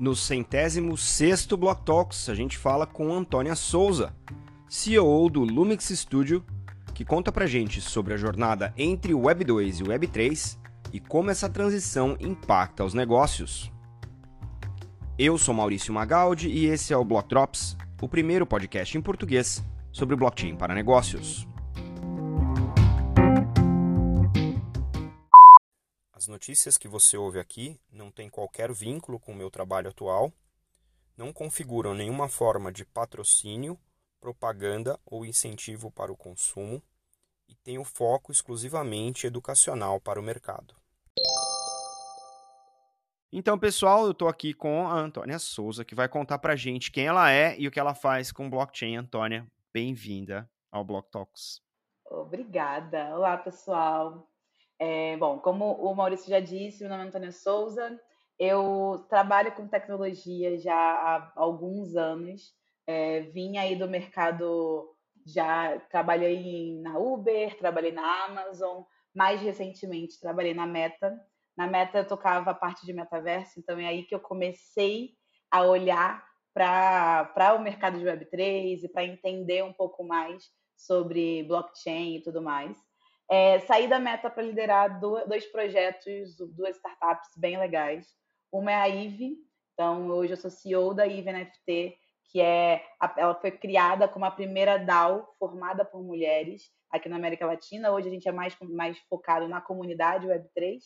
No 0.00 0.16
centésimo 0.16 0.96
sexto 0.96 1.58
Block 1.58 1.82
Talks, 1.84 2.30
a 2.30 2.34
gente 2.34 2.56
fala 2.56 2.86
com 2.86 3.12
Antônia 3.12 3.54
Souza, 3.54 4.14
CEO 4.66 5.28
do 5.28 5.44
Lumix 5.44 5.90
Studio, 5.90 6.42
que 6.94 7.04
conta 7.04 7.30
pra 7.30 7.46
gente 7.46 7.82
sobre 7.82 8.14
a 8.14 8.16
jornada 8.16 8.72
entre 8.78 9.12
o 9.12 9.26
Web 9.26 9.44
2 9.44 9.80
e 9.80 9.82
o 9.82 9.90
Web 9.90 10.06
3 10.06 10.58
e 10.90 11.00
como 11.00 11.30
essa 11.30 11.50
transição 11.50 12.16
impacta 12.18 12.82
os 12.82 12.94
negócios. 12.94 13.70
Eu 15.18 15.36
sou 15.36 15.52
Maurício 15.52 15.92
Magaldi 15.92 16.48
e 16.48 16.64
esse 16.64 16.94
é 16.94 16.96
o 16.96 17.04
Block 17.04 17.28
Drops, 17.28 17.76
o 18.00 18.08
primeiro 18.08 18.46
podcast 18.46 18.96
em 18.96 19.02
português 19.02 19.62
sobre 19.92 20.16
blockchain 20.16 20.56
para 20.56 20.74
negócios. 20.74 21.49
Notícias 26.30 26.78
que 26.78 26.88
você 26.88 27.16
ouve 27.16 27.38
aqui 27.38 27.78
não 27.92 28.10
têm 28.10 28.30
qualquer 28.30 28.72
vínculo 28.72 29.18
com 29.18 29.32
o 29.32 29.34
meu 29.34 29.50
trabalho 29.50 29.90
atual, 29.90 30.32
não 31.16 31.32
configuram 31.32 31.92
nenhuma 31.92 32.28
forma 32.28 32.72
de 32.72 32.84
patrocínio, 32.84 33.78
propaganda 34.20 34.98
ou 35.04 35.26
incentivo 35.26 35.90
para 35.90 36.12
o 36.12 36.16
consumo 36.16 36.82
e 37.48 37.54
têm 37.56 37.78
o 37.78 37.84
foco 37.84 38.30
exclusivamente 38.30 39.26
educacional 39.26 40.00
para 40.00 40.20
o 40.20 40.22
mercado. 40.22 40.74
Então, 43.32 43.58
pessoal, 43.58 44.04
eu 44.04 44.12
estou 44.12 44.28
aqui 44.28 44.54
com 44.54 44.88
a 44.88 44.94
Antônia 44.94 45.38
Souza, 45.38 45.84
que 45.84 45.94
vai 45.94 46.08
contar 46.08 46.38
para 46.38 46.56
gente 46.56 46.90
quem 46.90 47.06
ela 47.06 47.30
é 47.30 47.58
e 47.58 47.66
o 47.66 47.70
que 47.70 47.78
ela 47.78 47.94
faz 47.94 48.32
com 48.32 48.50
blockchain. 48.50 48.96
Antônia, 48.96 49.46
bem-vinda 49.72 50.48
ao 50.70 50.84
Block 50.84 51.10
Talks. 51.10 51.60
Obrigada. 52.04 53.16
Olá, 53.16 53.36
pessoal. 53.36 54.29
É, 54.80 55.16
bom, 55.18 55.38
como 55.38 55.72
o 55.74 55.94
Maurício 55.94 56.28
já 56.28 56.40
disse, 56.40 56.80
meu 56.80 56.88
nome 56.90 57.04
é 57.04 57.06
Antônia 57.06 57.32
Souza. 57.32 58.00
Eu 58.38 59.06
trabalho 59.08 59.52
com 59.52 59.68
tecnologia 59.68 60.58
já 60.58 60.74
há 60.74 61.32
alguns 61.36 61.94
anos. 61.94 62.54
É, 62.86 63.20
vim 63.20 63.58
aí 63.58 63.76
do 63.76 63.86
mercado, 63.86 64.96
já 65.24 65.78
trabalhei 65.90 66.80
na 66.80 66.98
Uber, 66.98 67.56
trabalhei 67.58 67.92
na 67.92 68.24
Amazon, 68.24 68.82
mais 69.14 69.40
recentemente 69.40 70.18
trabalhei 70.18 70.54
na 70.54 70.66
Meta 70.66 71.14
na 71.60 71.66
Meta 71.66 71.98
eu 71.98 72.06
tocava 72.06 72.52
a 72.52 72.54
parte 72.54 72.86
de 72.86 72.92
metaverso, 72.94 73.60
então 73.60 73.78
é 73.78 73.86
aí 73.86 74.04
que 74.04 74.14
eu 74.14 74.20
comecei 74.20 75.10
a 75.50 75.62
olhar 75.62 76.24
para 76.54 77.54
o 77.54 77.62
mercado 77.62 77.98
de 77.98 78.04
Web3 78.06 78.82
e 78.82 78.88
para 78.88 79.04
entender 79.04 79.62
um 79.62 79.72
pouco 79.72 80.02
mais 80.02 80.42
sobre 80.74 81.42
blockchain 81.42 82.16
e 82.16 82.22
tudo 82.22 82.40
mais. 82.40 82.78
É, 83.30 83.60
saí 83.60 83.86
da 83.86 84.00
Meta 84.00 84.28
para 84.28 84.42
liderar 84.42 84.98
dois 84.98 85.46
projetos, 85.46 86.36
duas 86.36 86.74
startups 86.74 87.30
bem 87.36 87.56
legais. 87.56 88.08
Uma 88.50 88.72
é 88.72 88.74
a 88.74 88.88
IVE, 88.88 89.36
então 89.72 90.08
hoje 90.08 90.32
eu 90.32 90.36
sou 90.36 90.50
CEO 90.50 90.92
da 90.92 91.06
IVE 91.06 91.32
NFT, 91.32 91.96
que 92.24 92.40
é 92.40 92.84
ela 93.16 93.36
foi 93.36 93.52
criada 93.52 94.08
como 94.08 94.24
a 94.24 94.32
primeira 94.32 94.78
DAO 94.78 95.32
formada 95.38 95.84
por 95.84 96.02
mulheres 96.02 96.72
aqui 96.90 97.08
na 97.08 97.14
América 97.14 97.46
Latina. 97.46 97.92
Hoje 97.92 98.08
a 98.08 98.10
gente 98.10 98.28
é 98.28 98.32
mais, 98.32 98.56
mais 98.62 98.98
focado 99.08 99.46
na 99.46 99.60
comunidade 99.60 100.26
Web3 100.26 100.80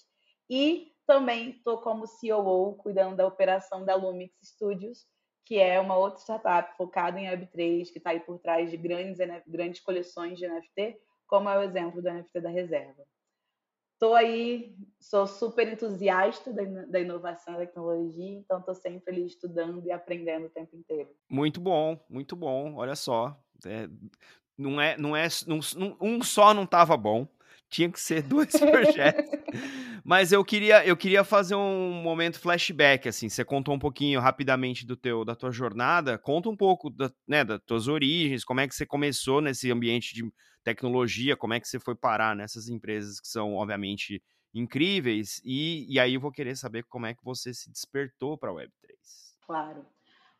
e 0.50 0.92
também 1.06 1.48
estou 1.50 1.78
como 1.78 2.04
COO, 2.04 2.74
cuidando 2.74 3.16
da 3.16 3.26
operação 3.26 3.86
da 3.86 3.94
Lumix 3.94 4.34
Studios, 4.42 5.06
que 5.46 5.58
é 5.58 5.80
uma 5.80 5.96
outra 5.96 6.20
startup 6.20 6.76
focada 6.76 7.18
em 7.18 7.26
Web3, 7.26 7.90
que 7.90 7.96
está 7.98 8.10
aí 8.10 8.20
por 8.20 8.38
trás 8.38 8.70
de 8.70 8.76
grandes, 8.76 9.18
grandes 9.46 9.80
coleções 9.80 10.38
de 10.38 10.46
NFT, 10.46 10.98
como 11.34 11.48
é 11.48 11.58
o 11.58 11.62
exemplo 11.62 12.00
do 12.00 12.08
NFT 12.08 12.40
da 12.40 12.48
reserva. 12.48 13.02
Estou 13.94 14.14
aí, 14.14 14.76
sou 15.00 15.26
super 15.26 15.66
entusiasta 15.66 16.52
da, 16.52 17.00
inovação 17.00 17.54
e 17.54 17.56
da 17.56 17.66
tecnologia, 17.66 18.38
então 18.38 18.60
estou 18.60 18.74
sempre 18.74 19.12
ali 19.12 19.26
estudando 19.26 19.84
e 19.84 19.90
aprendendo 19.90 20.46
o 20.46 20.50
tempo 20.50 20.76
inteiro. 20.76 21.10
Muito 21.28 21.60
bom, 21.60 21.98
muito 22.08 22.36
bom. 22.36 22.76
Olha 22.76 22.94
só, 22.94 23.36
é, 23.66 23.88
não 24.56 24.80
é, 24.80 24.96
não 24.96 25.16
é, 25.16 25.26
não, 25.44 25.58
um 26.00 26.22
só 26.22 26.54
não 26.54 26.62
estava 26.62 26.96
bom 26.96 27.26
tinha 27.74 27.90
que 27.90 28.00
ser 28.00 28.22
dois 28.28 28.50
projetos. 28.50 29.24
Mas 30.04 30.30
eu 30.32 30.44
queria, 30.44 30.86
eu 30.86 30.96
queria 30.96 31.24
fazer 31.24 31.56
um 31.56 31.90
momento 31.90 32.38
flashback, 32.38 33.08
assim. 33.08 33.28
Você 33.28 33.44
contou 33.44 33.74
um 33.74 33.78
pouquinho 33.78 34.20
rapidamente 34.20 34.86
do 34.86 34.96
teu, 34.96 35.24
da 35.24 35.34
tua 35.34 35.50
jornada. 35.50 36.16
Conta 36.16 36.48
um 36.48 36.56
pouco 36.56 36.88
da, 36.90 37.10
né, 37.26 37.42
das 37.42 37.60
tuas 37.66 37.88
origens, 37.88 38.44
como 38.44 38.60
é 38.60 38.68
que 38.68 38.74
você 38.74 38.86
começou 38.86 39.40
nesse 39.40 39.70
ambiente 39.72 40.14
de 40.14 40.22
tecnologia, 40.62 41.36
como 41.36 41.54
é 41.54 41.60
que 41.60 41.68
você 41.68 41.80
foi 41.80 41.94
parar 41.94 42.36
nessas 42.36 42.68
empresas 42.68 43.20
que 43.20 43.28
são, 43.28 43.54
obviamente, 43.54 44.22
incríveis. 44.54 45.40
E, 45.44 45.86
e 45.92 45.98
aí 45.98 46.14
eu 46.14 46.20
vou 46.20 46.30
querer 46.30 46.56
saber 46.56 46.84
como 46.84 47.06
é 47.06 47.14
que 47.14 47.24
você 47.24 47.52
se 47.52 47.70
despertou 47.70 48.38
para 48.38 48.50
a 48.50 48.54
Web3. 48.54 48.70
Claro. 49.46 49.84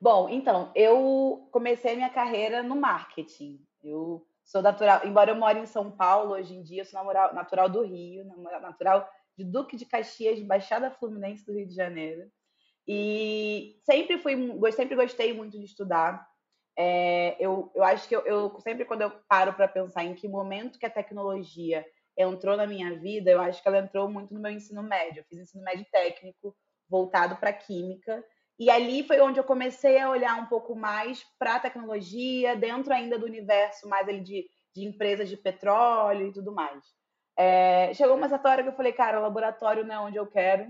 Bom, 0.01 0.29
então, 0.29 0.71
eu 0.75 1.49
comecei 1.51 1.97
minha 1.97 2.11
carreira 2.11 2.63
no 2.63 2.77
marketing. 2.77 3.59
Eu 3.83 4.27
Sou 4.45 4.61
natural, 4.63 5.01
embora 5.05 5.31
eu 5.31 5.37
more 5.37 5.59
em 5.59 5.67
São 5.67 5.91
Paulo 5.91 6.33
hoje 6.33 6.55
em 6.55 6.63
dia, 6.63 6.83
eu 6.83 6.85
sou 6.85 7.03
natural, 7.03 7.35
natural 7.35 7.69
do 7.69 7.83
Rio, 7.83 8.25
natural 8.61 9.09
de 9.37 9.45
Duque 9.45 9.77
de 9.77 9.87
Caxias, 9.87 10.41
Baixada 10.41 10.91
Fluminense 10.91 11.45
do 11.45 11.53
Rio 11.53 11.67
de 11.67 11.75
Janeiro. 11.75 12.31
E 12.87 13.81
sempre 13.85 14.19
fui, 14.19 14.37
sempre 14.73 14.95
gostei 14.95 15.33
muito 15.33 15.59
de 15.59 15.65
estudar. 15.65 16.27
É, 16.77 17.37
eu, 17.39 17.73
eu 17.75 17.83
acho 17.83 18.07
que 18.07 18.15
eu, 18.15 18.21
eu 18.27 18.61
sempre 18.61 18.85
quando 18.85 19.03
eu 19.03 19.11
paro 19.29 19.55
para 19.55 19.67
pensar 19.67 20.05
em 20.05 20.15
que 20.15 20.29
momento 20.29 20.79
que 20.79 20.87
a 20.87 20.91
tecnologia 20.91 21.85
entrou 22.17 22.57
na 22.57 22.67
minha 22.67 22.99
vida, 22.99 23.31
eu 23.31 23.41
acho 23.41 23.63
que 23.63 23.69
ela 23.69 23.79
entrou 23.79 24.09
muito 24.09 24.35
no 24.35 24.41
meu 24.41 24.53
ensino 24.53 24.83
médio. 24.83 25.21
Eu 25.21 25.25
fiz 25.25 25.39
ensino 25.39 25.65
médio 25.65 25.87
técnico 25.91 26.55
voltado 26.89 27.37
para 27.37 27.53
química 27.53 28.23
e 28.59 28.71
ali 28.71 29.03
foi 29.03 29.21
onde 29.21 29.39
eu 29.39 29.45
comecei 29.45 29.99
a 29.99 30.11
olhar 30.11 30.41
um 30.41 30.47
pouco 30.47 30.77
mais 30.77 31.25
para 31.39 31.57
a 31.57 31.61
tecnologia, 31.61 32.57
dentro 32.57 32.93
ainda 32.93 33.19
do 33.19 33.27
universo 33.27 33.89
mais 33.89 34.09
ali 34.09 34.21
de, 34.21 34.47
de 34.75 34.85
empresas 34.85 35.29
de 35.29 35.37
petróleo 35.37 36.29
e 36.29 36.33
tudo 36.33 36.53
mais. 36.53 36.85
É, 37.37 37.93
chegou 37.95 38.17
uma 38.17 38.29
certa 38.29 38.49
hora 38.49 38.63
que 38.63 38.69
eu 38.69 38.77
falei, 38.77 38.93
cara, 38.93 39.19
o 39.19 39.23
laboratório 39.23 39.85
não 39.85 39.95
é 39.95 40.01
onde 40.01 40.17
eu 40.17 40.27
quero 40.27 40.69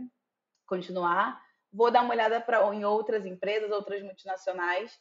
continuar. 0.67 1.39
Vou 1.71 1.91
dar 1.91 2.03
uma 2.03 2.15
olhada 2.15 2.41
pra, 2.41 2.75
em 2.75 2.85
outras 2.85 3.27
empresas, 3.27 3.71
outras 3.71 4.03
multinacionais. 4.03 4.93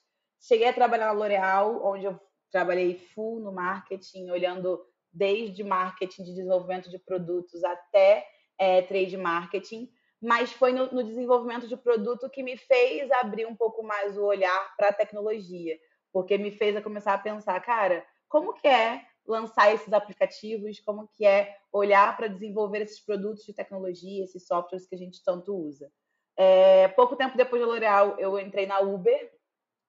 Cheguei 0.41 0.67
a 0.67 0.73
trabalhar 0.73 1.05
na 1.05 1.11
L'Oréal, 1.13 1.85
onde 1.85 2.05
eu 2.05 2.19
trabalhei 2.51 2.97
full 3.13 3.39
no 3.39 3.53
marketing, 3.53 4.29
olhando 4.29 4.83
desde 5.11 5.63
marketing 5.63 6.23
de 6.23 6.31
desenvolvimento 6.31 6.89
de 6.89 6.99
produtos 6.99 7.63
até 7.63 8.27
é, 8.57 8.81
trade 8.81 9.15
marketing 9.15 9.89
mas 10.23 10.53
foi 10.53 10.71
no, 10.71 10.89
no, 10.89 11.03
desenvolvimento 11.03 11.67
de 11.67 11.75
produto 11.75 12.29
que 12.29 12.41
me 12.41 12.55
fez 12.55 13.11
abrir 13.11 13.45
um 13.45 13.53
pouco 13.53 13.83
mais 13.83 14.17
o 14.17 14.23
olhar 14.23 14.73
para 14.77 14.87
a 14.87 14.93
tecnologia, 14.93 15.77
porque 16.13 16.37
me 16.37 16.49
fez 16.49 16.77
a 16.77 16.81
começar 16.81 17.13
a 17.13 17.17
pensar, 17.17 17.59
cara, 17.59 18.05
como 18.29 18.53
que 18.53 18.65
é 18.65 19.05
lançar 19.27 19.73
esses 19.73 19.91
aplicativos, 19.91 20.79
como 20.79 21.09
que 21.09 21.25
é 21.25 21.57
olhar 21.73 22.15
para 22.15 22.27
desenvolver 22.27 22.81
esses 22.81 23.01
produtos 23.01 23.43
de 23.43 23.53
tecnologia, 23.53 24.23
esses 24.23 24.47
softwares 24.47 24.87
que 24.87 24.95
a 24.95 24.97
gente 24.97 25.21
tanto 25.25 25.53
usa. 25.53 25.91
É, 26.37 26.87
pouco 26.89 27.17
tempo 27.17 27.35
depois 27.35 27.61
da 27.61 27.67
L'Oréal, 27.67 28.17
eu 28.17 28.39
entrei 28.39 28.65
na 28.65 28.79
Uber, 28.79 29.29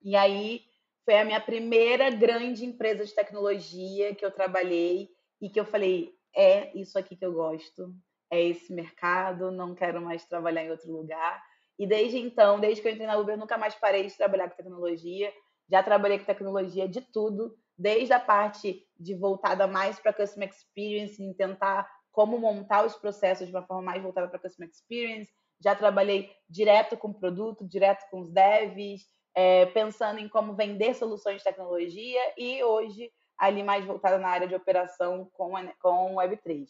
e 0.03 0.17
aí 0.17 0.65
foi 1.05 1.17
a 1.17 1.23
minha 1.23 1.39
primeira 1.39 2.09
grande 2.09 2.65
empresa 2.65 3.05
de 3.05 3.15
tecnologia 3.15 4.13
que 4.13 4.25
eu 4.25 4.31
trabalhei 4.31 5.09
e 5.41 5.49
que 5.49 5.59
eu 5.59 5.65
falei, 5.65 6.13
é 6.35 6.77
isso 6.77 6.99
aqui 6.99 7.15
que 7.15 7.25
eu 7.25 7.31
gosto, 7.31 7.95
é 8.29 8.41
esse 8.41 8.73
mercado, 8.73 9.51
não 9.51 9.75
quero 9.75 10.01
mais 10.01 10.25
trabalhar 10.25 10.63
em 10.63 10.71
outro 10.71 10.91
lugar. 10.91 11.43
E 11.77 11.85
desde 11.85 12.17
então, 12.17 12.59
desde 12.59 12.81
que 12.81 12.87
eu 12.87 12.91
entrei 12.91 13.07
na 13.07 13.17
Uber, 13.17 13.35
eu 13.35 13.39
nunca 13.39 13.57
mais 13.57 13.75
parei 13.75 14.05
de 14.05 14.15
trabalhar 14.15 14.49
com 14.49 14.55
tecnologia. 14.55 15.31
Já 15.69 15.83
trabalhei 15.83 16.19
com 16.19 16.25
tecnologia 16.25 16.87
de 16.87 17.01
tudo, 17.01 17.55
desde 17.77 18.13
a 18.13 18.19
parte 18.19 18.85
de 18.97 19.15
voltada 19.15 19.67
mais 19.67 19.99
para 19.99 20.13
customer 20.13 20.49
experience, 20.49 21.21
em 21.21 21.33
tentar 21.33 21.89
como 22.11 22.37
montar 22.39 22.85
os 22.85 22.95
processos 22.95 23.47
de 23.47 23.53
uma 23.53 23.65
forma 23.65 23.83
mais 23.83 24.01
voltada 24.01 24.27
para 24.27 24.39
customer 24.39 24.69
experience. 24.69 25.31
Já 25.61 25.75
trabalhei 25.75 26.31
direto 26.49 26.95
com 26.95 27.11
produto, 27.11 27.67
direto 27.67 28.05
com 28.09 28.21
os 28.21 28.31
devs, 28.31 29.01
é, 29.35 29.65
pensando 29.67 30.19
em 30.19 30.29
como 30.29 30.55
vender 30.55 30.93
soluções 30.93 31.37
de 31.39 31.43
tecnologia 31.43 32.21
e 32.37 32.63
hoje 32.63 33.11
ali 33.37 33.63
mais 33.63 33.83
voltada 33.83 34.17
na 34.17 34.29
área 34.29 34.47
de 34.47 34.55
operação 34.55 35.29
com, 35.33 35.51
com 35.81 36.15
Web3. 36.15 36.67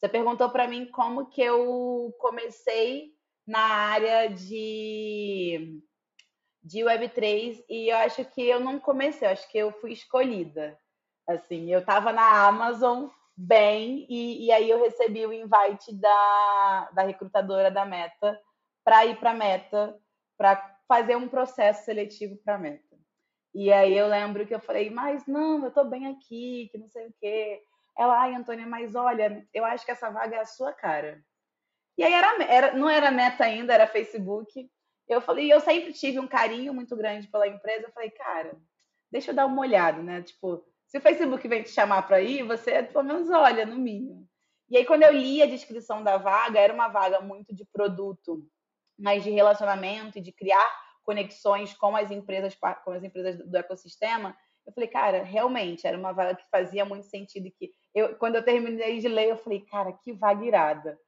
Você 0.00 0.08
perguntou 0.08 0.48
para 0.48 0.66
mim 0.66 0.86
como 0.86 1.26
que 1.26 1.42
eu 1.42 2.14
comecei 2.18 3.12
na 3.46 3.60
área 3.60 4.28
de, 4.28 5.78
de 6.62 6.78
Web3 6.78 7.62
e 7.68 7.92
eu 7.92 7.96
acho 7.98 8.24
que 8.24 8.40
eu 8.40 8.58
não 8.58 8.80
comecei, 8.80 9.28
eu 9.28 9.32
acho 9.32 9.50
que 9.50 9.58
eu 9.58 9.70
fui 9.72 9.92
escolhida. 9.92 10.78
Assim, 11.28 11.70
eu 11.70 11.80
estava 11.80 12.12
na 12.12 12.46
Amazon 12.46 13.08
bem 13.36 14.06
e, 14.08 14.46
e, 14.46 14.52
aí 14.52 14.70
eu 14.70 14.82
recebi 14.82 15.26
o 15.26 15.32
invite 15.32 15.94
da, 15.94 16.90
da 16.94 17.02
recrutadora 17.02 17.70
da 17.70 17.84
Meta 17.84 18.40
para 18.82 19.04
ir 19.04 19.18
para 19.18 19.34
Meta, 19.34 19.98
para 20.36 20.78
fazer 20.88 21.14
um 21.14 21.28
processo 21.28 21.84
seletivo 21.84 22.38
para 22.42 22.58
Meta. 22.58 22.96
E 23.54 23.70
aí 23.70 23.96
eu 23.96 24.06
lembro 24.06 24.46
que 24.46 24.54
eu 24.54 24.60
falei, 24.60 24.88
mas 24.88 25.26
não, 25.26 25.62
eu 25.62 25.68
estou 25.68 25.84
bem 25.84 26.06
aqui, 26.06 26.68
que 26.72 26.78
não 26.78 26.88
sei 26.88 27.08
o 27.08 27.14
quê. 27.20 27.62
Ela, 28.00 28.18
ai, 28.18 28.34
Antônia, 28.34 28.66
mas 28.66 28.94
olha, 28.94 29.46
eu 29.52 29.62
acho 29.62 29.84
que 29.84 29.90
essa 29.90 30.08
vaga 30.08 30.36
é 30.36 30.40
a 30.40 30.46
sua 30.46 30.72
cara. 30.72 31.22
E 31.98 32.02
aí 32.02 32.14
era, 32.14 32.42
era 32.44 32.72
não 32.72 32.88
era 32.88 33.10
meta 33.10 33.44
ainda, 33.44 33.74
era 33.74 33.86
Facebook. 33.86 34.70
eu 35.06 35.20
falei, 35.20 35.52
eu 35.52 35.60
sempre 35.60 35.92
tive 35.92 36.18
um 36.18 36.26
carinho 36.26 36.72
muito 36.72 36.96
grande 36.96 37.28
pela 37.28 37.46
empresa. 37.46 37.88
Eu 37.88 37.92
falei, 37.92 38.08
cara, 38.08 38.56
deixa 39.12 39.32
eu 39.32 39.34
dar 39.34 39.44
uma 39.44 39.60
olhada, 39.60 40.02
né? 40.02 40.22
Tipo, 40.22 40.64
se 40.86 40.96
o 40.96 41.00
Facebook 41.02 41.46
vem 41.46 41.62
te 41.62 41.68
chamar 41.68 42.00
para 42.08 42.22
ir, 42.22 42.42
você 42.42 42.82
pelo 42.84 43.04
menos 43.04 43.28
olha, 43.28 43.66
no 43.66 43.76
mínimo. 43.76 44.26
E 44.70 44.78
aí, 44.78 44.86
quando 44.86 45.02
eu 45.02 45.12
li 45.12 45.42
a 45.42 45.46
descrição 45.46 46.02
da 46.02 46.16
vaga, 46.16 46.58
era 46.58 46.72
uma 46.72 46.88
vaga 46.88 47.20
muito 47.20 47.54
de 47.54 47.66
produto, 47.66 48.42
mas 48.98 49.22
de 49.22 49.28
relacionamento 49.28 50.16
e 50.16 50.22
de 50.22 50.32
criar 50.32 50.66
conexões 51.02 51.74
com 51.74 51.94
as 51.94 52.10
empresas, 52.10 52.56
com 52.82 52.92
as 52.92 53.04
empresas 53.04 53.46
do 53.46 53.56
ecossistema. 53.58 54.34
Eu 54.70 54.74
falei, 54.74 54.88
cara, 54.88 55.24
realmente 55.24 55.84
era 55.84 55.98
uma 55.98 56.12
vaga 56.12 56.36
que 56.36 56.48
fazia 56.48 56.84
muito 56.84 57.04
sentido. 57.06 57.50
Que 57.58 57.72
eu, 57.92 58.14
quando 58.16 58.36
eu 58.36 58.44
terminei 58.44 59.00
de 59.00 59.08
ler, 59.08 59.30
eu 59.30 59.36
falei, 59.36 59.60
cara, 59.62 59.92
que 59.92 60.12
vaga 60.12 60.44
irada. 60.44 60.98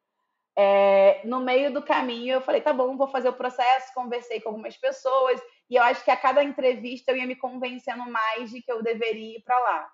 É, 0.58 1.20
no 1.24 1.38
meio 1.38 1.72
do 1.72 1.80
caminho, 1.80 2.34
eu 2.34 2.40
falei, 2.40 2.60
tá 2.60 2.72
bom, 2.72 2.96
vou 2.96 3.06
fazer 3.06 3.28
o 3.28 3.34
processo. 3.34 3.94
Conversei 3.94 4.40
com 4.40 4.48
algumas 4.48 4.76
pessoas 4.76 5.40
e 5.70 5.76
eu 5.76 5.82
acho 5.84 6.04
que 6.04 6.10
a 6.10 6.16
cada 6.16 6.42
entrevista 6.42 7.12
eu 7.12 7.16
ia 7.16 7.26
me 7.26 7.36
convencendo 7.36 8.04
mais 8.10 8.50
de 8.50 8.60
que 8.60 8.70
eu 8.70 8.82
deveria 8.82 9.38
ir 9.38 9.42
para 9.42 9.58
lá. 9.60 9.92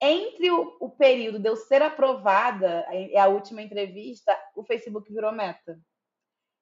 Entre 0.00 0.48
o, 0.52 0.76
o, 0.80 0.88
período 0.88 1.40
de 1.40 1.48
eu 1.48 1.56
ser 1.56 1.82
aprovada, 1.82 2.86
a, 3.16 3.24
a 3.24 3.26
última 3.26 3.60
entrevista, 3.60 4.38
o 4.54 4.62
Facebook 4.62 5.12
virou 5.12 5.32
meta. 5.32 5.80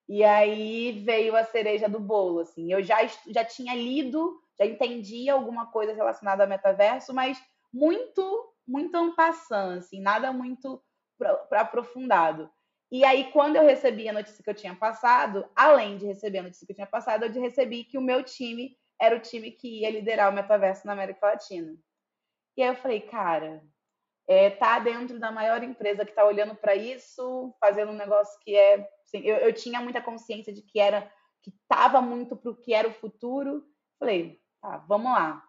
E 0.09 0.25
aí 0.25 1.03
veio 1.05 1.37
a 1.37 1.45
cereja 1.45 1.91
do 1.91 2.01
bolo, 2.01 2.41
assim. 2.41 2.73
Eu 2.73 2.83
já, 2.83 3.07
já 3.27 3.45
tinha 3.45 3.75
lido, 3.75 4.41
já 4.59 4.67
entendia 4.67 5.33
alguma 5.33 5.67
coisa 5.67 5.93
relacionada 5.93 6.43
ao 6.43 6.49
metaverso, 6.49 7.15
mas 7.15 7.43
muito, 7.73 8.53
muito 8.67 8.95
ampassando, 8.97 9.79
assim, 9.79 10.01
nada 10.01 10.33
muito 10.33 10.83
para 11.19 11.61
aprofundado. 11.61 12.51
E 12.91 13.05
aí, 13.05 13.31
quando 13.33 13.57
eu 13.57 13.65
recebi 13.65 14.09
a 14.09 14.13
notícia 14.13 14.43
que 14.43 14.49
eu 14.49 14.55
tinha 14.55 14.75
passado, 14.75 15.47
além 15.55 15.99
de 15.99 16.07
receber 16.07 16.39
a 16.39 16.43
notícia 16.45 16.67
que 16.67 16.73
eu 16.73 16.77
tinha 16.77 16.87
passado, 16.87 17.25
eu 17.25 17.43
recebi 17.43 17.85
que 17.85 17.99
o 17.99 18.03
meu 18.03 18.23
time 18.23 18.77
era 19.01 19.15
o 19.15 19.21
time 19.21 19.51
que 19.51 19.81
ia 19.81 19.91
liderar 19.91 20.31
o 20.31 20.35
metaverso 20.35 20.87
na 20.87 20.95
América 20.95 21.27
Latina. 21.27 21.77
E 22.57 22.63
aí 22.63 22.69
eu 22.69 22.77
falei, 22.77 23.01
cara, 23.03 23.63
é, 24.27 24.51
tá 24.51 24.79
dentro 24.79 25.19
da 25.19 25.31
maior 25.31 25.63
empresa 25.63 26.05
que 26.05 26.11
está 26.11 26.25
olhando 26.25 26.55
para 26.55 26.75
isso, 26.75 27.55
fazendo 27.61 27.93
um 27.93 27.97
negócio 27.97 28.39
que 28.41 28.55
é. 28.55 28.89
Assim, 29.05 29.21
eu, 29.21 29.37
eu, 29.37 29.53
tinha 29.53 29.81
muita 29.81 30.03
consciência 30.03 30.53
de 30.53 30.63
que 30.63 30.81
era 30.81 31.11
que 31.43 31.51
estava 31.51 32.03
muito 32.03 32.37
para 32.37 32.51
o 32.51 32.57
que 32.57 32.75
era 32.75 32.89
o 32.89 32.93
futuro. 32.93 33.65
Falei, 33.99 34.41
tá, 34.61 34.79
vamos 34.89 35.13
lá. 35.13 35.43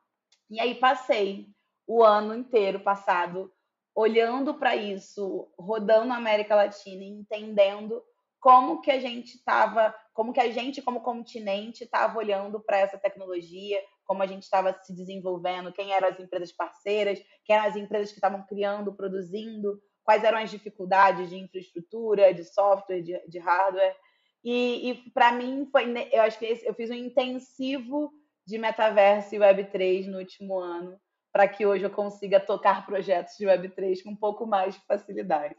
E 0.50 0.60
aí 0.60 0.76
passei 0.76 1.48
o 1.86 2.04
ano 2.04 2.36
inteiro 2.36 2.80
passado 2.80 3.52
olhando 3.96 4.54
para 4.54 4.76
isso, 4.76 5.52
rodando 5.58 6.14
a 6.14 6.18
América 6.18 6.56
Latina, 6.56 7.04
entendendo 7.04 8.02
como 8.40 8.82
que 8.82 8.90
a 8.90 9.00
gente 9.00 9.36
estava, 9.36 9.94
como 10.14 10.32
que 10.32 10.40
a 10.40 10.50
gente 10.52 10.82
como 10.82 11.02
continente 11.02 11.84
estava 11.84 12.18
olhando 12.18 12.60
para 12.62 12.78
essa 12.78 12.98
tecnologia, 12.98 13.82
como 14.06 14.24
a 14.24 14.28
gente 14.28 14.44
estava 14.44 14.74
se 14.82 14.94
desenvolvendo, 14.96 15.74
quem 15.74 15.92
eram 15.92 16.08
as 16.08 16.20
empresas 16.20 16.52
parceiras, 16.52 17.20
quem 17.44 17.56
eram 17.56 17.68
as 17.68 17.76
empresas 17.76 18.10
que 18.12 18.18
estavam 18.18 18.44
criando, 18.44 18.96
produzindo, 18.96 19.82
quais 20.04 20.24
eram 20.24 20.38
as 20.38 20.50
dificuldades 20.50 21.30
de 21.30 21.38
infraestrutura, 21.38 22.34
de 22.34 22.44
software, 22.44 23.02
de, 23.02 23.20
de 23.28 23.40
hardware. 23.40 23.96
E, 24.44 24.90
e 24.90 25.12
para 25.12 25.34
mim 25.34 25.68
foi, 25.72 25.86
eu 26.12 26.22
acho 26.22 26.40
que 26.40 26.46
eu 26.64 26.74
fiz 26.74 26.90
um 26.90 26.94
intensivo 26.94 28.12
de 28.50 28.58
metaverso 28.58 29.36
e 29.36 29.38
Web3 29.38 30.08
no 30.08 30.18
último 30.18 30.60
ano, 30.60 31.00
para 31.32 31.48
que 31.48 31.66
hoje 31.66 31.84
eu 31.84 31.90
consiga 31.92 32.40
tocar 32.40 32.84
projetos 32.86 33.36
de 33.38 33.46
Web3 33.46 34.02
com 34.04 34.10
um 34.10 34.16
pouco 34.16 34.48
mais 34.48 34.74
de 34.74 34.82
facilidade. 34.88 35.56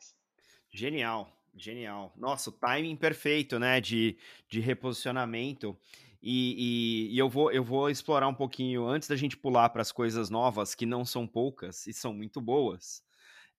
Genial, 0.73 1.31
genial. 1.55 2.13
Nossa, 2.17 2.51
o 2.51 2.53
timing 2.53 2.97
perfeito, 2.97 3.61
né, 3.61 3.81
de, 3.81 4.19
de 4.49 4.59
reposicionamento. 4.61 5.79
E, 6.21 7.09
e, 7.11 7.15
e, 7.15 7.19
eu, 7.19 7.29
vou, 7.29 7.53
eu 7.53 7.63
vou 7.63 7.89
explorar 7.89 8.27
um 8.27 8.35
pouquinho, 8.35 8.87
antes 8.87 9.09
da 9.09 9.17
gente 9.17 9.37
pular 9.37 9.69
para 9.71 9.83
as 9.83 9.93
coisas 9.93 10.29
novas, 10.29 10.75
que 10.75 10.85
não 10.85 11.05
são 11.05 11.27
poucas 11.27 11.87
e 11.87 11.93
são 11.93 12.13
muito 12.13 12.41
boas. 12.41 13.03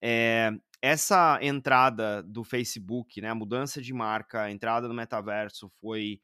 É, 0.02 0.52
essa 0.82 1.40
entrada 1.42 2.22
do 2.22 2.44
Facebook, 2.44 3.22
né, 3.22 3.30
a 3.30 3.36
mudança 3.36 3.82
de 3.82 3.94
marca, 3.94 4.44
a 4.44 4.52
entrada 4.52 4.90
no 4.90 4.94
metaverso 4.94 5.72
foi, 5.80 6.20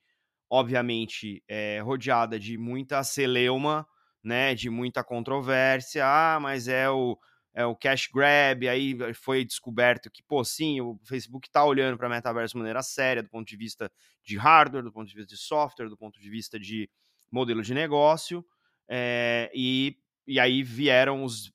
obviamente, 0.49 1.44
é, 1.47 1.79
rodeada 1.81 2.39
de 2.39 2.57
muita 2.57 3.03
celeuma, 3.03 3.88
né, 4.23 4.55
de 4.55 4.69
muita 4.69 5.03
controvérsia. 5.03 6.05
Ah, 6.05 6.39
mas 6.39 6.67
é 6.67 6.89
o, 6.89 7.17
é 7.53 7.65
o 7.65 7.75
cash 7.75 8.07
grab. 8.13 8.67
Aí 8.67 8.97
foi 9.13 9.44
descoberto 9.44 10.09
que, 10.11 10.23
pô, 10.23 10.44
sim, 10.44 10.81
o 10.81 10.99
Facebook 11.03 11.47
está 11.47 11.63
olhando 11.63 11.97
para 11.97 12.09
metaverso 12.09 12.53
de 12.53 12.59
maneira 12.59 12.81
séria, 12.81 13.23
do 13.23 13.29
ponto 13.29 13.47
de 13.47 13.57
vista 13.57 13.91
de 14.23 14.38
hardware, 14.38 14.83
do 14.83 14.91
ponto 14.91 15.07
de 15.07 15.15
vista 15.15 15.33
de 15.33 15.39
software, 15.39 15.89
do 15.89 15.97
ponto 15.97 16.19
de 16.19 16.29
vista 16.29 16.59
de 16.59 16.89
modelo 17.31 17.61
de 17.61 17.73
negócio. 17.73 18.45
É, 18.89 19.51
e, 19.53 19.97
e 20.25 20.39
aí 20.39 20.63
vieram 20.63 21.23
os 21.23 21.51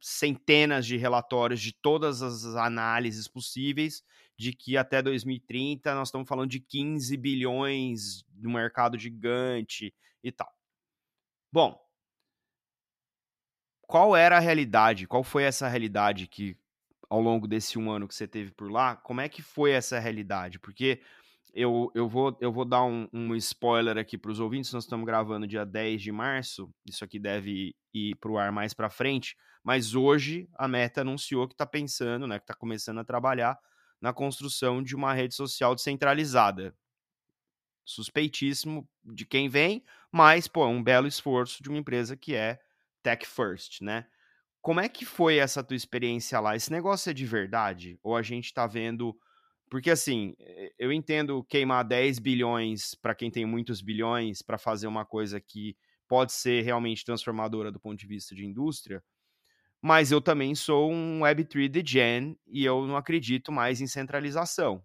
centenas 0.00 0.86
de 0.86 0.96
relatórios 0.96 1.60
de 1.60 1.72
todas 1.72 2.22
as 2.22 2.44
análises 2.54 3.26
possíveis 3.26 4.02
de 4.38 4.52
que 4.52 4.76
até 4.76 5.02
2030 5.02 5.92
nós 5.94 6.08
estamos 6.08 6.28
falando 6.28 6.48
de 6.48 6.60
15 6.60 7.16
bilhões 7.16 8.24
no 8.36 8.50
mercado 8.50 8.96
gigante 8.96 9.92
e 10.22 10.30
tal. 10.30 10.50
Bom, 11.52 11.76
qual 13.82 14.14
era 14.14 14.36
a 14.36 14.40
realidade? 14.40 15.08
Qual 15.08 15.24
foi 15.24 15.42
essa 15.42 15.66
realidade 15.66 16.28
que, 16.28 16.56
ao 17.10 17.20
longo 17.20 17.48
desse 17.48 17.78
um 17.78 17.90
ano 17.90 18.06
que 18.06 18.14
você 18.14 18.28
teve 18.28 18.52
por 18.52 18.70
lá, 18.70 18.94
como 18.96 19.20
é 19.20 19.28
que 19.28 19.42
foi 19.42 19.72
essa 19.72 19.98
realidade? 19.98 20.60
Porque 20.60 21.00
eu, 21.52 21.90
eu, 21.94 22.08
vou, 22.08 22.36
eu 22.40 22.52
vou 22.52 22.64
dar 22.64 22.84
um, 22.84 23.08
um 23.12 23.34
spoiler 23.34 23.98
aqui 23.98 24.16
para 24.16 24.30
os 24.30 24.38
ouvintes, 24.38 24.72
nós 24.72 24.84
estamos 24.84 25.04
gravando 25.04 25.48
dia 25.48 25.64
10 25.64 26.00
de 26.00 26.12
março, 26.12 26.72
isso 26.86 27.02
aqui 27.02 27.18
deve 27.18 27.74
ir 27.92 28.14
para 28.16 28.30
o 28.30 28.38
ar 28.38 28.52
mais 28.52 28.72
para 28.72 28.90
frente, 28.90 29.36
mas 29.64 29.96
hoje 29.96 30.48
a 30.54 30.68
Meta 30.68 31.00
anunciou 31.00 31.48
que 31.48 31.54
está 31.54 31.66
pensando, 31.66 32.26
né, 32.26 32.38
que 32.38 32.44
está 32.44 32.54
começando 32.54 32.98
a 32.98 33.04
trabalhar 33.04 33.58
na 34.00 34.12
construção 34.12 34.82
de 34.82 34.94
uma 34.94 35.12
rede 35.12 35.34
social 35.34 35.74
descentralizada 35.74 36.74
suspeitíssimo 37.88 38.86
de 39.02 39.24
quem 39.24 39.48
vem, 39.48 39.82
mas, 40.12 40.46
pô, 40.46 40.64
é 40.64 40.68
um 40.68 40.82
belo 40.82 41.08
esforço 41.08 41.62
de 41.62 41.70
uma 41.70 41.78
empresa 41.78 42.16
que 42.16 42.34
é 42.34 42.60
tech 43.02 43.26
first, 43.26 43.80
né? 43.80 44.06
Como 44.60 44.78
é 44.78 44.88
que 44.88 45.06
foi 45.06 45.38
essa 45.38 45.64
tua 45.64 45.76
experiência 45.76 46.38
lá? 46.38 46.54
Esse 46.54 46.70
negócio 46.70 47.08
é 47.08 47.14
de 47.14 47.24
verdade? 47.24 47.98
Ou 48.02 48.14
a 48.14 48.20
gente 48.22 48.52
tá 48.52 48.66
vendo. 48.66 49.16
Porque, 49.70 49.90
assim, 49.90 50.34
eu 50.78 50.92
entendo 50.92 51.42
queimar 51.44 51.84
10 51.84 52.18
bilhões 52.18 52.94
para 52.94 53.14
quem 53.14 53.30
tem 53.30 53.46
muitos 53.46 53.80
bilhões 53.80 54.42
para 54.42 54.58
fazer 54.58 54.86
uma 54.86 55.06
coisa 55.06 55.40
que 55.40 55.74
pode 56.06 56.32
ser 56.32 56.62
realmente 56.62 57.04
transformadora 57.04 57.72
do 57.72 57.80
ponto 57.80 57.98
de 57.98 58.06
vista 58.06 58.34
de 58.34 58.44
indústria, 58.44 59.02
mas 59.80 60.10
eu 60.10 60.20
também 60.20 60.54
sou 60.54 60.90
um 60.90 61.20
Web3 61.20 61.68
de 61.68 61.82
Gen 61.84 62.38
e 62.46 62.64
eu 62.64 62.86
não 62.86 62.96
acredito 62.96 63.52
mais 63.52 63.80
em 63.80 63.86
centralização. 63.86 64.82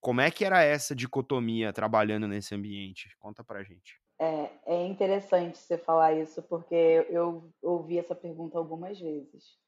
Como 0.00 0.20
é 0.20 0.30
que 0.30 0.44
era 0.44 0.62
essa 0.62 0.94
dicotomia 0.94 1.72
trabalhando 1.72 2.28
nesse 2.28 2.54
ambiente? 2.54 3.16
Conta 3.18 3.42
pra 3.42 3.64
gente. 3.64 4.00
É, 4.18 4.50
é 4.64 4.86
interessante 4.86 5.58
você 5.58 5.76
falar 5.76 6.14
isso, 6.14 6.42
porque 6.42 7.06
eu 7.10 7.52
ouvi 7.60 7.98
essa 7.98 8.14
pergunta 8.14 8.56
algumas 8.56 8.98
vezes. 8.98 9.58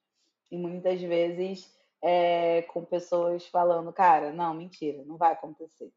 E 0.51 0.57
muitas 0.57 1.01
vezes 1.01 1.77
é, 2.03 2.63
com 2.63 2.85
pessoas 2.85 3.47
falando, 3.47 3.93
cara, 3.93 4.33
não, 4.33 4.55
mentira, 4.55 5.05
não 5.05 5.17
vai 5.17 5.33
acontecer. 5.33 5.93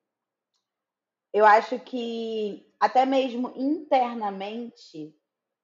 Eu 1.34 1.46
acho 1.46 1.80
que 1.80 2.68
até 2.80 3.06
mesmo 3.06 3.54
internamente 3.56 5.16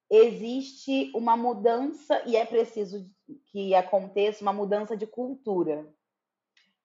existe 0.10 1.12
uma 1.14 1.36
mudança 1.36 2.22
e 2.26 2.36
é 2.36 2.46
preciso 2.46 3.10
que 3.52 3.76
aconteça 3.76 4.42
uma 4.42 4.54
mudança 4.54 4.96
de 4.96 5.06
cultura. 5.06 5.88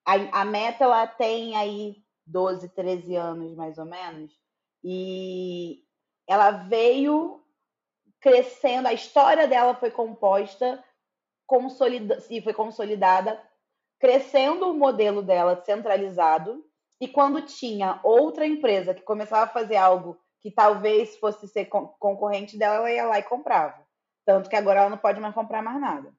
A, 0.05 0.41
a 0.41 0.45
Meta 0.45 0.85
ela 0.85 1.07
tem 1.07 1.57
aí 1.57 2.03
12, 2.27 2.69
13 2.71 3.15
anos 3.15 3.55
mais 3.55 3.79
ou 3.79 3.85
menos, 3.85 4.33
e 4.83 5.85
ela 6.27 6.51
veio 6.51 7.41
crescendo, 8.21 8.87
a 8.87 8.93
história 8.93 9.47
dela 9.47 9.75
foi 9.75 9.91
composta 9.91 10.83
consolida, 11.47 12.23
e 12.31 12.41
foi 12.41 12.55
consolidada, 12.55 13.41
crescendo 13.99 14.71
o 14.71 14.75
modelo 14.75 15.23
dela 15.23 15.63
centralizado, 15.65 16.65
e 17.01 17.09
quando 17.09 17.43
tinha 17.43 18.01
outra 18.03 18.47
empresa 18.47 18.95
que 18.95 19.03
começava 19.03 19.45
a 19.45 19.53
fazer 19.53 19.77
algo 19.77 20.19
que 20.43 20.51
talvez 20.51 21.17
fosse 21.19 21.47
ser 21.47 21.67
concorrente 21.67 22.59
dela, 22.59 22.77
ela 22.77 22.93
ia 22.93 23.05
lá 23.07 23.19
e 23.19 23.23
comprava. 23.23 23.87
Tanto 24.27 24.51
que 24.51 24.57
agora 24.57 24.81
ela 24.81 24.91
não 24.91 24.99
pode 24.99 25.21
mais 25.21 25.35
comprar 25.35 25.63
mais 25.63 25.81
nada. 25.81 26.13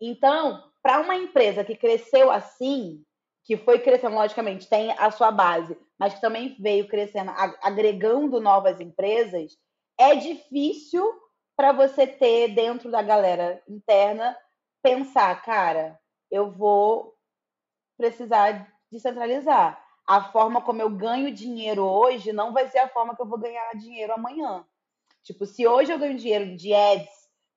Então, 0.00 0.70
para 0.82 1.00
uma 1.00 1.16
empresa 1.16 1.64
que 1.64 1.76
cresceu 1.76 2.30
assim, 2.30 3.04
que 3.44 3.56
foi 3.56 3.78
crescendo, 3.78 4.14
logicamente, 4.14 4.68
tem 4.68 4.92
a 4.92 5.10
sua 5.10 5.30
base, 5.30 5.76
mas 5.98 6.14
que 6.14 6.20
também 6.20 6.56
veio 6.60 6.88
crescendo, 6.88 7.32
agregando 7.62 8.40
novas 8.40 8.80
empresas, 8.80 9.56
é 9.98 10.14
difícil 10.14 11.04
para 11.56 11.72
você 11.72 12.06
ter 12.06 12.54
dentro 12.54 12.90
da 12.90 13.02
galera 13.02 13.62
interna 13.68 14.36
pensar, 14.82 15.42
cara, 15.42 15.98
eu 16.30 16.50
vou 16.50 17.16
precisar 17.96 18.70
descentralizar. 18.90 19.82
A 20.06 20.22
forma 20.22 20.60
como 20.60 20.80
eu 20.80 20.88
ganho 20.88 21.32
dinheiro 21.32 21.82
hoje 21.82 22.32
não 22.32 22.52
vai 22.52 22.68
ser 22.68 22.78
a 22.78 22.88
forma 22.88 23.16
que 23.16 23.20
eu 23.20 23.26
vou 23.26 23.38
ganhar 23.38 23.74
dinheiro 23.74 24.12
amanhã. 24.12 24.64
Tipo, 25.24 25.44
se 25.44 25.66
hoje 25.66 25.92
eu 25.92 25.98
ganho 25.98 26.16
dinheiro 26.16 26.54
de 26.56 26.72
ads, 26.72 27.08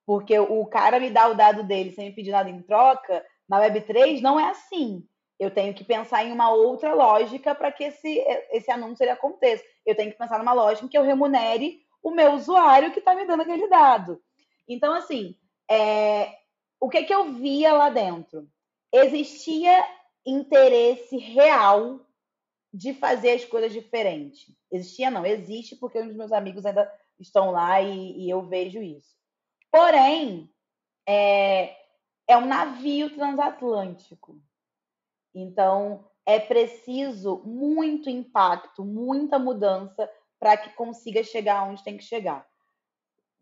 porque 0.05 0.39
o 0.39 0.65
cara 0.65 0.99
me 0.99 1.11
dá 1.11 1.27
o 1.27 1.35
dado 1.35 1.63
dele 1.63 1.91
sem 1.91 2.09
me 2.09 2.15
pedir 2.15 2.31
nada 2.31 2.49
em 2.49 2.63
troca, 2.63 3.23
na 3.47 3.59
Web3 3.61 4.21
não 4.21 4.39
é 4.39 4.49
assim. 4.49 5.05
Eu 5.39 5.51
tenho 5.51 5.73
que 5.73 5.83
pensar 5.83 6.25
em 6.25 6.31
uma 6.31 6.51
outra 6.51 6.93
lógica 6.93 7.53
para 7.53 7.71
que 7.71 7.83
esse, 7.83 8.17
esse 8.51 8.71
anúncio 8.71 9.03
ele 9.03 9.11
aconteça. 9.11 9.63
Eu 9.85 9.95
tenho 9.95 10.11
que 10.11 10.17
pensar 10.17 10.39
numa 10.39 10.51
lógica 10.51 10.85
em 10.85 10.89
que 10.89 10.97
eu 10.97 11.03
remunere 11.03 11.79
o 12.01 12.09
meu 12.11 12.33
usuário 12.33 12.91
que 12.91 12.99
está 12.99 13.13
me 13.13 13.25
dando 13.25 13.41
aquele 13.41 13.67
dado. 13.67 14.19
Então, 14.67 14.93
assim, 14.93 15.35
é, 15.69 16.33
o 16.79 16.89
que, 16.89 17.03
que 17.03 17.13
eu 17.13 17.33
via 17.33 17.73
lá 17.73 17.89
dentro? 17.89 18.47
Existia 18.91 19.85
interesse 20.25 21.17
real 21.17 21.99
de 22.73 22.93
fazer 22.93 23.31
as 23.31 23.45
coisas 23.45 23.73
diferentes. 23.73 24.55
Existia, 24.71 25.09
não, 25.09 25.25
existe, 25.25 25.75
porque 25.75 26.01
dos 26.01 26.15
meus 26.15 26.31
amigos 26.31 26.65
ainda 26.65 26.91
estão 27.19 27.51
lá 27.51 27.81
e, 27.81 28.25
e 28.25 28.29
eu 28.29 28.41
vejo 28.43 28.81
isso. 28.81 29.15
Porém, 29.71 30.49
é, 31.07 31.75
é 32.27 32.37
um 32.37 32.45
navio 32.45 33.13
transatlântico. 33.15 34.39
Então, 35.33 36.05
é 36.25 36.39
preciso 36.39 37.41
muito 37.43 38.09
impacto, 38.09 38.85
muita 38.85 39.39
mudança 39.39 40.09
para 40.39 40.55
que 40.55 40.69
consiga 40.73 41.23
chegar 41.23 41.67
onde 41.67 41.83
tem 41.83 41.97
que 41.97 42.03
chegar. 42.03 42.47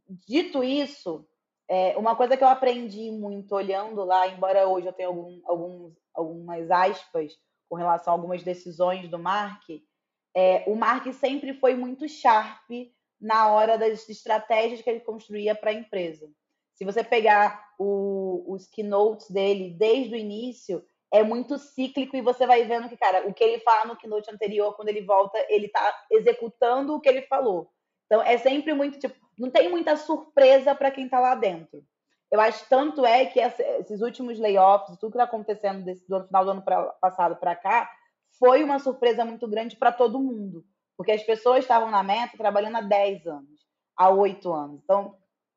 Dito 0.10 0.64
isso, 0.64 1.28
é, 1.68 1.98
uma 1.98 2.16
coisa 2.16 2.38
que 2.38 2.44
eu 2.44 2.48
aprendi 2.48 3.12
muito 3.12 3.54
olhando 3.54 4.06
lá, 4.06 4.28
embora 4.28 4.68
hoje 4.68 4.88
eu 4.88 4.94
tenha 4.94 5.10
algum, 5.10 5.42
alguns, 5.44 5.94
algumas 6.14 6.72
aspas 6.72 7.38
com 7.70 7.76
relação 7.76 8.14
a 8.14 8.16
algumas 8.16 8.44
decisões 8.44 9.10
do 9.10 9.20
Mark, 9.20 9.64
é, 10.36 10.64
o 10.68 10.76
Mark 10.76 11.12
sempre 11.14 11.54
foi 11.54 11.76
muito 11.76 12.08
sharp 12.08 12.70
na 13.20 13.50
hora 13.52 13.78
das 13.78 14.08
estratégias 14.08 14.82
que 14.82 14.90
ele 14.90 15.00
construía 15.00 15.56
para 15.56 15.72
a 15.72 15.74
empresa. 15.74 16.30
Se 16.76 16.86
você 16.86 17.04
pegar 17.04 17.74
o, 17.80 18.46
os 18.48 18.68
keynotes 18.68 19.32
dele 19.32 19.72
desde 19.72 20.14
o 20.14 20.18
início, 20.18 20.86
é 21.12 21.24
muito 21.24 21.58
cíclico 21.58 22.16
e 22.16 22.22
você 22.22 22.46
vai 22.46 22.66
vendo 22.66 22.88
que, 22.88 22.98
cara, 22.98 23.28
o 23.28 23.34
que 23.34 23.44
ele 23.44 23.60
fala 23.62 23.86
no 23.86 23.98
keynote 23.98 24.30
anterior, 24.30 24.76
quando 24.76 24.90
ele 24.90 25.02
volta, 25.02 25.38
ele 25.50 25.66
está 25.66 26.06
executando 26.12 26.94
o 26.94 27.00
que 27.00 27.10
ele 27.10 27.24
falou. 27.24 27.72
Então, 28.06 28.22
é 28.22 28.38
sempre 28.38 28.74
muito, 28.74 29.00
tipo, 29.00 29.16
não 29.38 29.50
tem 29.50 29.70
muita 29.70 29.96
surpresa 29.98 30.76
para 30.76 30.92
quem 30.92 31.06
está 31.06 31.20
lá 31.20 31.34
dentro. 31.36 31.84
Eu 32.32 32.42
acho 32.42 32.68
tanto 32.68 33.06
é 33.06 33.26
que 33.26 33.40
esses 33.40 34.02
últimos 34.02 34.38
layoffs, 34.38 34.98
tudo 34.98 35.12
que 35.12 35.18
está 35.18 35.24
acontecendo 35.24 35.84
desse, 35.84 36.08
do 36.08 36.26
final 36.26 36.44
do 36.44 36.52
ano 36.52 36.62
pra, 36.62 36.84
passado 37.02 37.38
para 37.38 37.56
cá, 37.56 37.90
foi 38.38 38.64
uma 38.64 38.80
surpresa 38.80 39.24
muito 39.24 39.48
grande 39.48 39.76
para 39.76 39.92
todo 39.92 40.20
mundo. 40.20 40.66
Porque 40.98 41.12
as 41.12 41.24
pessoas 41.24 41.60
estavam 41.60 41.90
na 41.90 42.04
meta 42.04 42.38
trabalhando 42.38 42.78
há 42.78 42.82
10 42.82 43.28
anos, 43.28 43.62
há 43.96 44.10
8 44.10 44.52
anos. 44.52 44.82
Então, 44.84 45.16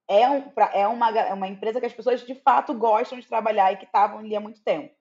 é, 0.09 0.29
um, 0.29 0.53
é, 0.75 0.87
uma, 0.87 1.11
é 1.19 1.33
uma 1.33 1.49
empresa 1.49 1.81
que 1.81 1.87
as 1.87 1.93
pessoas 1.93 2.25
de 2.25 2.35
fato 2.35 2.75
gostam 2.75 3.19
de 3.19 3.27
trabalhar 3.27 3.73
e 3.73 3.77
que 3.77 3.85
estavam 3.85 4.19
ali 4.19 4.37
há 4.37 4.41
muito 4.41 4.63
tempo. 4.63 4.95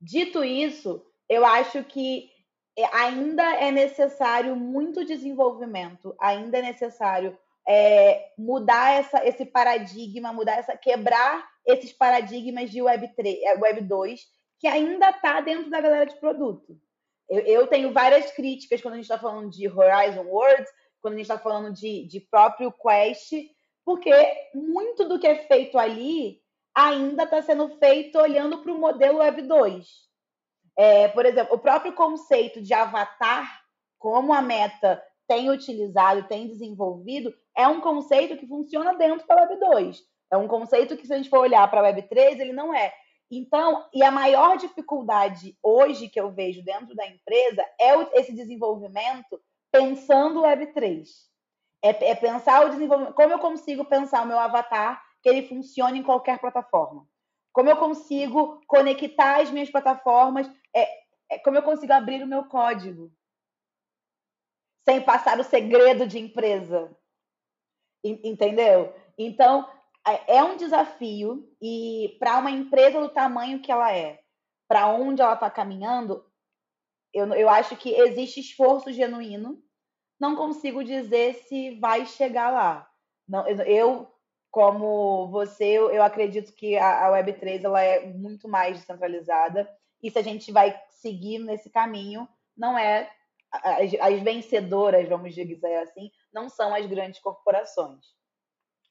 Dito 0.00 0.42
isso, 0.42 1.04
eu 1.28 1.44
acho 1.44 1.84
que 1.84 2.30
é, 2.76 2.84
ainda 2.96 3.54
é 3.54 3.70
necessário 3.70 4.56
muito 4.56 5.04
desenvolvimento, 5.04 6.14
ainda 6.18 6.58
é 6.58 6.62
necessário 6.62 7.38
é, 7.66 8.30
mudar 8.36 8.92
essa, 8.92 9.26
esse 9.26 9.44
paradigma, 9.44 10.32
mudar 10.32 10.58
essa, 10.58 10.76
quebrar 10.76 11.48
esses 11.66 11.92
paradigmas 11.92 12.70
de 12.70 12.82
Web 12.82 13.14
3, 13.14 13.42
é, 13.42 13.54
Web 13.58 13.82
2, 13.82 14.20
que 14.58 14.66
ainda 14.66 15.10
está 15.10 15.40
dentro 15.40 15.70
da 15.70 15.80
galera 15.80 16.06
de 16.06 16.18
produto. 16.18 16.78
Eu, 17.28 17.40
eu 17.40 17.66
tenho 17.66 17.92
várias 17.92 18.30
críticas 18.32 18.80
quando 18.80 18.94
a 18.94 18.96
gente 18.96 19.04
está 19.04 19.18
falando 19.18 19.50
de 19.50 19.68
Horizon 19.68 20.26
Worlds, 20.26 20.70
quando 21.00 21.14
a 21.14 21.16
gente 21.16 21.26
está 21.30 21.38
falando 21.38 21.72
de, 21.72 22.06
de 22.06 22.20
próprio 22.20 22.72
Quest, 22.72 23.32
porque 23.84 24.12
muito 24.54 25.08
do 25.08 25.18
que 25.18 25.26
é 25.26 25.46
feito 25.46 25.78
ali 25.78 26.40
ainda 26.74 27.24
está 27.24 27.42
sendo 27.42 27.68
feito 27.78 28.18
olhando 28.18 28.58
para 28.58 28.72
o 28.72 28.78
modelo 28.78 29.18
Web 29.18 29.42
2. 29.42 29.88
É, 30.76 31.08
por 31.08 31.26
exemplo, 31.26 31.54
o 31.54 31.58
próprio 31.58 31.92
conceito 31.92 32.62
de 32.62 32.72
avatar, 32.72 33.62
como 33.98 34.32
a 34.32 34.40
Meta 34.40 35.02
tem 35.28 35.50
utilizado, 35.50 36.28
tem 36.28 36.48
desenvolvido, 36.48 37.34
é 37.56 37.66
um 37.68 37.80
conceito 37.80 38.36
que 38.36 38.46
funciona 38.46 38.94
dentro 38.94 39.26
da 39.26 39.36
Web 39.36 39.56
2. 39.56 40.02
É 40.30 40.36
um 40.36 40.48
conceito 40.48 40.96
que, 40.96 41.06
se 41.06 41.12
a 41.12 41.16
gente 41.16 41.28
for 41.28 41.40
olhar 41.40 41.68
para 41.70 41.80
a 41.80 41.84
Web 41.84 42.02
3, 42.08 42.40
ele 42.40 42.52
não 42.52 42.74
é. 42.74 42.92
Então, 43.30 43.86
e 43.94 44.02
a 44.02 44.10
maior 44.10 44.56
dificuldade 44.56 45.56
hoje 45.62 46.08
que 46.08 46.20
eu 46.20 46.30
vejo 46.30 46.62
dentro 46.62 46.94
da 46.94 47.06
empresa 47.06 47.64
é 47.80 48.18
esse 48.18 48.32
desenvolvimento 48.34 49.40
pensando 49.70 50.42
Web 50.42 50.66
3. 50.74 51.08
É, 51.82 52.10
é 52.10 52.14
pensar 52.14 52.66
o 52.66 52.68
desenvolvimento. 52.68 53.14
Como 53.14 53.32
eu 53.32 53.38
consigo 53.38 53.84
pensar 53.84 54.22
o 54.22 54.26
meu 54.26 54.38
avatar 54.38 55.02
que 55.22 55.28
ele 55.28 55.48
funcione 55.48 55.98
em 55.98 56.02
qualquer 56.02 56.38
plataforma? 56.38 57.06
Como 57.52 57.68
eu 57.68 57.76
consigo 57.76 58.60
conectar 58.66 59.40
as 59.40 59.50
minhas 59.50 59.70
plataformas? 59.70 60.50
É, 60.74 60.88
é 61.30 61.38
como 61.38 61.56
eu 61.56 61.62
consigo 61.62 61.92
abrir 61.92 62.22
o 62.22 62.26
meu 62.26 62.44
código 62.44 63.10
sem 64.84 65.00
passar 65.00 65.38
o 65.38 65.44
segredo 65.44 66.06
de 66.06 66.18
empresa? 66.18 66.94
Entendeu? 68.04 68.92
Então, 69.16 69.68
é, 70.06 70.36
é 70.36 70.44
um 70.44 70.56
desafio 70.56 71.48
e 71.60 72.16
para 72.18 72.38
uma 72.38 72.50
empresa 72.50 73.00
do 73.00 73.08
tamanho 73.08 73.60
que 73.60 73.70
ela 73.70 73.92
é, 73.92 74.20
para 74.68 74.88
onde 74.88 75.22
ela 75.22 75.34
está 75.34 75.48
caminhando, 75.50 76.24
eu, 77.12 77.26
eu 77.34 77.48
acho 77.48 77.76
que 77.76 77.90
existe 77.90 78.40
esforço 78.40 78.92
genuíno 78.92 79.62
não 80.22 80.36
consigo 80.36 80.84
dizer 80.84 81.34
se 81.34 81.80
vai 81.80 82.06
chegar 82.06 82.50
lá. 82.50 82.88
Não, 83.28 83.44
eu, 83.48 84.08
como 84.52 85.28
você, 85.32 85.64
eu, 85.64 85.90
eu 85.90 86.00
acredito 86.00 86.52
que 86.52 86.76
a, 86.76 87.06
a 87.06 87.10
Web3 87.10 87.64
ela 87.64 87.82
é 87.82 88.06
muito 88.06 88.48
mais 88.48 88.78
descentralizada. 88.78 89.68
E 90.00 90.12
se 90.12 90.18
a 90.18 90.22
gente 90.22 90.52
vai 90.52 90.80
seguir 90.90 91.40
nesse 91.40 91.68
caminho, 91.70 92.28
não 92.56 92.78
é 92.78 93.10
as, 93.50 93.92
as 94.00 94.22
vencedoras, 94.22 95.08
vamos 95.08 95.34
dizer 95.34 95.76
assim, 95.78 96.12
não 96.32 96.48
são 96.48 96.74
as 96.74 96.86
grandes 96.86 97.20
corporações, 97.20 98.04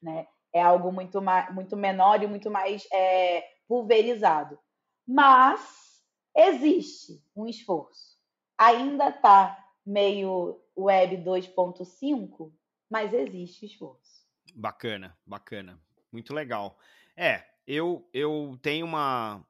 né? 0.02 0.26
É 0.54 0.60
algo 0.60 0.92
muito, 0.92 1.20
mais, 1.22 1.52
muito 1.54 1.76
menor 1.76 2.22
e 2.22 2.26
muito 2.26 2.50
mais 2.50 2.86
é, 2.92 3.42
pulverizado. 3.66 4.58
Mas 5.06 6.02
existe 6.36 7.24
um 7.34 7.46
esforço. 7.46 8.18
Ainda 8.58 9.08
está 9.08 9.58
meio 9.84 10.60
Web 10.76 11.16
2.5, 11.18 12.52
mas 12.90 13.12
existe 13.12 13.66
esforço. 13.66 14.26
Bacana, 14.54 15.16
bacana. 15.26 15.80
Muito 16.12 16.34
legal. 16.34 16.78
É, 17.16 17.44
eu, 17.66 18.08
eu 18.12 18.58
tenho 18.62 18.84
uma, 18.84 19.46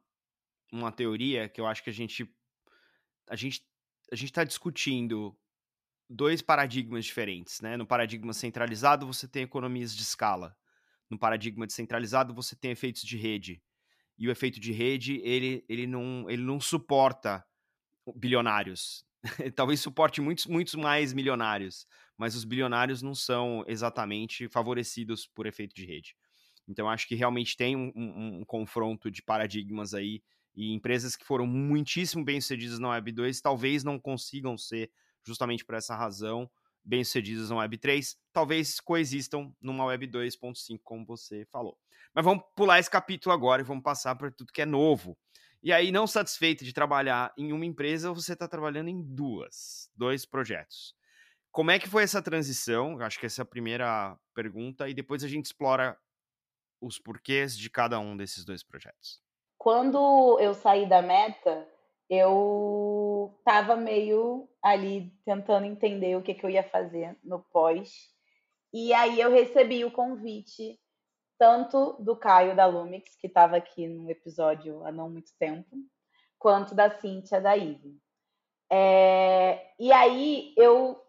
uma 0.70 0.92
teoria 0.92 1.49
que 1.49 1.61
eu 1.61 1.66
acho 1.66 1.82
que 1.82 1.90
a 1.90 1.92
gente 1.92 2.32
a 3.28 3.37
gente 3.37 3.66
a 4.11 4.14
gente 4.14 4.28
está 4.28 4.44
discutindo 4.44 5.34
dois 6.12 6.42
paradigmas 6.42 7.04
diferentes, 7.04 7.61
né? 7.61 7.76
No 7.76 7.87
paradigma 7.87 8.33
centralizado 8.33 9.07
você 9.07 9.26
tem 9.26 9.42
economias 9.42 9.95
de 9.95 10.02
escala. 10.02 10.57
No 11.09 11.19
paradigma 11.19 11.66
descentralizado 11.66 12.35
você 12.35 12.54
tem 12.54 12.71
efeitos 12.71 13.02
de 13.02 13.16
rede. 13.16 13.62
E 14.19 14.28
o 14.28 14.31
efeito 14.31 14.61
de 14.61 14.73
rede, 14.73 15.21
ele, 15.25 15.64
ele, 15.69 15.87
não, 15.87 16.28
ele 16.28 16.42
não 16.42 16.61
suporta 16.61 17.45
bilionários. 18.14 19.04
talvez 19.54 19.81
suporte 19.81 20.21
muitos, 20.21 20.47
muitos 20.47 20.75
mais 20.75 21.12
milionários, 21.12 21.87
mas 22.16 22.35
os 22.35 22.45
bilionários 22.45 23.02
não 23.02 23.14
são 23.14 23.64
exatamente 23.66 24.49
favorecidos 24.49 25.26
por 25.26 25.47
efeito 25.47 25.75
de 25.75 25.87
rede. 25.87 26.16
Então, 26.69 26.88
acho 26.88 27.07
que 27.07 27.14
realmente 27.14 27.57
tem 27.57 27.76
um, 27.76 27.92
um, 27.95 28.40
um 28.40 28.45
confronto 28.45 29.11
de 29.11 29.23
paradigmas 29.23 29.95
aí, 29.95 30.23
e 30.54 30.73
empresas 30.73 31.16
que 31.16 31.25
foram 31.25 31.47
muitíssimo 31.47 32.25
bem-sucedidas 32.25 32.78
na 32.78 32.90
Web 32.90 33.12
2 33.12 33.40
talvez 33.40 33.83
não 33.83 33.99
consigam 33.99 34.57
ser, 34.57 34.90
justamente 35.24 35.64
por 35.64 35.74
essa 35.74 35.94
razão, 35.94 36.50
bem-sucedidas 36.84 37.50
na 37.50 37.56
Web 37.56 37.78
3, 37.78 38.16
talvez 38.32 38.80
coexistam 38.80 39.54
numa 39.60 39.84
Web 39.84 40.08
2.5, 40.08 40.80
como 40.82 41.04
você 41.04 41.44
falou. 41.46 41.78
Mas 42.14 42.24
vamos 42.24 42.44
pular 42.56 42.78
esse 42.78 42.90
capítulo 42.90 43.32
agora 43.32 43.62
e 43.62 43.64
vamos 43.64 43.82
passar 43.82 44.14
para 44.16 44.30
tudo 44.30 44.52
que 44.52 44.62
é 44.62 44.66
novo. 44.66 45.16
E 45.62 45.72
aí, 45.72 45.92
não 45.92 46.06
satisfeito 46.06 46.64
de 46.64 46.72
trabalhar 46.72 47.32
em 47.38 47.52
uma 47.52 47.64
empresa, 47.64 48.12
você 48.12 48.32
está 48.32 48.48
trabalhando 48.48 48.88
em 48.88 49.00
duas, 49.00 49.88
dois 49.94 50.26
projetos. 50.26 50.94
Como 51.52 51.70
é 51.70 51.78
que 51.78 51.88
foi 51.88 52.02
essa 52.02 52.20
transição? 52.20 52.98
Acho 53.00 53.20
que 53.20 53.26
essa 53.26 53.42
é 53.42 53.44
a 53.44 53.46
primeira 53.46 54.18
pergunta, 54.34 54.88
e 54.88 54.94
depois 54.94 55.22
a 55.22 55.28
gente 55.28 55.46
explora 55.46 55.96
os 56.80 56.98
porquês 56.98 57.56
de 57.56 57.70
cada 57.70 58.00
um 58.00 58.16
desses 58.16 58.44
dois 58.44 58.64
projetos. 58.64 59.22
Quando 59.56 60.40
eu 60.40 60.52
saí 60.52 60.88
da 60.88 61.00
meta, 61.00 61.68
eu 62.14 63.35
estava 63.38 63.75
meio 63.75 64.47
ali 64.62 65.11
tentando 65.25 65.64
entender 65.64 66.14
o 66.14 66.23
que, 66.23 66.35
que 66.35 66.45
eu 66.45 66.50
ia 66.50 66.62
fazer 66.62 67.16
no 67.25 67.40
pós. 67.40 68.11
E 68.71 68.92
aí 68.92 69.19
eu 69.19 69.31
recebi 69.31 69.83
o 69.83 69.90
convite 69.90 70.78
tanto 71.38 71.95
do 71.95 72.14
Caio 72.14 72.54
da 72.54 72.66
Lumix, 72.66 73.16
que 73.16 73.28
estava 73.28 73.57
aqui 73.57 73.88
no 73.88 74.11
episódio 74.11 74.85
há 74.85 74.92
não 74.92 75.09
muito 75.09 75.33
tempo, 75.38 75.75
quanto 76.38 76.75
da 76.75 76.90
Cíntia 76.90 77.40
da 77.40 77.57
Ive. 77.57 77.99
É, 78.71 79.73
e 79.81 79.90
aí 79.90 80.52
eu 80.59 81.02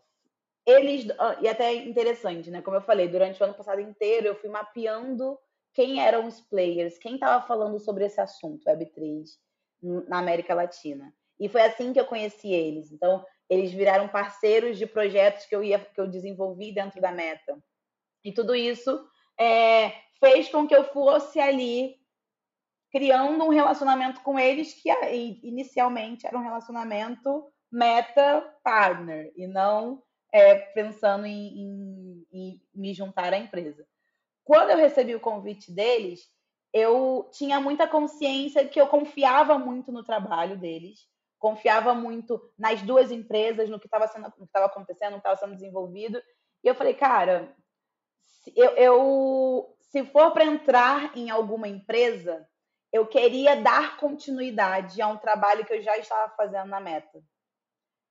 eles 0.66 1.06
e 1.42 1.50
até 1.50 1.74
interessante, 1.74 2.50
né? 2.50 2.62
Como 2.62 2.78
eu 2.78 2.82
falei, 2.82 3.10
durante 3.10 3.42
o 3.42 3.44
ano 3.44 3.54
passado 3.54 3.82
inteiro 3.82 4.28
eu 4.28 4.36
fui 4.36 4.50
mapeando 4.50 5.38
quem 5.74 6.00
eram 6.00 6.28
os 6.28 6.40
players, 6.40 6.98
quem 6.98 7.16
estava 7.16 7.46
falando 7.46 7.78
sobre 7.78 8.06
esse 8.06 8.22
assunto 8.22 8.64
Web3 8.64 9.43
na 10.08 10.20
América 10.20 10.54
Latina. 10.54 11.14
E 11.40 11.50
foi 11.50 11.62
assim 11.62 11.92
que 11.92 12.00
eu 12.00 12.06
conheci 12.06 12.52
eles. 12.52 12.92
Então, 12.92 13.26
eles 13.50 13.72
viraram 13.72 14.08
parceiros 14.08 14.78
de 14.78 14.86
projetos 14.86 15.46
que 15.46 15.56
eu 15.56 15.64
ia 15.64 15.80
que 15.80 16.00
eu 16.00 16.08
desenvolvi 16.08 16.72
dentro 16.74 17.02
da 17.02 17.12
Meta. 17.12 17.58
E 18.24 18.32
tudo 18.32 18.56
isso 18.56 19.06
é, 19.40 19.92
fez 20.20 20.50
com 20.50 20.68
que 20.68 20.76
eu 20.76 20.86
fosse 20.86 21.40
ali 21.40 21.96
criando 22.92 23.44
um 23.44 23.50
relacionamento 23.50 24.22
com 24.22 24.40
eles 24.40 24.74
que 24.74 24.90
inicialmente 25.44 26.28
era 26.28 26.38
um 26.38 26.44
relacionamento 26.44 27.52
meta-partner 27.72 29.34
e 29.36 29.48
não 29.48 30.04
é, 30.32 30.56
pensando 30.56 31.26
em, 31.26 31.60
em, 31.60 32.28
em 32.32 32.62
me 32.74 32.94
juntar 32.94 33.34
à 33.34 33.38
empresa. 33.38 33.86
Quando 34.44 34.70
eu 34.70 34.78
recebi 34.78 35.16
o 35.16 35.20
convite 35.20 35.72
deles, 35.72 36.30
eu 36.74 37.30
tinha 37.32 37.60
muita 37.62 37.88
consciência 37.88 38.68
que 38.68 38.82
eu 38.82 38.88
confiava 38.88 39.60
muito 39.60 39.92
no 39.92 40.04
trabalho 40.04 40.58
deles, 40.58 41.08
confiava 41.38 41.94
muito 41.94 42.42
nas 42.58 42.82
duas 42.82 43.12
empresas, 43.12 43.70
no 43.70 43.80
que 43.80 43.86
estava 43.86 44.08
sendo, 44.08 44.24
no 44.24 44.32
que 44.32 44.44
estava 44.44 44.66
acontecendo, 44.66 45.12
no 45.12 45.22
que 45.22 45.28
estava 45.28 45.36
sendo 45.36 45.54
desenvolvido. 45.54 46.22
E 46.64 46.68
eu 46.68 46.74
falei, 46.74 46.94
cara, 46.96 47.56
eu, 48.56 48.72
eu 48.72 49.78
se 49.80 50.04
for 50.06 50.32
para 50.32 50.46
entrar 50.46 51.16
em 51.16 51.30
alguma 51.30 51.68
empresa, 51.68 52.48
eu 52.92 53.06
queria 53.06 53.56
dar 53.56 53.98
continuidade 53.98 55.02
a 55.02 55.08
um 55.08 55.18
trabalho 55.18 55.66
que 55.66 55.74
eu 55.74 55.82
já 55.82 55.98
estava 55.98 56.34
fazendo 56.36 56.70
na 56.70 56.80
Meta. 56.80 57.22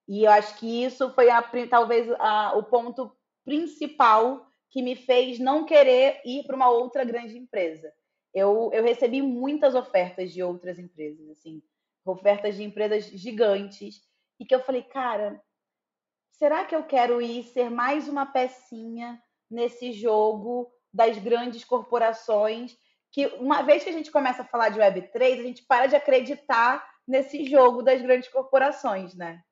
E 0.08 0.24
eu 0.24 0.30
acho 0.30 0.56
que 0.58 0.84
isso 0.84 1.12
foi 1.14 1.30
a, 1.30 1.42
talvez 1.68 2.08
a, 2.18 2.56
o 2.56 2.64
ponto 2.64 3.16
principal 3.44 4.46
que 4.70 4.82
me 4.82 4.94
fez 4.94 5.38
não 5.38 5.64
querer 5.64 6.20
ir 6.24 6.44
para 6.44 6.56
uma 6.56 6.70
outra 6.70 7.04
grande 7.04 7.36
empresa. 7.36 7.92
Eu, 8.34 8.70
eu 8.72 8.82
recebi 8.82 9.20
muitas 9.20 9.74
ofertas 9.74 10.32
de 10.32 10.42
outras 10.42 10.78
empresas, 10.78 11.28
assim, 11.30 11.62
ofertas 12.04 12.56
de 12.56 12.62
empresas 12.62 13.04
gigantes, 13.04 14.02
e 14.40 14.44
que 14.44 14.54
eu 14.54 14.60
falei, 14.60 14.82
cara, 14.82 15.40
será 16.32 16.64
que 16.64 16.74
eu 16.74 16.82
quero 16.82 17.20
ir 17.20 17.44
ser 17.44 17.70
mais 17.70 18.08
uma 18.08 18.26
pecinha 18.26 19.22
nesse 19.50 19.92
jogo 19.92 20.72
das 20.92 21.18
grandes 21.18 21.64
corporações? 21.64 22.76
Que 23.12 23.26
uma 23.38 23.62
vez 23.62 23.84
que 23.84 23.90
a 23.90 23.92
gente 23.92 24.10
começa 24.10 24.42
a 24.42 24.46
falar 24.46 24.70
de 24.70 24.80
Web3, 24.80 25.40
a 25.40 25.42
gente 25.42 25.62
para 25.64 25.86
de 25.86 25.94
acreditar 25.94 26.84
nesse 27.06 27.44
jogo 27.44 27.82
das 27.82 28.00
grandes 28.00 28.28
corporações, 28.28 29.14
né? 29.14 29.42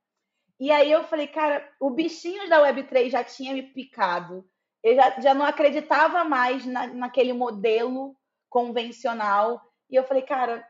E 0.59 0.71
aí 0.71 0.91
eu 0.91 1.05
falei, 1.05 1.27
cara, 1.27 1.67
o 1.81 1.91
bichinho 1.91 2.49
da 2.49 2.61
Web3 2.61 3.11
já 3.11 3.25
tinha 3.25 3.55
me 3.55 3.63
picado. 3.63 4.45
Eu 4.83 4.95
já, 4.95 5.21
já 5.21 5.35
não 5.35 5.45
acreditava 5.45 6.25
mais 6.25 6.67
na, 6.67 6.87
naquele 6.87 7.33
modelo 7.33 8.15
convencional. 8.51 9.63
E 9.89 9.97
eu 9.97 10.05
falei, 10.05 10.23
cara, 10.23 10.67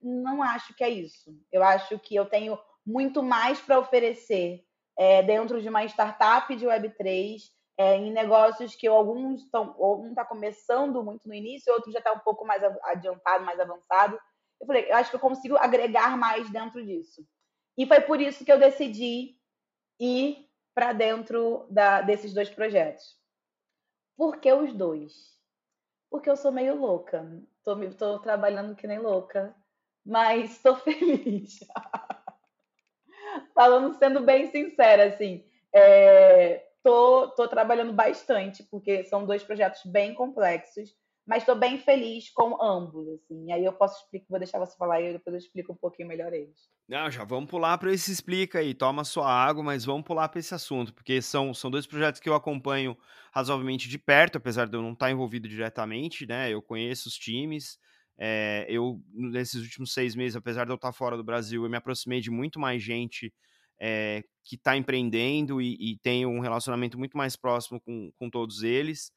não 0.00 0.42
acho 0.42 0.74
que 0.74 0.84
é 0.84 0.90
isso. 0.90 1.36
Eu 1.50 1.64
acho 1.64 1.98
que 1.98 2.14
eu 2.14 2.26
tenho 2.26 2.58
muito 2.86 3.22
mais 3.22 3.60
para 3.60 3.78
oferecer 3.78 4.64
é, 4.98 5.22
dentro 5.22 5.60
de 5.60 5.68
uma 5.68 5.84
startup 5.84 6.54
de 6.54 6.66
Web3, 6.66 7.40
é, 7.78 7.96
em 7.96 8.12
negócios 8.12 8.74
que 8.76 8.86
alguns 8.86 9.42
estão, 9.42 9.74
um 9.78 10.10
está 10.10 10.24
começando 10.24 11.02
muito 11.02 11.26
no 11.26 11.34
início, 11.34 11.72
outro 11.72 11.90
já 11.90 11.98
está 11.98 12.12
um 12.12 12.18
pouco 12.18 12.44
mais 12.44 12.62
adiantado, 12.84 13.44
mais 13.44 13.58
avançado. 13.58 14.18
Eu 14.60 14.66
falei, 14.66 14.90
eu 14.90 14.96
acho 14.96 15.10
que 15.10 15.16
eu 15.16 15.20
consigo 15.20 15.56
agregar 15.56 16.16
mais 16.16 16.50
dentro 16.50 16.84
disso. 16.84 17.26
E 17.76 17.86
foi 17.86 18.00
por 18.00 18.20
isso 18.20 18.44
que 18.44 18.52
eu 18.52 18.58
decidi 18.58 19.36
ir 19.98 20.46
para 20.74 20.92
dentro 20.92 21.66
da, 21.70 22.02
desses 22.02 22.34
dois 22.34 22.50
projetos. 22.50 23.16
Por 24.16 24.38
que 24.38 24.52
os 24.52 24.72
dois? 24.72 25.31
Porque 26.12 26.28
eu 26.28 26.36
sou 26.36 26.52
meio 26.52 26.76
louca. 26.76 27.26
Estou 27.56 28.18
trabalhando 28.18 28.76
que 28.76 28.86
nem 28.86 28.98
louca, 28.98 29.56
mas 30.04 30.50
estou 30.50 30.76
feliz. 30.84 31.60
Falando, 33.54 33.94
sendo 33.94 34.20
bem 34.20 34.50
sincera, 34.50 35.06
assim, 35.06 35.42
é, 35.72 36.66
tô, 36.82 37.28
tô 37.28 37.48
trabalhando 37.48 37.94
bastante, 37.94 38.62
porque 38.64 39.04
são 39.04 39.24
dois 39.24 39.42
projetos 39.42 39.86
bem 39.86 40.12
complexos, 40.12 40.94
mas 41.26 41.42
estou 41.42 41.54
bem 41.54 41.78
feliz 41.78 42.30
com 42.30 42.62
ambos, 42.62 43.06
assim. 43.08 43.52
Aí 43.52 43.64
eu 43.64 43.72
posso 43.72 44.02
explicar, 44.02 44.26
vou 44.28 44.38
deixar 44.38 44.58
você 44.58 44.76
falar 44.76 45.00
e 45.00 45.12
depois 45.12 45.34
eu 45.34 45.38
explico 45.38 45.72
um 45.72 45.76
pouquinho 45.76 46.08
melhor 46.08 46.32
eles. 46.32 46.68
Não, 46.88 47.10
já 47.10 47.24
vamos 47.24 47.48
pular 47.48 47.78
para 47.78 47.92
esse 47.92 48.10
explica 48.10 48.58
aí, 48.58 48.74
toma 48.74 49.04
sua 49.04 49.32
água, 49.32 49.62
mas 49.62 49.84
vamos 49.84 50.04
pular 50.04 50.28
para 50.28 50.40
esse 50.40 50.54
assunto, 50.54 50.92
porque 50.92 51.22
são, 51.22 51.54
são 51.54 51.70
dois 51.70 51.86
projetos 51.86 52.20
que 52.20 52.28
eu 52.28 52.34
acompanho 52.34 52.96
razoavelmente 53.32 53.88
de 53.88 53.98
perto, 53.98 54.36
apesar 54.36 54.68
de 54.68 54.76
eu 54.76 54.82
não 54.82 54.92
estar 54.92 55.10
envolvido 55.10 55.48
diretamente, 55.48 56.26
né? 56.26 56.50
Eu 56.50 56.60
conheço 56.60 57.08
os 57.08 57.14
times. 57.14 57.78
É, 58.18 58.66
eu, 58.68 59.00
nesses 59.12 59.62
últimos 59.62 59.94
seis 59.94 60.14
meses, 60.14 60.36
apesar 60.36 60.64
de 60.64 60.72
eu 60.72 60.76
estar 60.76 60.92
fora 60.92 61.16
do 61.16 61.24
Brasil, 61.24 61.64
eu 61.64 61.70
me 61.70 61.76
aproximei 61.76 62.20
de 62.20 62.30
muito 62.30 62.58
mais 62.60 62.82
gente 62.82 63.32
é, 63.80 64.22
que 64.44 64.56
está 64.56 64.76
empreendendo 64.76 65.60
e, 65.60 65.76
e 65.80 65.98
tem 65.98 66.26
um 66.26 66.40
relacionamento 66.40 66.98
muito 66.98 67.16
mais 67.16 67.36
próximo 67.36 67.80
com, 67.80 68.12
com 68.18 68.28
todos 68.28 68.62
eles. 68.62 69.10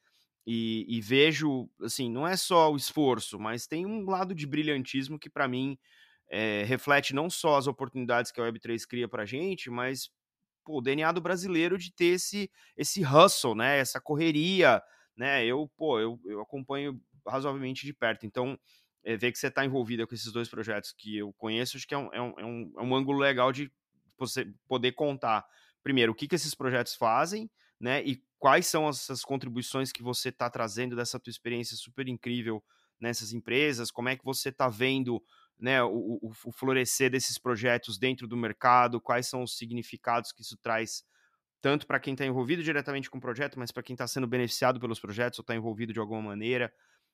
E, 0.47 0.86
e, 0.88 1.01
vejo, 1.01 1.67
assim, 1.81 2.10
não 2.10 2.27
é 2.27 2.38
só 2.38 2.71
o 2.71 2.75
esforço, 2.75 3.39
mas 3.39 3.65
tem 3.65 3.86
um 3.86 4.05
lado 4.05 4.36
de 4.36 4.45
brilhantismo 4.45 5.17
que, 5.17 5.29
para 5.29 5.47
mim, 5.47 5.77
é, 6.29 6.63
reflete 6.63 7.15
não 7.15 7.29
só 7.29 7.58
as 7.58 7.67
oportunidades 7.67 8.31
que 8.31 8.39
a 8.39 8.43
Web3 8.43 8.86
cria 8.88 9.08
para 9.08 9.25
gente, 9.25 9.69
mas 9.69 10.10
pô, 10.63 10.77
o 10.77 10.81
DNA 10.81 11.12
do 11.12 11.21
brasileiro 11.21 11.77
de 11.77 11.91
ter 11.91 12.15
esse, 12.15 12.51
esse 12.77 13.03
hustle, 13.03 13.55
né? 13.55 13.79
Essa 13.79 13.99
correria, 13.99 14.81
né? 15.15 15.45
Eu, 15.45 15.71
pô, 15.77 15.99
eu, 15.99 16.19
eu 16.25 16.41
acompanho 16.41 17.01
razoavelmente 17.27 17.86
de 17.86 17.93
perto. 17.93 18.25
Então, 18.25 18.60
é, 19.03 19.15
ver 19.15 19.31
que 19.31 19.38
você 19.38 19.47
está 19.47 19.63
envolvida 19.63 20.05
com 20.05 20.15
esses 20.15 20.31
dois 20.31 20.49
projetos 20.49 20.91
que 20.91 21.17
eu 21.17 21.31
conheço, 21.34 21.77
acho 21.77 21.88
que 21.88 21.93
é 21.93 21.97
um, 21.97 22.13
é 22.13 22.21
um, 22.21 22.34
é 22.39 22.45
um, 22.45 22.73
é 22.77 22.81
um 22.81 22.95
ângulo 22.95 23.19
legal 23.19 23.51
de 23.51 23.71
você 24.17 24.51
poder 24.67 24.93
contar, 24.93 25.45
primeiro, 25.84 26.12
o 26.12 26.15
que, 26.15 26.27
que 26.27 26.36
esses 26.36 26.55
projetos 26.55 26.95
fazem, 26.95 27.49
né? 27.79 28.03
E 28.03 28.23
quais 28.45 28.67
são 28.67 28.88
essas 28.88 29.23
contribuições 29.23 29.91
que 29.91 30.03
você 30.03 30.29
está 30.29 30.47
trazendo 30.51 30.95
dessa 30.95 31.19
tua 31.19 31.31
experiência 31.31 31.75
super 31.75 32.08
incrível 32.08 32.63
nessas 32.99 33.34
empresas, 33.34 33.89
como 33.89 34.08
é 34.08 34.15
que 34.15 34.23
você 34.23 34.49
está 34.49 34.69
vendo 34.69 35.19
né, 35.58 35.81
o, 35.81 36.19
o, 36.21 36.51
florescer 36.51 37.10
desses 37.10 37.39
projetos 37.39 37.97
dentro 37.97 38.27
do 38.27 38.38
mercado, 38.38 39.01
quais 39.01 39.25
são 39.25 39.41
os 39.41 39.58
significados 39.58 40.31
que 40.31 40.43
isso 40.43 40.55
traz 40.58 41.03
tanto 41.60 41.88
para 41.88 41.99
quem 41.99 42.13
está 42.13 42.23
envolvido 42.23 42.62
diretamente 42.62 43.10
com 43.10 43.17
o 43.17 43.21
projeto, 43.21 43.58
mas 43.58 43.71
para 43.71 43.81
quem 43.81 43.95
está 43.95 44.05
sendo 44.05 44.27
beneficiado 44.27 44.79
pelos 44.79 44.99
projetos 44.99 45.39
ou 45.39 45.41
está 45.41 45.55
envolvido 45.55 45.91
de 45.91 45.99
alguma 45.99 46.21
maneira. 46.21 46.71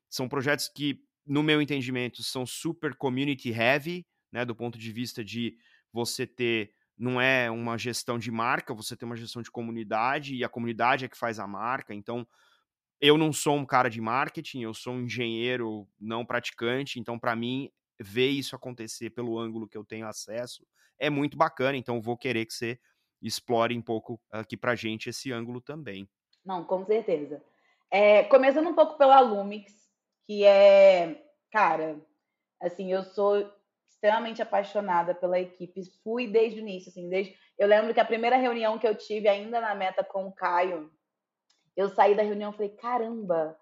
São 0.09 0.27
projetos 0.27 0.67
que, 0.67 1.01
no 1.25 1.41
meu 1.41 1.61
entendimento, 1.61 2.21
são 2.23 2.45
super 2.45 2.93
community 2.93 3.51
heavy, 3.51 4.05
né, 4.33 4.43
do 4.43 4.53
ponto 4.53 4.77
de 4.77 4.91
vista 4.91 5.23
de 5.23 5.55
você 5.93 6.27
ter 6.27 6.73
não 7.01 7.19
é 7.19 7.49
uma 7.49 7.79
gestão 7.79 8.19
de 8.19 8.29
marca, 8.29 8.75
você 8.75 8.95
tem 8.95 9.07
uma 9.07 9.15
gestão 9.15 9.41
de 9.41 9.49
comunidade 9.49 10.35
e 10.35 10.43
a 10.43 10.49
comunidade 10.49 11.03
é 11.03 11.07
que 11.07 11.17
faz 11.17 11.39
a 11.39 11.47
marca. 11.47 11.95
Então, 11.95 12.27
eu 12.99 13.17
não 13.17 13.33
sou 13.33 13.55
um 13.55 13.65
cara 13.65 13.89
de 13.89 13.99
marketing, 13.99 14.61
eu 14.61 14.73
sou 14.73 14.93
um 14.93 15.01
engenheiro 15.01 15.87
não 15.99 16.23
praticante, 16.23 16.99
então 16.99 17.17
para 17.17 17.35
mim 17.35 17.71
ver 17.99 18.29
isso 18.29 18.55
acontecer 18.55 19.09
pelo 19.09 19.39
ângulo 19.39 19.67
que 19.67 19.75
eu 19.75 19.83
tenho 19.83 20.07
acesso 20.07 20.63
é 20.99 21.09
muito 21.09 21.35
bacana, 21.35 21.75
então 21.75 21.99
vou 21.99 22.15
querer 22.15 22.45
que 22.45 22.53
você 22.53 22.79
explore 23.19 23.75
um 23.75 23.81
pouco 23.81 24.21
aqui 24.31 24.55
pra 24.55 24.75
gente 24.75 25.09
esse 25.09 25.31
ângulo 25.31 25.59
também. 25.59 26.07
Não, 26.45 26.63
com 26.63 26.85
certeza. 26.85 27.43
É, 27.89 28.23
começando 28.25 28.69
um 28.69 28.75
pouco 28.75 28.95
pela 28.99 29.19
Lumix, 29.19 29.73
que 30.27 30.43
é, 30.43 31.25
cara, 31.51 31.99
assim, 32.61 32.93
eu 32.93 33.03
sou 33.03 33.51
extremamente 34.01 34.41
apaixonada 34.41 35.13
pela 35.13 35.39
equipe. 35.39 35.83
Fui 36.03 36.27
desde 36.27 36.59
o 36.59 36.61
início, 36.61 36.89
assim, 36.89 37.07
desde. 37.07 37.35
Eu 37.57 37.67
lembro 37.67 37.93
que 37.93 37.99
a 37.99 38.05
primeira 38.05 38.35
reunião 38.35 38.79
que 38.79 38.87
eu 38.87 38.95
tive 38.95 39.27
ainda 39.27 39.61
na 39.61 39.75
meta 39.75 40.03
com 40.03 40.25
o 40.25 40.33
Caio, 40.33 40.91
eu 41.77 41.87
saí 41.89 42.15
da 42.15 42.23
reunião 42.23 42.49
e 42.49 42.53
falei, 42.53 42.69
caramba, 42.69 43.55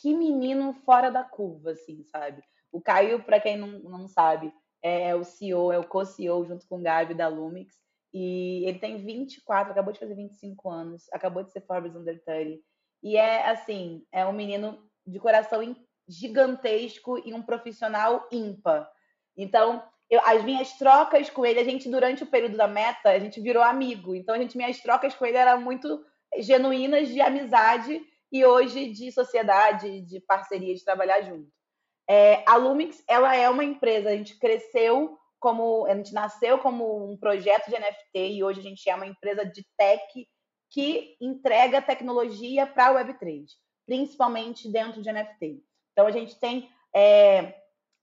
que 0.00 0.14
menino 0.14 0.72
fora 0.86 1.10
da 1.10 1.22
curva, 1.22 1.72
assim, 1.72 2.02
sabe? 2.04 2.42
O 2.72 2.80
Caio, 2.80 3.22
para 3.22 3.38
quem 3.38 3.58
não, 3.58 3.80
não 3.80 4.08
sabe, 4.08 4.50
é 4.82 5.14
o 5.14 5.22
CEO, 5.22 5.70
é 5.70 5.78
o 5.78 5.86
co-CEO 5.86 6.46
junto 6.46 6.66
com 6.66 6.78
o 6.78 6.82
Gabi 6.82 7.12
da 7.12 7.28
Lumix. 7.28 7.76
E 8.14 8.64
ele 8.66 8.78
tem 8.78 9.04
24, 9.04 9.72
acabou 9.72 9.92
de 9.92 10.00
fazer 10.00 10.14
25 10.14 10.70
anos, 10.70 11.04
acabou 11.12 11.42
de 11.42 11.52
ser 11.52 11.60
Forbes 11.66 11.94
Under 11.94 12.22
30. 12.24 12.58
E 13.02 13.16
é 13.16 13.50
assim, 13.50 14.06
é 14.10 14.24
um 14.24 14.32
menino 14.32 14.82
de 15.06 15.18
coração 15.18 15.60
gigantesco 16.08 17.18
e 17.26 17.34
um 17.34 17.42
profissional 17.42 18.26
ímpar. 18.32 18.90
Então, 19.36 19.82
eu, 20.10 20.20
as 20.24 20.44
minhas 20.44 20.72
trocas 20.78 21.30
com 21.30 21.44
ele, 21.44 21.58
a 21.58 21.64
gente, 21.64 21.88
durante 21.88 22.22
o 22.22 22.26
período 22.26 22.56
da 22.56 22.68
meta, 22.68 23.10
a 23.10 23.18
gente 23.18 23.40
virou 23.40 23.62
amigo. 23.62 24.14
Então, 24.14 24.34
a 24.34 24.38
gente, 24.38 24.56
minhas 24.56 24.80
trocas 24.80 25.14
com 25.14 25.24
ele 25.24 25.36
eram 25.36 25.60
muito 25.60 26.04
genuínas 26.38 27.08
de 27.08 27.20
amizade 27.20 28.00
e 28.30 28.44
hoje 28.44 28.90
de 28.90 29.12
sociedade, 29.12 30.00
de 30.02 30.20
parceria, 30.20 30.74
de 30.74 30.84
trabalhar 30.84 31.22
junto. 31.22 31.48
É, 32.08 32.42
a 32.46 32.56
Lumix, 32.56 33.02
ela 33.08 33.34
é 33.36 33.48
uma 33.48 33.64
empresa, 33.64 34.10
a 34.10 34.16
gente 34.16 34.38
cresceu 34.38 35.18
como 35.38 35.86
a 35.86 35.94
gente 35.96 36.14
nasceu 36.14 36.56
como 36.58 37.10
um 37.10 37.16
projeto 37.16 37.68
de 37.68 37.76
NFT 37.76 38.36
e 38.36 38.44
hoje 38.44 38.60
a 38.60 38.62
gente 38.62 38.88
é 38.88 38.94
uma 38.94 39.06
empresa 39.06 39.44
de 39.44 39.66
tech 39.76 40.28
que 40.70 41.16
entrega 41.20 41.82
tecnologia 41.82 42.64
para 42.64 42.88
a 42.88 43.04
Web3, 43.04 43.46
principalmente 43.84 44.70
dentro 44.70 45.02
de 45.02 45.12
NFT. 45.12 45.60
Então 45.92 46.06
a 46.06 46.12
gente 46.12 46.38
tem 46.38 46.70
é, 46.94 47.54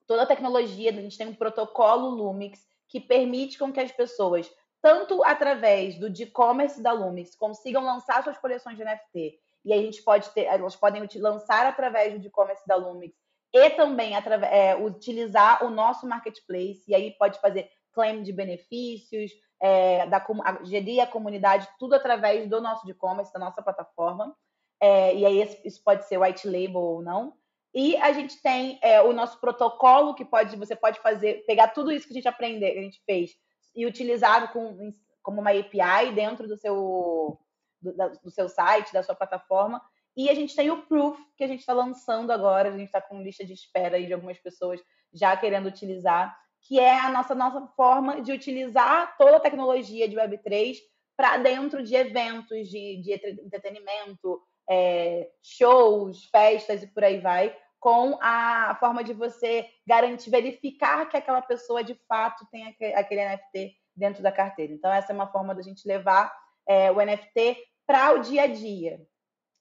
toda 0.09 0.23
a 0.23 0.25
tecnologia, 0.25 0.89
a 0.89 0.93
gente 0.93 1.15
tem 1.15 1.27
um 1.27 1.35
protocolo 1.35 2.09
Lumix 2.09 2.65
que 2.87 2.99
permite 2.99 3.59
com 3.59 3.71
que 3.71 3.79
as 3.79 3.91
pessoas, 3.91 4.51
tanto 4.81 5.23
através 5.23 5.99
do 5.99 6.07
e-commerce 6.07 6.81
da 6.81 6.91
Lumix, 6.91 7.35
consigam 7.35 7.85
lançar 7.85 8.23
suas 8.23 8.39
coleções 8.39 8.75
de 8.75 8.83
NFT. 8.83 9.39
E 9.63 9.71
a 9.71 9.77
gente 9.77 10.01
pode 10.01 10.27
ter, 10.31 10.45
elas 10.45 10.75
podem 10.75 11.07
lançar 11.17 11.67
através 11.67 12.19
do 12.19 12.25
e-commerce 12.25 12.65
da 12.67 12.75
Lumix 12.75 13.15
e 13.53 13.69
também 13.71 14.13
é, 14.15 14.75
utilizar 14.75 15.63
o 15.63 15.69
nosso 15.69 16.07
marketplace, 16.07 16.83
e 16.87 16.95
aí 16.95 17.11
pode 17.11 17.39
fazer 17.39 17.69
claim 17.93 18.23
de 18.23 18.33
benefícios, 18.33 19.31
é, 19.61 20.07
da, 20.07 20.17
a, 20.17 20.63
gerir 20.63 21.01
a 21.01 21.07
comunidade, 21.07 21.67
tudo 21.77 21.93
através 21.93 22.49
do 22.49 22.59
nosso 22.59 22.89
e-commerce, 22.89 23.31
da 23.31 23.39
nossa 23.39 23.61
plataforma. 23.61 24.35
É, 24.81 25.13
e 25.13 25.23
aí 25.23 25.59
isso 25.63 25.83
pode 25.83 26.07
ser 26.07 26.17
white 26.17 26.47
label 26.47 26.81
ou 26.81 27.01
não. 27.03 27.33
E 27.73 27.95
a 27.97 28.11
gente 28.11 28.41
tem 28.41 28.79
é, 28.81 29.01
o 29.01 29.13
nosso 29.13 29.39
protocolo 29.39 30.15
que 30.15 30.25
pode, 30.25 30.55
você 30.55 30.75
pode 30.75 30.99
fazer, 31.01 31.45
pegar 31.45 31.69
tudo 31.69 31.91
isso 31.91 32.07
que 32.07 32.13
a 32.13 32.15
gente 32.15 32.27
aprendeu, 32.27 32.71
que 32.73 32.79
a 32.79 32.83
gente 32.83 33.01
fez, 33.05 33.31
e 33.75 33.85
utilizar 33.85 34.51
com, 34.51 34.91
como 35.21 35.41
uma 35.41 35.51
API 35.51 36.11
dentro 36.13 36.47
do 36.47 36.57
seu, 36.57 37.39
do, 37.81 37.93
do 38.23 38.31
seu 38.31 38.49
site, 38.49 38.91
da 38.91 39.03
sua 39.03 39.15
plataforma, 39.15 39.81
e 40.17 40.29
a 40.29 40.33
gente 40.33 40.55
tem 40.55 40.69
o 40.69 40.85
Proof, 40.85 41.17
que 41.37 41.43
a 41.43 41.47
gente 41.47 41.59
está 41.59 41.73
lançando 41.73 42.31
agora, 42.31 42.69
a 42.69 42.71
gente 42.71 42.87
está 42.87 42.99
com 42.99 43.21
lista 43.21 43.45
de 43.45 43.53
espera 43.53 43.95
aí 43.95 44.05
de 44.05 44.13
algumas 44.13 44.37
pessoas 44.39 44.81
já 45.13 45.37
querendo 45.37 45.67
utilizar, 45.67 46.35
que 46.61 46.79
é 46.79 46.99
a 46.99 47.09
nossa, 47.09 47.33
nossa 47.33 47.65
forma 47.67 48.21
de 48.21 48.31
utilizar 48.31 49.15
toda 49.17 49.37
a 49.37 49.39
tecnologia 49.39 50.09
de 50.09 50.15
Web3 50.15 50.77
para 51.15 51.37
dentro 51.37 51.83
de 51.83 51.95
eventos 51.95 52.67
de, 52.67 53.01
de 53.01 53.13
entretenimento, 53.13 54.41
é, 54.69 55.29
shows, 55.41 56.25
festas 56.25 56.83
e 56.83 56.87
por 56.87 57.03
aí 57.03 57.19
vai, 57.19 57.55
com 57.79 58.17
a 58.21 58.77
forma 58.79 59.03
de 59.03 59.13
você 59.13 59.67
garantir, 59.87 60.29
verificar 60.29 61.07
que 61.09 61.17
aquela 61.17 61.41
pessoa 61.41 61.83
de 61.83 61.95
fato 62.07 62.45
tem 62.51 62.67
aquele 62.93 63.25
NFT 63.25 63.73
dentro 63.95 64.21
da 64.21 64.31
carteira. 64.31 64.73
Então, 64.73 64.91
essa 64.91 65.11
é 65.11 65.15
uma 65.15 65.31
forma 65.31 65.55
da 65.55 65.61
gente 65.61 65.87
levar 65.87 66.31
é, 66.67 66.91
o 66.91 67.01
NFT 67.01 67.57
para 67.87 68.13
o 68.13 68.19
dia 68.19 68.43
a 68.43 68.47
dia. 68.47 69.01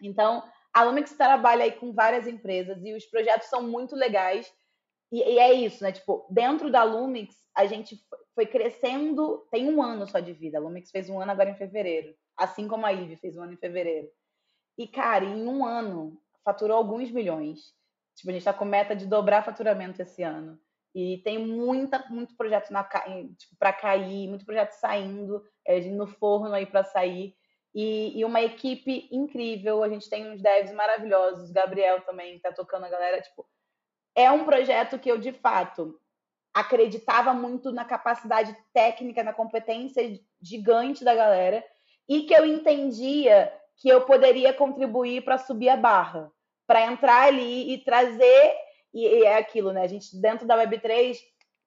Então, 0.03 0.43
a 0.73 0.83
Lumix 0.85 1.13
trabalha 1.13 1.65
aí 1.65 1.73
com 1.73 1.93
várias 1.93 2.27
empresas 2.27 2.85
e 2.85 2.93
os 2.93 3.07
projetos 3.07 3.49
são 3.49 3.63
muito 3.63 3.97
legais. 3.97 4.53
E, 5.11 5.19
e, 5.23 5.39
é 5.39 5.53
isso, 5.53 5.83
né? 5.83 5.93
Tipo, 5.93 6.27
dentro 6.31 6.71
da 6.71 6.83
Lumix, 6.83 7.35
a 7.57 7.67
gente 7.67 7.99
foi 8.35 8.47
crescendo, 8.47 9.47
tem 9.51 9.69
um 9.73 9.83
ano 9.83 10.07
só 10.07 10.21
de 10.21 10.33
vida. 10.33 10.59
A 10.59 10.61
Lumix 10.61 10.91
fez 10.91 11.09
um 11.09 11.21
ano 11.21 11.33
agora 11.33 11.51
em 11.51 11.57
fevereiro, 11.57 12.15
assim 12.37 12.69
como 12.69 12.85
a 12.85 12.93
IVE 12.93 13.17
fez 13.17 13.37
um 13.37 13.43
ano 13.43 13.55
em 13.55 13.57
fevereiro. 13.57 14.09
E, 14.79 14.87
cara, 14.87 15.25
em 15.25 15.47
um 15.49 15.67
ano, 15.67 16.17
faturou 16.45 16.77
alguns 16.77 17.11
milhões. 17.11 17.75
Tipo, 18.15 18.31
a 18.31 18.33
gente 18.33 18.43
está 18.43 18.53
com 18.53 18.65
meta 18.65 18.95
de 18.95 19.07
dobrar 19.07 19.45
faturamento 19.45 20.01
esse 20.01 20.23
ano. 20.23 20.59
E 20.95 21.19
tem 21.19 21.39
muita, 21.39 22.05
muito 22.09 22.37
projeto 22.37 22.69
tipo, 23.37 23.57
para 23.59 23.73
cair, 23.73 24.29
muito 24.29 24.47
projeto 24.47 24.73
saindo, 24.73 25.45
é, 25.67 25.81
no 25.81 26.07
forno 26.07 26.55
aí 26.55 26.65
para 26.65 26.85
sair. 26.85 27.35
E, 27.75 28.19
e, 28.19 28.25
uma 28.25 28.41
equipe 28.41 29.09
incrível. 29.13 29.83
A 29.83 29.89
gente 29.89 30.09
tem 30.09 30.31
uns 30.31 30.41
devs 30.41 30.73
maravilhosos. 30.73 31.51
Gabriel 31.51 32.01
também 32.03 32.37
está 32.37 32.53
tocando 32.53 32.85
a 32.85 32.89
galera. 32.89 33.21
Tipo, 33.21 33.45
é 34.15 34.31
um 34.31 34.45
projeto 34.45 34.99
que 34.99 35.11
eu, 35.11 35.19
de 35.19 35.33
fato, 35.33 36.01
acreditava 36.55 37.35
muito 37.35 37.71
na 37.73 37.85
capacidade 37.85 38.57
técnica, 38.73 39.23
na 39.23 39.33
competência 39.33 40.19
gigante 40.41 41.05
da 41.05 41.15
galera. 41.15 41.65
E 42.09 42.23
que 42.23 42.35
eu 42.35 42.47
entendia 42.47 43.53
que 43.79 43.89
eu 43.89 44.03
poderia 44.03 44.53
contribuir 44.53 45.25
para 45.25 45.39
subir 45.39 45.69
a 45.69 45.77
barra, 45.77 46.31
para 46.67 46.83
entrar 46.83 47.29
ali 47.29 47.73
e 47.73 47.79
trazer. 47.79 48.55
E, 48.93 49.07
e 49.07 49.25
é 49.25 49.37
aquilo, 49.37 49.73
né? 49.73 49.83
A 49.83 49.87
gente, 49.87 50.21
dentro 50.21 50.47
da 50.47 50.57
Web3, 50.57 51.17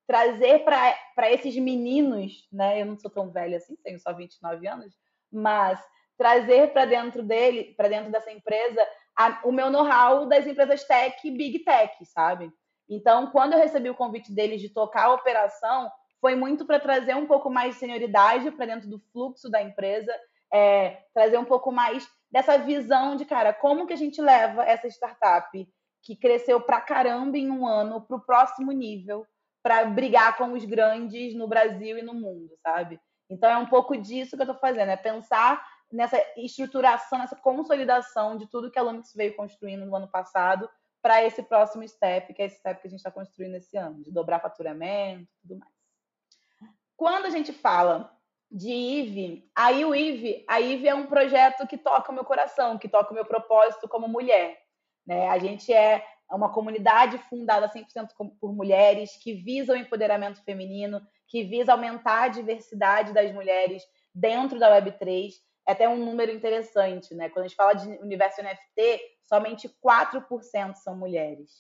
trazer 0.06 0.60
para 0.66 1.32
esses 1.32 1.56
meninos, 1.56 2.48
né? 2.52 2.82
Eu 2.82 2.86
não 2.86 2.98
sou 2.98 3.10
tão 3.10 3.32
velha 3.32 3.58
assim, 3.58 3.76
tenho 3.78 4.00
só 4.00 4.14
29 4.14 4.68
anos, 4.68 4.94
mas 5.32 5.82
trazer 6.18 6.72
para 6.74 6.86
dentro 6.86 7.24
dele, 7.24 7.74
para 7.76 7.88
dentro 7.88 8.12
dessa 8.12 8.32
empresa, 8.32 8.86
a, 9.18 9.40
o 9.44 9.52
meu 9.52 9.70
know-how 9.70 10.28
das 10.28 10.46
empresas 10.46 10.84
tech, 10.84 11.30
big 11.32 11.60
tech, 11.60 12.06
sabe? 12.06 12.52
Então, 12.90 13.28
quando 13.28 13.54
eu 13.54 13.60
recebi 13.60 13.90
o 13.90 13.96
convite 13.96 14.32
deles 14.34 14.60
de 14.60 14.70
tocar 14.70 15.06
a 15.06 15.14
operação, 15.14 15.90
foi 16.20 16.36
muito 16.36 16.66
para 16.66 16.80
trazer 16.80 17.16
um 17.16 17.26
pouco 17.26 17.50
mais 17.50 17.74
de 17.74 17.80
senioridade 17.80 18.52
para 18.52 18.66
dentro 18.66 18.90
do 18.90 19.00
fluxo 19.12 19.50
da 19.50 19.62
empresa, 19.62 20.14
é, 20.54 21.04
trazer 21.14 21.38
um 21.38 21.46
pouco 21.46 21.72
mais 21.72 22.08
dessa 22.32 22.58
visão 22.58 23.16
de, 23.16 23.26
cara, 23.26 23.54
como 23.54 23.86
que 23.86 23.94
a 23.94 23.98
gente 23.98 24.22
leva 24.22 24.64
essa 24.64 24.88
startup 24.88 25.68
que 26.04 26.16
cresceu 26.16 26.60
pra 26.62 26.82
caramba 26.82 27.38
em 27.38 27.50
um 27.50 27.68
ano 27.68 28.02
para 28.02 28.18
o 28.18 28.22
próximo 28.22 28.72
nível, 28.72 29.26
para 29.62 29.86
brigar 29.86 30.38
com 30.38 30.54
os 30.54 30.66
grandes 30.66 31.36
no 31.36 31.48
Brasil 31.48 31.98
e 31.98 32.02
no 32.02 32.14
mundo, 32.14 32.50
sabe? 32.64 33.00
Então 33.30 33.50
é 33.50 33.58
um 33.58 33.68
pouco 33.68 33.96
disso 33.96 34.36
que 34.36 34.42
eu 34.42 34.46
estou 34.46 34.60
fazendo, 34.60 34.90
é 34.90 34.98
pensar 34.98 35.64
nessa 35.92 36.18
estruturação, 36.38 37.20
nessa 37.20 37.36
consolidação 37.36 38.38
de 38.38 38.50
tudo 38.50 38.72
que 38.72 38.80
a 38.80 38.82
Lumix 38.82 39.14
veio 39.14 39.36
construindo 39.36 39.86
no 39.86 39.96
ano 39.96 40.08
passado 40.08 40.70
para 41.02 41.24
esse 41.24 41.44
próximo 41.44 41.88
step, 41.88 42.34
que 42.34 42.42
é 42.42 42.46
esse 42.46 42.58
step 42.58 42.82
que 42.82 42.88
a 42.88 42.90
gente 42.90 43.00
está 43.00 43.12
construindo 43.12 43.56
esse 43.56 43.76
ano, 43.78 44.02
de 44.04 44.12
dobrar 44.12 44.40
faturamento 44.40 45.24
e 45.24 45.48
tudo 45.48 45.60
mais. 45.60 45.74
Quando 46.96 47.26
a 47.26 47.30
gente 47.30 47.52
fala 47.52 48.16
de 48.52 48.70
IVE, 48.70 49.50
aí 49.56 49.86
o 49.86 49.96
IVE, 49.96 50.44
a 50.48 50.60
IVE 50.60 50.90
é 50.90 50.94
um 50.94 51.08
projeto 51.08 51.66
que 51.66 51.78
toca 51.78 52.12
o 52.12 52.14
meu 52.14 52.26
coração, 52.26 52.78
que 52.78 52.90
toca 52.90 53.12
o 53.12 53.14
meu 53.14 53.24
propósito 53.26 53.88
como 53.88 54.10
mulher. 54.10 54.60
Né? 55.08 55.30
A 55.30 55.40
gente 55.40 55.72
é 55.74 56.06
uma 56.30 56.52
comunidade 56.52 57.18
fundada 57.30 57.70
100% 57.70 58.10
por 58.40 58.54
mulheres, 58.54 59.16
que 59.18 59.34
visa 59.34 59.74
o 59.74 59.78
empoderamento 59.78 60.44
feminino, 60.44 61.02
que 61.28 61.44
visa 61.44 61.72
aumentar 61.72 62.24
a 62.24 62.28
diversidade 62.28 63.14
das 63.14 63.34
mulheres 63.34 63.84
dentro 64.14 64.60
da 64.60 64.70
Web3. 64.82 65.32
É 65.68 65.72
até 65.72 65.88
um 65.88 65.98
número 65.98 66.32
interessante, 66.32 67.14
né? 67.14 67.30
Quando 67.30 67.46
a 67.46 67.48
gente 67.48 67.56
fala 67.56 67.74
de 67.74 67.88
universo 68.00 68.42
NFT, 68.42 69.00
somente 69.24 69.70
4% 69.84 70.76
são 70.76 70.98
mulheres 70.98 71.52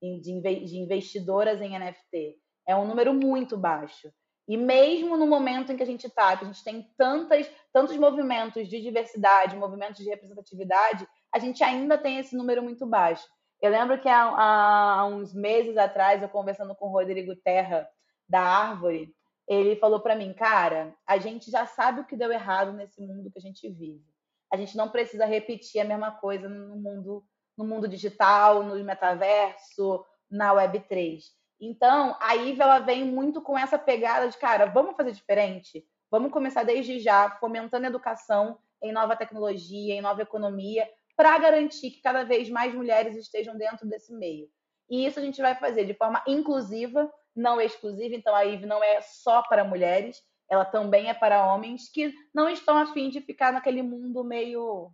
de 0.00 0.78
investidoras 0.78 1.60
em 1.60 1.76
NFT. 1.76 2.36
É 2.66 2.76
um 2.76 2.86
número 2.86 3.12
muito 3.12 3.56
baixo. 3.56 4.12
E 4.48 4.56
mesmo 4.56 5.16
no 5.16 5.26
momento 5.26 5.70
em 5.70 5.76
que 5.76 5.82
a 5.82 5.86
gente 5.86 6.06
está, 6.06 6.34
que 6.34 6.44
a 6.44 6.46
gente 6.46 6.64
tem 6.64 6.90
tantas, 6.96 7.50
tantos 7.70 7.96
movimentos 7.98 8.66
de 8.66 8.80
diversidade, 8.80 9.54
movimentos 9.54 10.02
de 10.02 10.08
representatividade, 10.08 11.06
a 11.30 11.38
gente 11.38 11.62
ainda 11.62 11.98
tem 11.98 12.18
esse 12.18 12.34
número 12.34 12.62
muito 12.62 12.86
baixo. 12.86 13.28
Eu 13.60 13.70
lembro 13.70 14.00
que 14.00 14.08
há, 14.08 14.22
há 14.22 15.04
uns 15.06 15.34
meses 15.34 15.76
atrás, 15.76 16.22
eu 16.22 16.28
conversando 16.30 16.74
com 16.74 16.86
o 16.86 16.92
Rodrigo 16.92 17.36
Terra, 17.36 17.86
da 18.28 18.40
Árvore, 18.40 19.14
ele 19.46 19.76
falou 19.76 20.00
para 20.00 20.14
mim, 20.14 20.32
cara, 20.34 20.94
a 21.06 21.18
gente 21.18 21.50
já 21.50 21.66
sabe 21.66 22.00
o 22.00 22.04
que 22.04 22.16
deu 22.16 22.30
errado 22.30 22.72
nesse 22.72 23.00
mundo 23.00 23.30
que 23.30 23.38
a 23.38 23.42
gente 23.42 23.68
vive. 23.68 24.04
A 24.52 24.56
gente 24.56 24.76
não 24.76 24.90
precisa 24.90 25.24
repetir 25.24 25.80
a 25.80 25.84
mesma 25.84 26.10
coisa 26.10 26.48
no 26.48 26.76
mundo, 26.76 27.24
no 27.56 27.66
mundo 27.66 27.88
digital, 27.88 28.62
no 28.62 28.82
metaverso, 28.84 30.04
na 30.30 30.54
Web3. 30.54 31.22
Então, 31.60 32.16
a 32.20 32.36
IVE 32.36 32.60
ela 32.60 32.78
vem 32.78 33.04
muito 33.04 33.42
com 33.42 33.58
essa 33.58 33.78
pegada 33.78 34.28
de, 34.28 34.36
cara, 34.36 34.66
vamos 34.66 34.96
fazer 34.96 35.12
diferente? 35.12 35.84
Vamos 36.10 36.32
começar 36.32 36.62
desde 36.62 37.00
já, 37.00 37.30
fomentando 37.38 37.86
educação 37.86 38.58
em 38.82 38.92
nova 38.92 39.16
tecnologia, 39.16 39.94
em 39.94 40.00
nova 40.00 40.22
economia, 40.22 40.88
para 41.16 41.36
garantir 41.38 41.90
que 41.90 42.00
cada 42.00 42.24
vez 42.24 42.48
mais 42.48 42.72
mulheres 42.72 43.16
estejam 43.16 43.56
dentro 43.56 43.86
desse 43.88 44.12
meio. 44.14 44.48
E 44.88 45.04
isso 45.04 45.18
a 45.18 45.22
gente 45.22 45.42
vai 45.42 45.54
fazer 45.54 45.84
de 45.84 45.94
forma 45.94 46.22
inclusiva, 46.26 47.12
não 47.34 47.60
exclusiva, 47.60 48.14
então 48.14 48.34
a 48.34 48.44
IVE 48.44 48.66
não 48.66 48.82
é 48.82 49.00
só 49.00 49.42
para 49.42 49.64
mulheres, 49.64 50.22
ela 50.48 50.64
também 50.64 51.10
é 51.10 51.14
para 51.14 51.52
homens 51.52 51.90
que 51.90 52.14
não 52.32 52.48
estão 52.48 52.78
afim 52.78 53.10
de 53.10 53.20
ficar 53.20 53.52
naquele 53.52 53.82
mundo 53.82 54.24
meio 54.24 54.90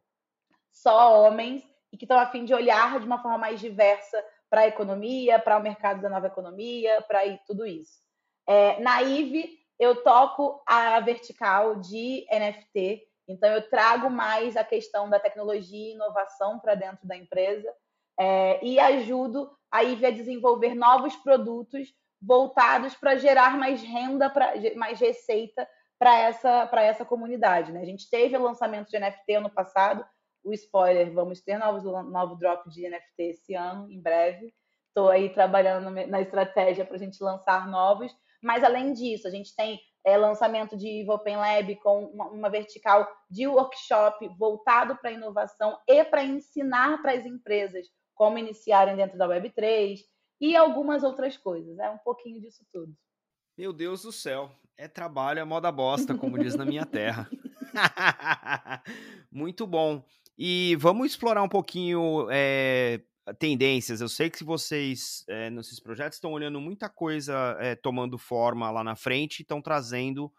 só 0.72 1.22
homens 1.22 1.62
e 1.92 1.96
que 1.96 2.04
estão 2.04 2.18
afim 2.18 2.44
de 2.44 2.52
olhar 2.52 2.98
de 2.98 3.06
uma 3.06 3.22
forma 3.22 3.38
mais 3.38 3.60
diversa 3.60 4.22
para 4.54 4.60
a 4.60 4.68
economia, 4.68 5.36
para 5.36 5.58
o 5.58 5.62
mercado 5.62 6.00
da 6.00 6.08
nova 6.08 6.28
economia, 6.28 7.02
para 7.08 7.22
tudo 7.44 7.66
isso. 7.66 7.98
É, 8.46 8.78
na 8.78 9.02
IVE, 9.02 9.50
eu 9.80 10.04
toco 10.04 10.62
a 10.64 11.00
vertical 11.00 11.80
de 11.80 12.24
NFT, 12.30 13.02
então 13.26 13.50
eu 13.50 13.68
trago 13.68 14.08
mais 14.08 14.56
a 14.56 14.62
questão 14.62 15.10
da 15.10 15.18
tecnologia 15.18 15.90
e 15.90 15.94
inovação 15.94 16.60
para 16.60 16.76
dentro 16.76 17.04
da 17.04 17.16
empresa 17.16 17.68
é, 18.16 18.64
e 18.64 18.78
ajudo 18.78 19.50
a 19.72 19.82
IVE 19.82 20.06
a 20.06 20.10
desenvolver 20.12 20.72
novos 20.76 21.16
produtos 21.16 21.92
voltados 22.22 22.94
para 22.94 23.16
gerar 23.16 23.58
mais 23.58 23.82
renda, 23.82 24.30
pra, 24.30 24.52
mais 24.76 25.00
receita 25.00 25.68
para 25.98 26.16
essa, 26.16 26.70
essa 26.76 27.04
comunidade. 27.04 27.72
Né? 27.72 27.80
A 27.80 27.86
gente 27.86 28.08
teve 28.08 28.36
o 28.36 28.42
lançamento 28.42 28.88
de 28.88 29.00
NFT 29.00 29.32
ano 29.34 29.50
passado, 29.50 30.06
o 30.44 30.52
spoiler, 30.52 31.12
vamos 31.12 31.40
ter 31.40 31.58
novos, 31.58 31.82
novo 31.82 32.36
drop 32.36 32.68
de 32.70 32.88
NFT 32.88 33.22
esse 33.22 33.54
ano, 33.54 33.90
em 33.90 34.00
breve. 34.00 34.52
estou 34.88 35.08
aí 35.08 35.32
trabalhando 35.32 35.90
na 35.90 36.20
estratégia 36.20 36.84
para 36.84 36.96
a 36.96 36.98
gente 36.98 37.22
lançar 37.22 37.66
novos. 37.68 38.14
Mas 38.42 38.62
além 38.62 38.92
disso, 38.92 39.26
a 39.26 39.30
gente 39.30 39.56
tem 39.56 39.80
é, 40.04 40.18
lançamento 40.18 40.76
de 40.76 41.04
Open 41.08 41.36
Lab 41.36 41.74
com 41.76 42.04
uma, 42.04 42.28
uma, 42.28 42.50
vertical 42.50 43.08
de 43.30 43.46
workshop 43.46 44.28
voltado 44.38 44.96
para 44.96 45.10
inovação 45.10 45.78
e 45.88 46.04
para 46.04 46.22
ensinar 46.22 47.00
para 47.00 47.12
as 47.12 47.24
empresas 47.24 47.86
como 48.14 48.38
iniciarem 48.38 48.96
dentro 48.96 49.16
da 49.16 49.26
Web3 49.26 49.98
e 50.40 50.54
algumas 50.54 51.02
outras 51.02 51.38
coisas. 51.38 51.78
É 51.78 51.88
um 51.88 51.98
pouquinho 51.98 52.40
disso 52.40 52.64
tudo. 52.70 52.94
Meu 53.56 53.72
Deus 53.72 54.02
do 54.02 54.12
céu, 54.12 54.50
é 54.76 54.86
trabalho, 54.86 55.40
é 55.40 55.44
moda 55.44 55.72
bosta, 55.72 56.14
como 56.14 56.38
diz 56.38 56.54
na 56.54 56.64
minha 56.66 56.84
terra. 56.84 57.28
Muito 59.32 59.66
bom. 59.66 60.04
E 60.36 60.76
vamos 60.76 61.12
explorar 61.12 61.42
um 61.42 61.48
pouquinho 61.48 62.26
é, 62.30 63.00
tendências. 63.38 64.00
Eu 64.00 64.08
sei 64.08 64.28
que 64.28 64.42
vocês, 64.42 65.24
é, 65.28 65.48
nesses 65.50 65.78
projetos, 65.80 66.16
estão 66.16 66.32
olhando 66.32 66.60
muita 66.60 66.88
coisa 66.88 67.56
é, 67.60 67.74
tomando 67.74 68.18
forma 68.18 68.70
lá 68.70 68.82
na 68.82 68.96
frente 68.96 69.40
e 69.40 69.42
estão 69.42 69.62
trazendo 69.62 70.32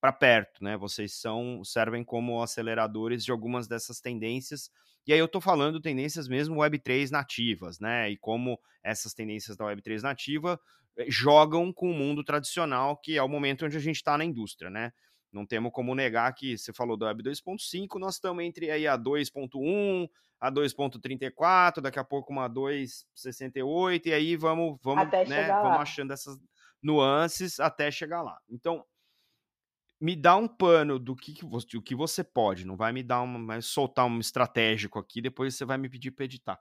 para 0.00 0.12
perto, 0.12 0.62
né? 0.62 0.76
Vocês 0.76 1.14
são 1.14 1.62
servem 1.64 2.04
como 2.04 2.42
aceleradores 2.42 3.24
de 3.24 3.30
algumas 3.30 3.66
dessas 3.66 4.00
tendências. 4.00 4.70
E 5.06 5.12
aí 5.12 5.18
eu 5.18 5.26
estou 5.26 5.40
falando 5.40 5.80
tendências 5.80 6.28
mesmo 6.28 6.56
Web3 6.56 7.10
nativas, 7.10 7.78
né? 7.78 8.10
E 8.10 8.16
como 8.16 8.58
essas 8.82 9.14
tendências 9.14 9.56
da 9.56 9.64
Web3 9.66 10.02
nativa 10.02 10.60
jogam 11.08 11.72
com 11.72 11.90
o 11.90 11.94
mundo 11.94 12.22
tradicional, 12.22 12.96
que 12.96 13.16
é 13.16 13.22
o 13.22 13.28
momento 13.28 13.64
onde 13.64 13.76
a 13.76 13.80
gente 13.80 13.96
está 13.96 14.16
na 14.16 14.24
indústria, 14.24 14.70
né? 14.70 14.92
Não 15.34 15.44
temos 15.44 15.72
como 15.72 15.96
negar 15.96 16.32
que 16.32 16.56
você 16.56 16.72
falou 16.72 16.96
da 16.96 17.06
Web 17.06 17.24
2.5, 17.24 17.98
nós 17.98 18.14
estamos 18.14 18.44
entre 18.44 18.70
aí 18.70 18.86
a 18.86 18.96
2.1, 18.96 20.08
a 20.40 20.50
2.34, 20.50 21.80
daqui 21.80 21.98
a 21.98 22.04
pouco 22.04 22.32
uma 22.32 22.48
2.68, 22.48 24.06
e 24.06 24.12
aí 24.12 24.36
vamos, 24.36 24.78
vamos, 24.80 25.10
né, 25.28 25.48
vamos 25.48 25.80
achando 25.80 26.12
essas 26.12 26.38
nuances 26.80 27.58
até 27.58 27.90
chegar 27.90 28.22
lá. 28.22 28.38
Então, 28.48 28.84
me 30.04 30.14
dá 30.14 30.36
um 30.36 30.46
pano 30.46 30.98
do 30.98 31.16
que, 31.16 31.32
que, 31.32 31.46
você, 31.46 31.66
do 31.72 31.80
que 31.80 31.94
você 31.94 32.22
pode, 32.22 32.66
não 32.66 32.76
vai 32.76 32.92
me 32.92 33.02
dar 33.02 33.22
uma, 33.22 33.42
vai 33.46 33.62
soltar 33.62 34.04
um 34.04 34.20
estratégico 34.20 34.98
aqui, 34.98 35.22
depois 35.22 35.54
você 35.54 35.64
vai 35.64 35.78
me 35.78 35.88
pedir 35.88 36.10
para 36.10 36.26
editar. 36.26 36.60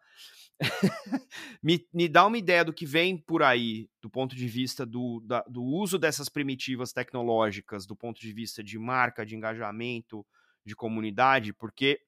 me, 1.61 1.85
me 1.93 2.07
dá 2.07 2.25
uma 2.25 2.37
ideia 2.37 2.63
do 2.63 2.71
que 2.71 2.85
vem 2.85 3.17
por 3.17 3.43
aí, 3.43 3.89
do 4.01 4.09
ponto 4.09 4.33
de 4.33 4.47
vista 4.47 4.85
do, 4.85 5.19
da, 5.25 5.41
do 5.41 5.61
uso 5.61 5.99
dessas 5.99 6.29
primitivas 6.29 6.93
tecnológicas, 6.93 7.85
do 7.85 7.97
ponto 7.97 8.21
de 8.21 8.31
vista 8.31 8.63
de 8.63 8.79
marca, 8.79 9.25
de 9.25 9.35
engajamento, 9.35 10.25
de 10.65 10.73
comunidade, 10.73 11.51
porque 11.51 11.99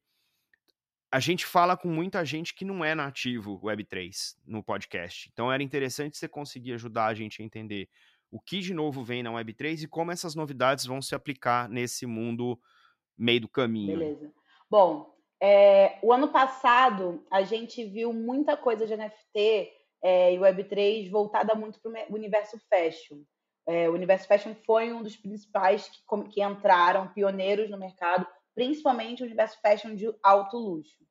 a 1.11 1.19
gente 1.19 1.45
fala 1.45 1.75
com 1.75 1.89
muita 1.89 2.23
gente 2.23 2.53
que 2.53 2.63
não 2.63 2.83
é 2.83 2.95
nativo 2.95 3.59
Web3 3.59 4.37
no 4.47 4.63
podcast. 4.63 5.29
Então 5.33 5.51
era 5.51 5.61
interessante 5.61 6.17
você 6.17 6.29
conseguir 6.29 6.71
ajudar 6.75 7.07
a 7.07 7.13
gente 7.13 7.41
a 7.41 7.45
entender 7.45 7.89
o 8.35 8.39
que 8.41 8.59
de 8.59 8.73
novo 8.73 9.01
vem 9.01 9.23
na 9.23 9.31
Web3 9.31 9.83
e 9.83 9.87
como 9.87 10.11
essas 10.11 10.35
novidades 10.35 10.85
vão 10.85 11.01
se 11.01 11.15
aplicar 11.15 11.69
nesse 11.69 12.05
mundo 12.05 12.59
meio 13.17 13.39
do 13.39 13.47
caminho. 13.47 13.97
Beleza. 13.97 14.29
Bom, 14.69 15.15
é, 15.41 15.97
o 16.03 16.11
ano 16.11 16.27
passado, 16.27 17.25
a 17.31 17.43
gente 17.43 17.85
viu 17.85 18.11
muita 18.11 18.57
coisa 18.57 18.85
de 18.85 18.93
NFT 18.93 19.71
é, 20.03 20.33
e 20.33 20.37
Web3 20.37 21.09
voltada 21.09 21.55
muito 21.55 21.79
para 21.79 22.11
o 22.11 22.13
universo 22.13 22.59
fashion. 22.69 23.23
É, 23.65 23.89
o 23.89 23.93
universo 23.93 24.27
fashion 24.27 24.53
foi 24.65 24.91
um 24.91 25.01
dos 25.01 25.15
principais 25.15 25.87
que, 25.87 26.29
que 26.29 26.43
entraram, 26.43 27.13
pioneiros 27.13 27.69
no 27.69 27.79
mercado, 27.79 28.27
principalmente 28.53 29.23
o 29.23 29.25
universo 29.25 29.57
fashion 29.61 29.95
de 29.95 30.13
alto 30.21 30.57
luxo. 30.57 31.05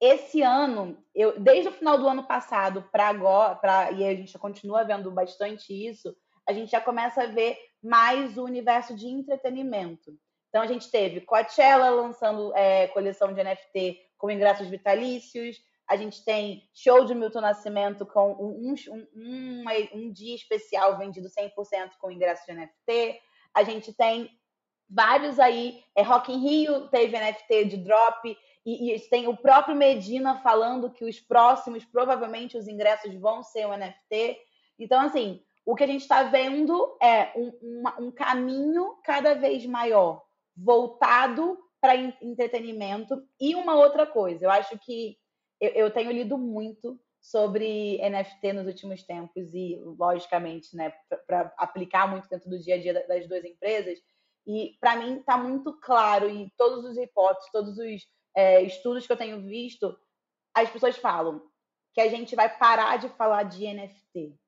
Esse 0.00 0.42
ano, 0.42 0.98
eu, 1.14 1.38
desde 1.38 1.68
o 1.68 1.72
final 1.72 1.96
do 1.96 2.08
ano 2.08 2.26
passado 2.26 2.82
para 2.90 3.06
agora, 3.06 3.54
pra, 3.54 3.92
e 3.92 4.04
a 4.04 4.16
gente 4.16 4.36
continua 4.36 4.82
vendo 4.82 5.12
bastante 5.12 5.72
isso, 5.72 6.12
a 6.46 6.52
gente 6.52 6.70
já 6.70 6.80
começa 6.80 7.22
a 7.22 7.26
ver 7.26 7.58
mais 7.82 8.36
o 8.38 8.44
universo 8.44 8.94
de 8.94 9.06
entretenimento. 9.06 10.16
Então 10.48 10.62
a 10.62 10.66
gente 10.66 10.90
teve 10.90 11.20
Coachella 11.20 11.90
lançando 11.90 12.54
é, 12.56 12.86
coleção 12.88 13.32
de 13.32 13.42
NFT 13.42 14.00
com 14.16 14.30
ingressos 14.30 14.68
vitalícios. 14.68 15.56
A 15.88 15.96
gente 15.96 16.24
tem 16.24 16.68
show 16.74 17.04
de 17.04 17.14
Milton 17.14 17.40
Nascimento 17.40 18.04
com 18.06 18.32
um, 18.32 18.72
um, 18.72 19.06
um, 19.14 19.64
um 19.94 20.12
dia 20.12 20.34
especial 20.34 20.98
vendido 20.98 21.28
100% 21.28 21.92
com 22.00 22.10
ingresso 22.10 22.44
de 22.46 22.54
NFT. 22.54 23.20
A 23.54 23.62
gente 23.62 23.92
tem 23.92 24.30
vários 24.88 25.38
aí. 25.38 25.82
É, 25.94 26.02
Rock 26.02 26.32
in 26.32 26.38
Rio 26.38 26.88
teve 26.88 27.18
NFT 27.18 27.64
de 27.66 27.76
drop. 27.76 28.36
E, 28.64 28.94
e 28.94 29.00
tem 29.08 29.28
o 29.28 29.36
próprio 29.36 29.76
Medina 29.76 30.40
falando 30.40 30.90
que 30.90 31.04
os 31.04 31.20
próximos, 31.20 31.84
provavelmente, 31.84 32.58
os 32.58 32.66
ingressos 32.66 33.14
vão 33.14 33.42
ser 33.42 33.64
um 33.66 33.76
NFT. 33.76 34.38
Então, 34.76 35.00
assim, 35.00 35.40
o 35.66 35.74
que 35.74 35.82
a 35.82 35.86
gente 35.86 36.02
está 36.02 36.22
vendo 36.22 36.96
é 37.02 37.32
um, 37.36 38.06
um 38.06 38.10
caminho 38.12 38.96
cada 39.02 39.34
vez 39.34 39.66
maior 39.66 40.24
voltado 40.56 41.58
para 41.80 41.96
entretenimento. 41.96 43.26
E 43.40 43.56
uma 43.56 43.74
outra 43.74 44.06
coisa, 44.06 44.44
eu 44.44 44.50
acho 44.50 44.78
que 44.78 45.18
eu, 45.60 45.70
eu, 45.70 45.90
tenho 45.90 46.12
lido 46.12 46.38
muito 46.38 47.00
sobre 47.20 47.98
NFT 47.98 48.52
nos 48.52 48.66
últimos 48.68 49.02
tempos 49.02 49.52
e, 49.52 49.76
logicamente, 49.98 50.74
né, 50.76 50.92
para 51.26 51.52
aplicar 51.58 52.08
muito 52.08 52.28
dentro 52.28 52.48
do 52.48 52.60
dia 52.60 52.76
a 52.76 52.80
dia 52.80 52.94
das 53.08 53.26
duas 53.26 53.44
empresas. 53.44 53.98
E 54.46 54.76
para 54.80 54.94
mim 54.94 55.18
está 55.18 55.36
muito 55.36 55.72
claro 55.80 56.28
em 56.28 56.48
todos 56.56 56.84
os 56.84 56.96
hipóteses, 56.96 57.50
todos 57.50 57.76
os 57.76 58.06
é, 58.36 58.62
estudos 58.62 59.04
que 59.04 59.12
eu 59.12 59.16
tenho 59.16 59.42
visto, 59.42 59.98
as 60.54 60.70
pessoas 60.70 60.96
falam 60.96 61.42
que 61.92 62.00
a 62.00 62.08
gente 62.08 62.36
vai 62.36 62.56
parar 62.56 62.98
de 62.98 63.08
falar 63.08 63.42
de 63.42 63.66
NFT 63.66 64.38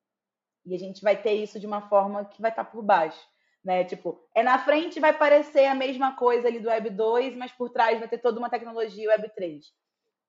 e 0.68 0.74
a 0.74 0.78
gente 0.78 1.02
vai 1.02 1.16
ter 1.20 1.33
isso 1.33 1.59
de 1.59 1.66
uma 1.66 1.88
forma 1.88 2.24
que 2.24 2.40
vai 2.40 2.50
estar 2.50 2.64
tá 2.64 2.70
por 2.70 2.83
baixo 2.83 3.20
né? 3.64 3.85
Tipo, 3.85 4.18
é 4.35 4.42
na 4.42 4.59
frente 4.59 5.00
vai 5.00 5.12
parecer 5.12 5.66
a 5.66 5.74
mesma 5.74 6.16
coisa 6.16 6.48
ali 6.48 6.59
do 6.59 6.68
Web 6.68 6.90
2, 6.90 7.37
mas 7.37 7.52
por 7.52 7.70
trás 7.70 7.98
vai 7.98 8.09
ter 8.09 8.18
toda 8.18 8.38
uma 8.38 8.50
tecnologia 8.50 9.11
Web 9.11 9.31
3. 9.35 9.66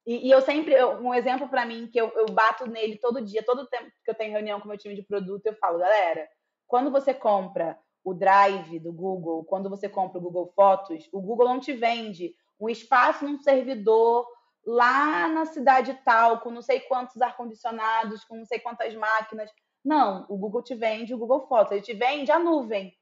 E, 0.06 0.28
e 0.28 0.32
eu 0.32 0.42
sempre, 0.42 0.84
um 0.86 1.14
exemplo 1.14 1.48
para 1.48 1.66
mim 1.66 1.88
que 1.88 2.00
eu, 2.00 2.10
eu 2.16 2.26
bato 2.26 2.68
nele 2.68 2.98
todo 2.98 3.22
dia, 3.22 3.42
todo 3.42 3.68
tempo 3.68 3.90
que 4.04 4.12
eu 4.12 4.16
tenho 4.16 4.34
reunião 4.34 4.60
com 4.60 4.68
meu 4.68 4.78
time 4.78 4.96
de 4.96 5.04
produto, 5.04 5.46
eu 5.46 5.56
falo, 5.56 5.80
galera, 5.80 6.28
quando 6.68 6.92
você 6.92 7.14
compra 7.14 7.78
o 8.04 8.14
Drive 8.14 8.80
do 8.80 8.92
Google, 8.92 9.46
quando 9.46 9.70
você 9.70 9.88
compra 9.88 10.18
o 10.18 10.22
Google 10.22 10.52
Fotos, 10.56 11.08
o 11.12 11.22
Google 11.22 11.48
não 11.48 11.60
te 11.60 11.74
vende 11.74 12.34
um 12.60 12.70
espaço 12.70 13.26
num 13.26 13.40
servidor 13.40 14.28
lá 14.66 15.28
na 15.28 15.46
cidade 15.46 15.98
tal, 16.04 16.40
com 16.40 16.52
não 16.52 16.62
sei 16.62 16.82
quantos 16.82 17.22
ar-condicionados, 17.22 18.24
com 18.26 18.36
não 18.36 18.46
sei 18.46 18.60
quantas 18.60 18.94
máquinas. 18.96 19.50
Não, 19.90 20.28
o 20.30 20.38
Google 20.38 20.62
te 20.62 20.76
vende 20.76 21.16
o 21.16 21.18
Google 21.18 21.48
Fotos, 21.48 21.72
ele 21.72 21.82
te 21.82 21.96
vende 21.96 22.32
a 22.32 22.38
nuvem. 22.38 22.96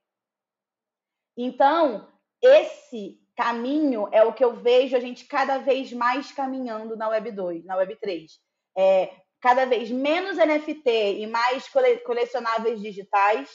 Então, 1.35 2.07
esse 2.41 3.19
caminho 3.35 4.07
é 4.09 4.23
o 4.23 4.31
que 4.31 4.41
eu 4.41 4.55
vejo 4.55 4.95
a 4.95 4.99
gente 5.01 5.25
cada 5.25 5.57
vez 5.57 5.91
mais 5.91 6.31
caminhando 6.31 6.95
na 6.95 7.09
Web 7.09 7.31
2, 7.31 7.65
na 7.65 7.75
Web 7.75 7.97
3. 7.97 8.39
É, 8.77 9.13
cada 9.41 9.65
vez 9.65 9.91
menos 9.91 10.37
NFT 10.37 11.19
e 11.19 11.27
mais 11.27 11.67
cole 11.67 11.97
colecionáveis 12.05 12.79
digitais, 12.79 13.49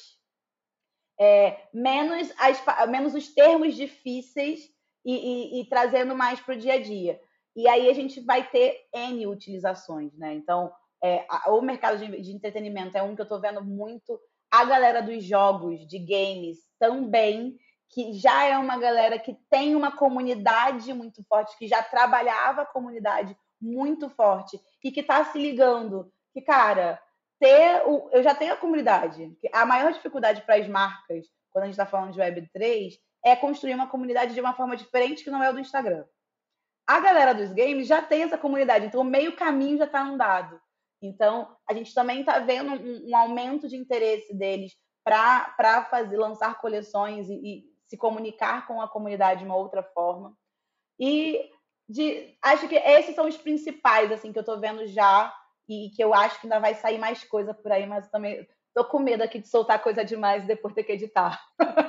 é, 1.18 1.68
menos, 1.72 2.30
as, 2.36 2.62
menos 2.90 3.14
os 3.14 3.32
termos 3.32 3.74
difíceis 3.74 4.68
e, 5.06 5.14
e, 5.14 5.60
e 5.62 5.68
trazendo 5.70 6.14
mais 6.14 6.38
para 6.38 6.54
o 6.54 6.58
dia 6.58 6.74
a 6.74 6.82
dia. 6.82 7.18
E 7.56 7.66
aí 7.66 7.88
a 7.88 7.94
gente 7.94 8.20
vai 8.20 8.46
ter 8.46 8.86
N 8.92 9.26
utilizações, 9.26 10.14
né? 10.18 10.34
Então, 10.34 10.70
é, 11.02 11.26
o 11.48 11.60
mercado 11.60 11.98
de, 11.98 12.20
de, 12.20 12.32
entretenimento 12.32 12.96
é 12.96 13.02
um 13.02 13.14
que 13.14 13.20
eu 13.20 13.24
estou 13.24 13.40
vendo 13.40 13.62
muito. 13.64 14.20
A 14.50 14.64
galera 14.64 15.02
dos 15.02 15.24
jogos, 15.24 15.86
de 15.86 15.98
games, 15.98 16.58
também 16.78 17.56
que 17.92 18.14
já 18.14 18.44
é 18.44 18.56
uma 18.56 18.78
galera 18.78 19.18
que 19.18 19.36
tem 19.50 19.74
uma 19.74 19.94
comunidade 19.94 20.94
muito 20.94 21.22
forte, 21.24 21.58
que 21.58 21.68
já 21.68 21.82
trabalhava 21.82 22.62
a 22.62 22.66
comunidade 22.66 23.36
muito 23.60 24.08
forte 24.08 24.58
e 24.82 24.90
que 24.90 25.00
está 25.00 25.24
se 25.26 25.38
ligando. 25.38 26.10
Que, 26.32 26.40
cara, 26.40 26.98
ter 27.38 27.82
o, 27.86 28.08
eu 28.12 28.22
já 28.22 28.34
tenho 28.34 28.54
a 28.54 28.56
comunidade. 28.56 29.36
A 29.52 29.66
maior 29.66 29.92
dificuldade 29.92 30.40
para 30.42 30.54
as 30.56 30.66
marcas, 30.66 31.26
quando 31.50 31.64
a 31.64 31.66
gente 31.66 31.74
está 31.74 31.84
falando 31.84 32.12
de 32.12 32.20
Web3, 32.20 32.94
é 33.24 33.36
construir 33.36 33.74
uma 33.74 33.88
comunidade 33.88 34.32
de 34.32 34.40
uma 34.40 34.54
forma 34.54 34.76
diferente 34.76 35.22
que 35.22 35.30
não 35.30 35.42
é 35.42 35.50
o 35.50 35.52
do 35.52 35.60
Instagram. 35.60 36.04
A 36.86 36.98
galera 36.98 37.34
dos 37.34 37.52
games 37.52 37.86
já 37.86 38.00
tem 38.00 38.22
essa 38.22 38.38
comunidade, 38.38 38.86
então 38.86 39.00
o 39.00 39.04
meio 39.04 39.36
caminho 39.36 39.78
já 39.78 39.84
está 39.84 40.02
andado. 40.02 40.60
Então, 41.06 41.54
a 41.68 41.74
gente 41.74 41.94
também 41.94 42.20
está 42.20 42.38
vendo 42.38 42.72
um, 42.72 43.10
um, 43.10 43.16
aumento 43.16 43.68
de 43.68 43.76
interesse 43.76 44.34
deles 44.34 44.72
para 45.04 45.86
fazer 45.90 46.16
lançar 46.16 46.60
coleções 46.60 47.28
e, 47.28 47.34
e 47.34 47.64
se 47.86 47.96
comunicar 47.96 48.66
com 48.66 48.80
a 48.80 48.88
comunidade 48.88 49.40
de 49.40 49.46
uma 49.46 49.56
outra 49.56 49.82
forma. 49.82 50.34
E 50.98 51.50
de, 51.88 52.36
acho 52.40 52.68
que 52.68 52.76
esses 52.76 53.14
são 53.14 53.26
os 53.26 53.36
principais, 53.36 54.12
assim, 54.12 54.32
que 54.32 54.38
eu 54.38 54.42
estou 54.42 54.60
vendo 54.60 54.86
já 54.86 55.34
e 55.68 55.90
que 55.90 56.02
eu 56.02 56.14
acho 56.14 56.40
que 56.40 56.46
ainda 56.46 56.60
vai 56.60 56.74
sair 56.74 56.98
mais 56.98 57.24
coisa 57.24 57.52
por 57.52 57.72
aí, 57.72 57.86
mas 57.86 58.08
também 58.08 58.46
tô 58.74 58.84
com 58.84 58.98
medo 58.98 59.22
aqui 59.22 59.38
de 59.38 59.48
soltar 59.48 59.82
coisa 59.82 60.04
demais 60.04 60.44
e 60.44 60.46
depois 60.46 60.74
ter 60.74 60.84
que 60.84 60.92
editar. 60.92 61.42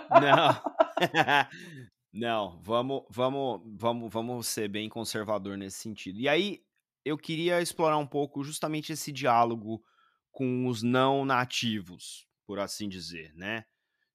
Não. 0.09 0.73
Não, 2.13 2.59
vamos, 2.61 3.03
vamos, 3.09 3.61
vamos, 3.65 4.13
vamos 4.13 4.47
ser 4.47 4.67
bem 4.67 4.87
conservador 4.87 5.57
nesse 5.57 5.79
sentido. 5.79 6.19
E 6.19 6.29
aí, 6.29 6.61
eu 7.05 7.17
queria 7.17 7.61
explorar 7.61 7.97
um 7.97 8.07
pouco 8.07 8.43
justamente 8.43 8.93
esse 8.93 9.11
diálogo 9.11 9.83
com 10.31 10.67
os 10.67 10.81
não 10.81 11.25
nativos, 11.25 12.27
por 12.45 12.59
assim 12.59 12.89
dizer, 12.89 13.33
né? 13.35 13.65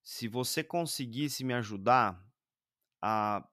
Se 0.02 0.26
você 0.26 0.64
conseguisse 0.64 1.44
me 1.44 1.52
ajudar 1.54 2.20
a 3.02 3.46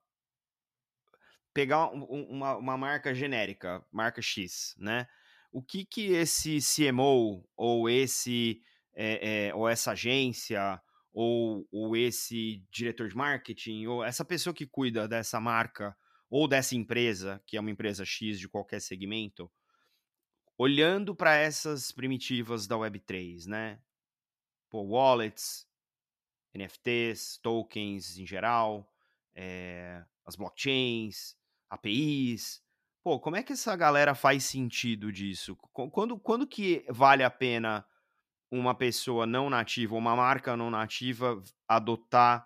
pegar 1.53 1.87
uma, 1.87 2.57
uma 2.57 2.77
marca 2.77 3.13
genérica, 3.13 3.85
marca 3.91 4.21
X, 4.21 4.75
né? 4.77 5.07
O 5.51 5.61
que 5.61 5.85
que 5.85 6.07
esse 6.13 6.59
CMO 6.59 7.47
ou 7.55 7.89
esse 7.89 8.61
é, 8.93 9.47
é, 9.47 9.55
ou 9.55 9.67
essa 9.67 9.91
agência 9.91 10.81
ou, 11.13 11.67
ou 11.71 11.95
esse 11.95 12.63
diretor 12.69 13.07
de 13.07 13.15
marketing 13.15 13.85
ou 13.85 14.03
essa 14.03 14.25
pessoa 14.25 14.53
que 14.53 14.65
cuida 14.65 15.07
dessa 15.07 15.39
marca 15.39 15.95
ou 16.35 16.49
dessa 16.49 16.75
empresa, 16.75 17.41
que 17.47 17.55
é 17.55 17.61
uma 17.61 17.71
empresa 17.71 18.03
X 18.03 18.37
de 18.37 18.49
qualquer 18.49 18.81
segmento, 18.81 19.49
olhando 20.57 21.15
para 21.15 21.33
essas 21.33 21.93
primitivas 21.93 22.67
da 22.67 22.75
Web3, 22.75 23.45
né? 23.45 23.79
Pô, 24.69 24.81
wallets, 24.81 25.65
NFTs, 26.53 27.37
tokens 27.37 28.17
em 28.17 28.27
geral, 28.27 28.93
é, 29.33 30.03
as 30.25 30.35
blockchains, 30.35 31.37
APIs. 31.69 32.61
Pô, 33.01 33.17
como 33.17 33.37
é 33.37 33.41
que 33.41 33.53
essa 33.53 33.73
galera 33.73 34.13
faz 34.13 34.43
sentido 34.43 35.13
disso? 35.13 35.55
Quando, 35.71 36.19
quando 36.19 36.45
que 36.45 36.85
vale 36.89 37.23
a 37.23 37.29
pena 37.29 37.87
uma 38.51 38.75
pessoa 38.75 39.25
não 39.25 39.49
nativa, 39.49 39.95
uma 39.95 40.17
marca 40.17 40.57
não 40.57 40.69
nativa, 40.69 41.41
adotar 41.65 42.45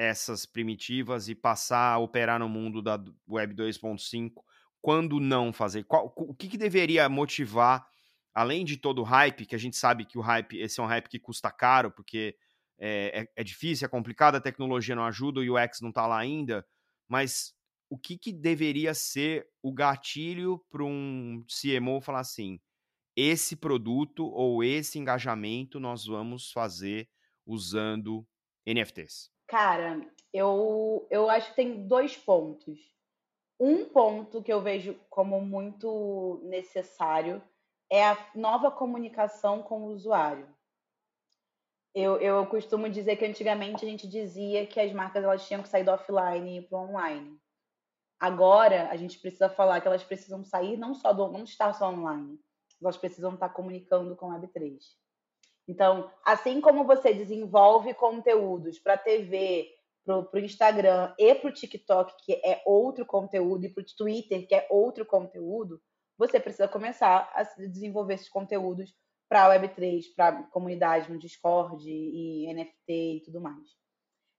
essas 0.00 0.46
primitivas 0.46 1.28
e 1.28 1.34
passar 1.34 1.92
a 1.92 1.98
operar 1.98 2.38
no 2.38 2.48
mundo 2.48 2.80
da 2.80 2.98
Web 3.28 3.54
2.5? 3.54 4.42
Quando 4.80 5.20
não 5.20 5.52
fazer? 5.52 5.84
Qual, 5.84 6.12
o 6.16 6.34
que, 6.34 6.48
que 6.48 6.56
deveria 6.56 7.06
motivar, 7.08 7.86
além 8.32 8.64
de 8.64 8.78
todo 8.78 9.00
o 9.00 9.04
hype, 9.04 9.44
que 9.44 9.54
a 9.54 9.58
gente 9.58 9.76
sabe 9.76 10.06
que 10.06 10.16
o 10.16 10.22
hype, 10.22 10.58
esse 10.58 10.80
é 10.80 10.82
um 10.82 10.86
hype 10.86 11.08
que 11.08 11.18
custa 11.18 11.50
caro, 11.50 11.90
porque 11.90 12.34
é, 12.78 13.20
é, 13.20 13.28
é 13.36 13.44
difícil, 13.44 13.84
é 13.84 13.88
complicado, 13.90 14.36
a 14.36 14.40
tecnologia 14.40 14.96
não 14.96 15.04
ajuda, 15.04 15.40
o 15.40 15.54
UX 15.54 15.82
não 15.82 15.90
está 15.90 16.06
lá 16.06 16.18
ainda, 16.18 16.66
mas 17.06 17.52
o 17.90 17.98
que, 17.98 18.16
que 18.16 18.32
deveria 18.32 18.94
ser 18.94 19.46
o 19.62 19.70
gatilho 19.70 20.64
para 20.70 20.82
um 20.82 21.44
CMO 21.46 22.00
falar 22.00 22.20
assim: 22.20 22.58
esse 23.14 23.54
produto 23.54 24.24
ou 24.24 24.64
esse 24.64 24.98
engajamento 24.98 25.78
nós 25.78 26.06
vamos 26.06 26.50
fazer 26.52 27.06
usando 27.44 28.26
NFTs? 28.66 29.30
Cara, 29.50 30.00
eu, 30.32 31.08
eu 31.10 31.28
acho 31.28 31.50
que 31.50 31.56
tem 31.56 31.88
dois 31.88 32.16
pontos. 32.16 32.78
Um 33.58 33.84
ponto 33.84 34.40
que 34.44 34.52
eu 34.52 34.62
vejo 34.62 34.94
como 35.10 35.40
muito 35.40 36.40
necessário 36.44 37.42
é 37.90 38.06
a 38.06 38.30
nova 38.32 38.70
comunicação 38.70 39.60
com 39.60 39.82
o 39.82 39.86
usuário. 39.88 40.48
Eu, 41.92 42.20
eu 42.20 42.46
costumo 42.46 42.88
dizer 42.88 43.16
que 43.16 43.24
antigamente 43.24 43.84
a 43.84 43.88
gente 43.88 44.06
dizia 44.06 44.64
que 44.68 44.78
as 44.78 44.92
marcas 44.92 45.24
elas 45.24 45.44
tinham 45.44 45.64
que 45.64 45.68
sair 45.68 45.82
do 45.82 45.90
offline 45.90 46.48
e 46.48 46.58
ir 46.58 46.68
para 46.68 46.78
o 46.78 46.82
online. 46.82 47.36
Agora 48.20 48.88
a 48.88 48.96
gente 48.96 49.18
precisa 49.18 49.50
falar 49.50 49.80
que 49.80 49.88
elas 49.88 50.04
precisam 50.04 50.44
sair 50.44 50.76
não 50.76 50.94
só 50.94 51.12
do 51.12 51.26
não 51.26 51.42
estar 51.42 51.74
só 51.74 51.90
online, 51.90 52.38
elas 52.80 52.96
precisam 52.96 53.34
estar 53.34 53.48
comunicando 53.48 54.14
com 54.14 54.30
a 54.30 54.38
Web3. 54.38 54.78
Então, 55.70 56.10
assim 56.24 56.60
como 56.60 56.84
você 56.84 57.14
desenvolve 57.14 57.94
conteúdos 57.94 58.80
para 58.80 58.98
TV, 58.98 59.70
para 60.04 60.26
o 60.32 60.38
Instagram 60.38 61.14
e 61.16 61.32
para 61.32 61.48
o 61.48 61.52
TikTok, 61.52 62.12
que 62.24 62.32
é 62.44 62.60
outro 62.66 63.06
conteúdo, 63.06 63.64
e 63.64 63.68
para 63.68 63.82
o 63.82 63.86
Twitter, 63.96 64.48
que 64.48 64.54
é 64.54 64.66
outro 64.68 65.06
conteúdo, 65.06 65.80
você 66.18 66.40
precisa 66.40 66.66
começar 66.66 67.30
a 67.32 67.44
desenvolver 67.68 68.14
esses 68.14 68.28
conteúdos 68.28 68.92
para 69.28 69.44
a 69.44 69.60
Web3, 69.60 70.06
para 70.16 70.42
comunidade 70.50 71.10
no 71.10 71.20
Discord 71.20 71.88
e 71.88 72.52
NFT 72.52 72.92
e 72.92 73.22
tudo 73.24 73.40
mais. 73.40 73.64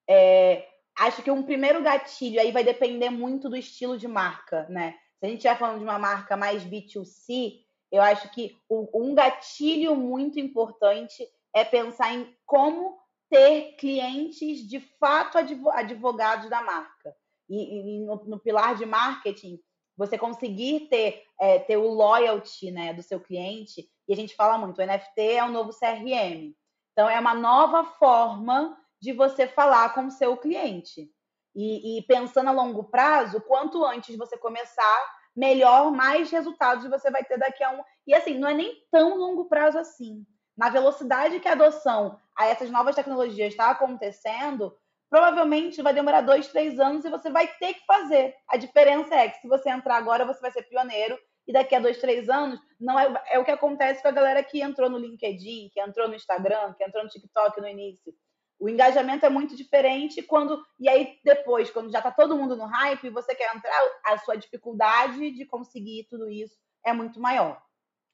É, 0.10 0.68
acho 1.00 1.24
que 1.24 1.32
um 1.32 1.44
primeiro 1.44 1.82
gatilho 1.82 2.42
aí 2.42 2.52
vai 2.52 2.66
depender 2.66 3.10
muito 3.10 3.50
do 3.50 3.56
estilo 3.56 3.98
de 3.98 4.08
marca, 4.08 4.68
né? 4.68 4.96
Se 5.18 5.26
a 5.26 5.30
gente 5.30 5.38
estiver 5.38 5.58
falando 5.58 5.78
de 5.78 5.86
uma 5.86 5.98
marca 5.98 6.36
mais 6.36 6.66
B2C, 6.66 7.62
eu 7.92 8.02
acho 8.02 8.30
que 8.32 8.58
um 8.70 9.14
gatilho 9.14 9.96
muito 9.96 10.40
importante 10.40 11.28
é 11.54 11.66
pensar 11.66 12.14
em 12.14 12.34
como 12.46 12.98
ter 13.30 13.76
clientes 13.78 14.68
de 14.68 14.80
fato 15.00 15.38
advogados 15.38 16.50
da 16.50 16.62
marca. 16.62 17.16
E, 17.50 17.80
e 17.80 18.00
no, 18.06 18.16
no, 18.26 18.40
pilar 18.40 18.76
de 18.76 18.86
marketing, 18.86 19.60
você 19.98 20.18
conseguir 20.18 20.88
ter, 20.90 21.24
é, 21.40 21.60
ter 21.60 21.78
o 21.78 21.88
loyalty 21.88 22.72
né, 22.72 22.94
do 22.94 23.04
seu 23.04 23.20
cliente, 23.20 23.90
e 24.08 24.14
a 24.14 24.16
gente 24.16 24.36
fala 24.36 24.58
muito, 24.58 24.82
o 24.82 24.86
NFT 24.86 25.22
é 25.22 25.44
um 25.44 25.52
novo 25.52 25.72
CRM. 25.72 26.54
Então, 26.92 27.10
é 27.10 27.20
uma 27.20 27.34
nova 27.34 27.84
forma 27.84 28.78
de 29.02 29.14
você 29.14 29.48
falar 29.48 29.94
com 29.94 30.06
o 30.06 30.12
seu 30.12 30.38
cliente. 30.38 31.10
E, 31.54 31.98
e 31.98 32.02
pensando 32.04 32.50
a 32.50 32.54
longo 32.54 32.86
prazo, 32.86 33.42
quanto 33.42 33.86
antes 33.86 34.18
você 34.18 34.38
começar, 34.38 35.21
melhor, 35.36 35.92
mais 35.92 36.30
resultados 36.32 36.90
você 36.90 37.10
vai 37.10 37.24
ter 37.24 37.38
daqui 37.38 37.64
a 37.64 37.72
um. 37.72 37.84
E 38.06 38.14
assim, 38.14 38.38
não 38.38 38.48
é 38.48 38.54
nem 38.54 38.76
tão 38.92 39.18
longo 39.18 39.46
prazo 39.46 39.78
assim. 39.78 40.26
Na 40.58 40.70
velocidade 40.70 41.40
que 41.40 41.48
a 41.48 41.54
adoção 41.54 42.20
a 42.36 42.46
essas 42.48 42.70
novas 42.70 42.96
tecnologias 42.96 43.54
está 43.54 43.70
acontecendo, 43.70 44.76
provavelmente 45.10 45.82
vai 45.82 45.94
demorar 45.94 46.22
dois, 46.22 46.48
três 46.48 46.80
anos 46.80 47.04
e 47.04 47.10
você 47.10 47.30
vai 47.30 47.48
ter 47.48 47.74
que 47.74 47.86
fazer. 47.86 48.36
A 48.48 48.58
diferença 48.58 49.16
é 49.16 49.30
que 49.30 49.42
se 49.42 49.48
você 49.48 49.70
entrar 49.70 49.98
agora, 49.98 50.26
você 50.26 50.40
vai 50.40 50.52
ser 50.52 50.64
pioneiro. 50.64 51.18
E 51.48 51.52
daqui 51.52 51.76
a 51.76 51.80
dois, 51.80 51.98
três 51.98 52.30
anos, 52.30 52.60
não 52.80 53.00
é, 53.00 53.24
é 53.32 53.40
o 53.40 53.44
que 53.44 53.52
acontece 53.52 54.02
com 54.02 54.08
a 54.08 54.12
galera 54.12 54.44
que 54.44 54.62
entrou 54.62 54.90
no 54.90 54.98
LinkedIn, 54.98 55.70
que 55.74 55.82
entrou 55.82 56.08
no 56.08 56.16
Instagram, 56.16 56.74
que 56.74 56.84
entrou 56.84 57.04
no 57.04 57.10
TikTok 57.10 57.60
no 57.60 57.68
início. 57.68 58.14
O 58.62 58.70
engajamento 58.70 59.26
é 59.26 59.30
muito 59.30 59.56
diferente 59.56 60.22
quando. 60.22 60.64
E 60.80 60.88
aí, 60.88 61.18
depois, 61.26 61.72
quando 61.72 61.92
já 61.92 61.98
está 61.98 62.12
todo 62.12 62.38
mundo 62.38 62.56
no 62.56 62.66
hype 62.66 63.10
você 63.10 63.34
quer 63.34 63.56
entrar, 63.56 63.76
a 64.06 64.20
sua 64.20 64.36
dificuldade 64.36 65.32
de 65.32 65.46
conseguir 65.46 66.06
tudo 66.08 66.30
isso 66.30 66.56
é 66.86 66.94
muito 66.94 67.20
maior. 67.20 67.60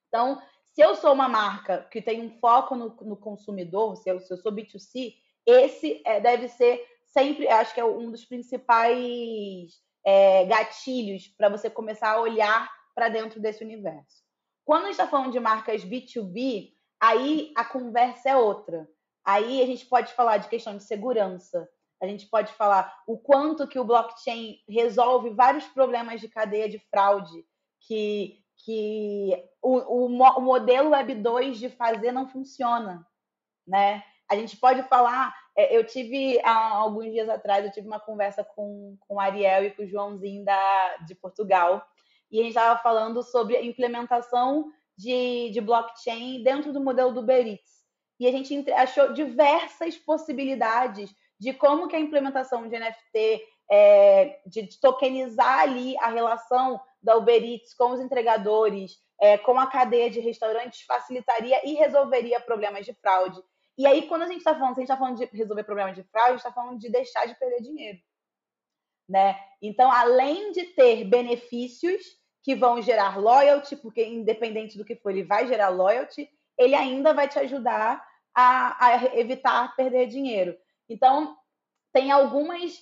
Então, 0.08 0.42
se 0.64 0.82
eu 0.82 0.96
sou 0.96 1.12
uma 1.12 1.28
marca 1.28 1.86
que 1.92 2.02
tem 2.02 2.22
um 2.22 2.40
foco 2.40 2.78
no, 2.78 2.96
no 3.02 3.18
consumidor, 3.18 3.98
se 3.98 4.10
eu, 4.10 4.22
se 4.22 4.34
eu, 4.34 4.38
sou 4.38 4.54
B2C, 4.54 5.16
esse 5.46 6.02
é, 6.06 6.22
deve 6.22 6.48
ser 6.48 6.82
sempre, 7.04 7.50
acho 7.50 7.74
que 7.74 7.82
é 7.82 7.86
um 7.86 8.10
dos 8.10 8.24
principais 8.24 9.82
é, 10.06 10.46
gatilhos 10.46 11.28
para 11.28 11.50
você 11.50 11.70
começar 11.70 12.12
a 12.12 12.22
olhar 12.22 12.72
para 12.96 13.10
dentro 13.10 13.42
desse 13.42 13.66
universo. 13.66 14.24
Quando 14.64 14.84
a 14.84 14.86
gente 14.86 14.94
está 14.94 15.08
falando 15.08 15.34
de 15.34 15.42
marcas 15.42 15.84
B2B, 15.84 16.72
aí 17.02 17.52
a 17.54 17.66
conversa 17.66 18.30
é 18.30 18.38
outra 18.38 18.88
Aí 19.28 19.62
a 19.62 19.66
gente 19.66 19.86
pode 19.86 20.14
falar 20.14 20.38
de 20.38 20.48
questão 20.48 20.78
de 20.78 20.86
segurança, 20.86 21.70
a 22.02 22.08
gente 22.08 22.26
pode 22.28 22.54
falar 22.54 23.04
o 23.06 23.18
quanto 23.18 23.68
que 23.68 23.78
o 23.78 23.84
blockchain 23.84 24.64
resolve 24.70 25.32
vários 25.32 25.66
problemas 25.66 26.22
de 26.22 26.30
cadeia 26.30 26.70
de 26.70 26.80
fraude 26.80 27.46
que, 27.82 28.42
que 28.56 29.34
o, 29.62 29.80
o, 29.80 30.06
o 30.06 30.42
modelo 30.42 30.92
Web 30.92 31.16
2 31.16 31.60
de 31.60 31.70
fazer 31.70 32.14
não 32.14 32.30
funciona, 32.30 33.06
né? 33.68 34.02
A 34.30 34.36
gente 34.38 34.56
pode 34.56 34.82
falar, 34.84 35.36
é, 35.58 35.76
eu 35.76 35.86
tive 35.86 36.40
há 36.42 36.78
alguns 36.78 37.12
dias 37.12 37.28
atrás, 37.28 37.66
eu 37.66 37.72
tive 37.74 37.86
uma 37.86 38.00
conversa 38.00 38.46
com, 38.46 38.98
com 39.02 39.16
o 39.16 39.20
Ariel 39.20 39.66
e 39.66 39.72
com 39.72 39.84
o 39.84 39.88
Joãozinho 39.88 40.46
da, 40.46 40.98
de 41.06 41.14
Portugal, 41.14 41.86
e 42.32 42.40
a 42.40 42.44
gente 42.44 42.52
estava 42.52 42.80
falando 42.80 43.22
sobre 43.22 43.58
a 43.58 43.66
implementação 43.66 44.72
de, 44.98 45.50
de 45.50 45.60
blockchain 45.60 46.42
dentro 46.44 46.72
do 46.72 46.80
modelo 46.80 47.12
do 47.12 47.20
Uber 47.20 47.46
Eats 47.46 47.77
e 48.20 48.28
a 48.28 48.32
gente 48.32 48.72
achou 48.72 49.14
diversas 49.14 49.96
possibilidades 49.98 51.14
de 51.40 51.54
como 51.54 51.88
que 51.88 51.96
a 51.96 52.00
implementação 52.00 52.68
de 52.68 52.80
NFT, 52.80 53.44
é, 53.70 54.40
de 54.46 54.80
tokenizar 54.80 55.60
ali 55.60 55.96
a 56.00 56.08
relação 56.08 56.80
da 57.02 57.16
Uber 57.16 57.44
Eats 57.44 57.74
com 57.76 57.92
os 57.92 58.00
entregadores, 58.00 58.98
é, 59.20 59.38
com 59.38 59.60
a 59.60 59.68
cadeia 59.68 60.10
de 60.10 60.20
restaurantes, 60.20 60.82
facilitaria 60.82 61.62
e 61.68 61.74
resolveria 61.74 62.40
problemas 62.40 62.86
de 62.86 62.94
fraude. 62.94 63.40
E 63.78 63.86
aí, 63.86 64.08
quando 64.08 64.24
a 64.24 64.28
gente 64.28 64.40
está 64.40 64.56
falando, 64.56 64.74
se 64.74 64.80
a 64.80 64.82
gente 64.82 64.92
está 64.92 64.98
falando 64.98 65.18
de 65.18 65.38
resolver 65.38 65.64
problemas 65.64 65.96
de 65.96 66.04
fraude, 66.04 66.30
a 66.30 66.32
gente 66.32 66.40
está 66.40 66.52
falando 66.52 66.80
de 66.80 66.90
deixar 66.90 67.28
de 67.28 67.38
perder 67.38 67.62
dinheiro. 67.62 68.00
Né? 69.08 69.40
Então, 69.62 69.92
além 69.92 70.52
de 70.52 70.66
ter 70.66 71.06
benefícios 71.06 72.04
que 72.44 72.56
vão 72.56 72.82
gerar 72.82 73.20
loyalty, 73.20 73.76
porque 73.76 74.04
independente 74.04 74.78
do 74.78 74.84
que 74.84 74.96
for, 74.96 75.12
ele 75.12 75.24
vai 75.24 75.48
gerar 75.48 75.70
loyalty, 75.70 76.30
ele 76.58 76.76
ainda 76.76 77.14
vai 77.14 77.28
te 77.28 77.38
ajudar 77.40 78.04
a, 78.38 78.86
a 78.86 79.18
evitar 79.18 79.76
perder 79.76 80.06
dinheiro. 80.06 80.56
Então, 80.88 81.36
tem 81.92 82.12
algumas. 82.12 82.80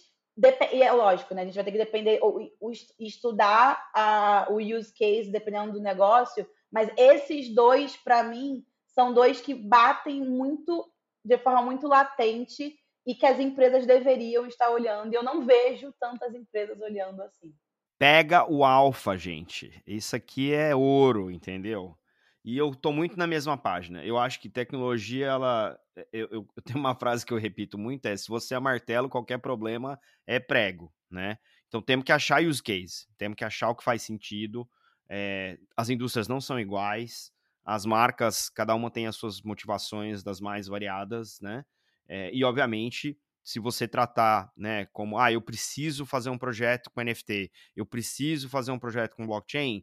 E 0.73 0.83
é 0.83 0.91
lógico, 0.91 1.33
né? 1.33 1.43
A 1.43 1.45
gente 1.45 1.55
vai 1.55 1.63
ter 1.63 1.71
que 1.71 1.77
depender, 1.77 2.19
ou, 2.21 2.51
estudar 2.99 3.89
a, 3.95 4.47
o 4.49 4.57
use 4.57 4.93
case 4.93 5.31
dependendo 5.31 5.71
do 5.71 5.79
negócio, 5.79 6.45
mas 6.69 6.89
esses 6.97 7.55
dois, 7.55 7.95
para 7.95 8.21
mim, 8.21 8.65
são 8.87 9.13
dois 9.13 9.39
que 9.39 9.53
batem 9.53 10.19
muito, 10.19 10.91
de 11.23 11.37
forma 11.37 11.61
muito 11.61 11.87
latente 11.87 12.75
e 13.07 13.15
que 13.15 13.25
as 13.25 13.39
empresas 13.39 13.85
deveriam 13.85 14.45
estar 14.45 14.69
olhando. 14.69 15.13
E 15.13 15.15
eu 15.15 15.23
não 15.23 15.45
vejo 15.45 15.93
tantas 15.97 16.35
empresas 16.35 16.81
olhando 16.81 17.21
assim. 17.21 17.55
Pega 17.97 18.45
o 18.51 18.65
alfa, 18.65 19.15
gente. 19.17 19.81
Isso 19.87 20.17
aqui 20.17 20.53
é 20.53 20.75
ouro, 20.75 21.31
entendeu? 21.31 21.97
E 22.45 22.55
eu 22.59 22.75
tô 22.75 22.91
muito 22.91 23.17
na 23.17 23.25
mesma 23.25 23.57
página. 23.57 24.05
Eu 24.05 24.19
acho 24.19 24.39
que 24.39 24.47
tecnologia, 24.47 25.25
ela. 25.25 25.79
É, 25.95 26.07
eu, 26.13 26.27
eu, 26.31 26.47
eu, 26.55 26.63
tenho 26.63 26.77
uma 26.77 26.93
frase 26.93 27.25
que 27.25 27.33
eu 27.33 27.39
repito 27.39 27.75
muito: 27.75 28.05
é 28.05 28.15
se 28.15 28.27
você 28.27 28.53
é 28.53 28.59
martelo, 28.59 29.09
qualquer 29.09 29.39
problema 29.39 29.99
é 30.27 30.39
prego, 30.39 30.93
né? 31.09 31.39
Então 31.67 31.81
temos 31.81 32.05
que 32.05 32.11
achar 32.11 32.43
use 32.43 32.61
case, 32.61 33.07
temos 33.17 33.35
que 33.35 33.43
achar 33.43 33.69
o 33.69 33.75
que 33.75 33.83
faz 33.83 34.03
sentido. 34.03 34.69
É, 35.09 35.57
as 35.75 35.89
indústrias 35.89 36.27
não 36.27 36.39
são 36.39 36.59
iguais, 36.59 37.31
as 37.65 37.83
marcas, 37.83 38.47
cada 38.47 38.75
uma 38.75 38.91
tem 38.91 39.07
as 39.07 39.15
suas 39.15 39.41
motivações 39.41 40.23
das 40.23 40.39
mais 40.39 40.67
variadas, 40.67 41.41
né? 41.41 41.65
É, 42.07 42.29
e 42.31 42.43
obviamente, 42.43 43.17
se 43.43 43.59
você 43.59 43.87
tratar, 43.87 44.51
né, 44.55 44.85
como 44.93 45.17
ah, 45.17 45.31
eu 45.31 45.41
preciso 45.41 46.05
fazer 46.05 46.29
um 46.29 46.37
projeto 46.37 46.91
com 46.91 47.01
NFT, 47.01 47.51
eu 47.75 47.87
preciso 47.87 48.47
fazer 48.49 48.71
um 48.71 48.77
projeto 48.77 49.15
com 49.15 49.25
blockchain, 49.25 49.81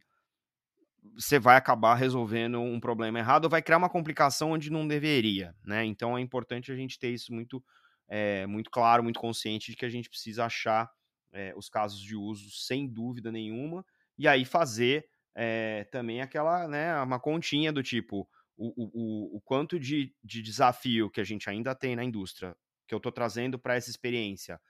você 1.14 1.38
vai 1.38 1.56
acabar 1.56 1.94
resolvendo 1.94 2.60
um 2.60 2.80
problema 2.80 3.18
errado 3.18 3.44
ou 3.44 3.50
vai 3.50 3.62
criar 3.62 3.78
uma 3.78 3.90
complicação 3.90 4.52
onde 4.52 4.70
não 4.70 4.86
deveria, 4.86 5.54
né? 5.64 5.84
Então 5.84 6.16
é 6.16 6.20
importante 6.20 6.72
a 6.72 6.76
gente 6.76 6.98
ter 6.98 7.10
isso 7.10 7.32
muito, 7.32 7.62
é, 8.08 8.46
muito 8.46 8.70
claro, 8.70 9.02
muito 9.02 9.20
consciente 9.20 9.70
de 9.70 9.76
que 9.76 9.84
a 9.84 9.88
gente 9.90 10.08
precisa 10.08 10.44
achar 10.46 10.90
é, 11.32 11.52
os 11.56 11.68
casos 11.68 12.00
de 12.00 12.16
uso 12.16 12.50
sem 12.50 12.88
dúvida 12.88 13.32
nenhuma 13.32 13.84
e 14.18 14.28
aí 14.28 14.44
fazer 14.44 15.06
é, 15.34 15.84
também 15.90 16.20
aquela, 16.20 16.68
né, 16.68 16.94
uma 17.00 17.18
continha 17.18 17.72
do 17.72 17.82
tipo 17.82 18.28
o, 18.56 18.68
o, 18.76 19.36
o 19.36 19.40
quanto 19.40 19.80
de, 19.80 20.14
de 20.22 20.42
desafio 20.42 21.10
que 21.10 21.20
a 21.20 21.24
gente 21.24 21.48
ainda 21.48 21.74
tem 21.74 21.96
na 21.96 22.04
indústria 22.04 22.54
que 22.86 22.94
eu 22.94 22.98
estou 22.98 23.10
trazendo 23.10 23.58
para 23.58 23.74
essa 23.76 23.88
experiência 23.90 24.60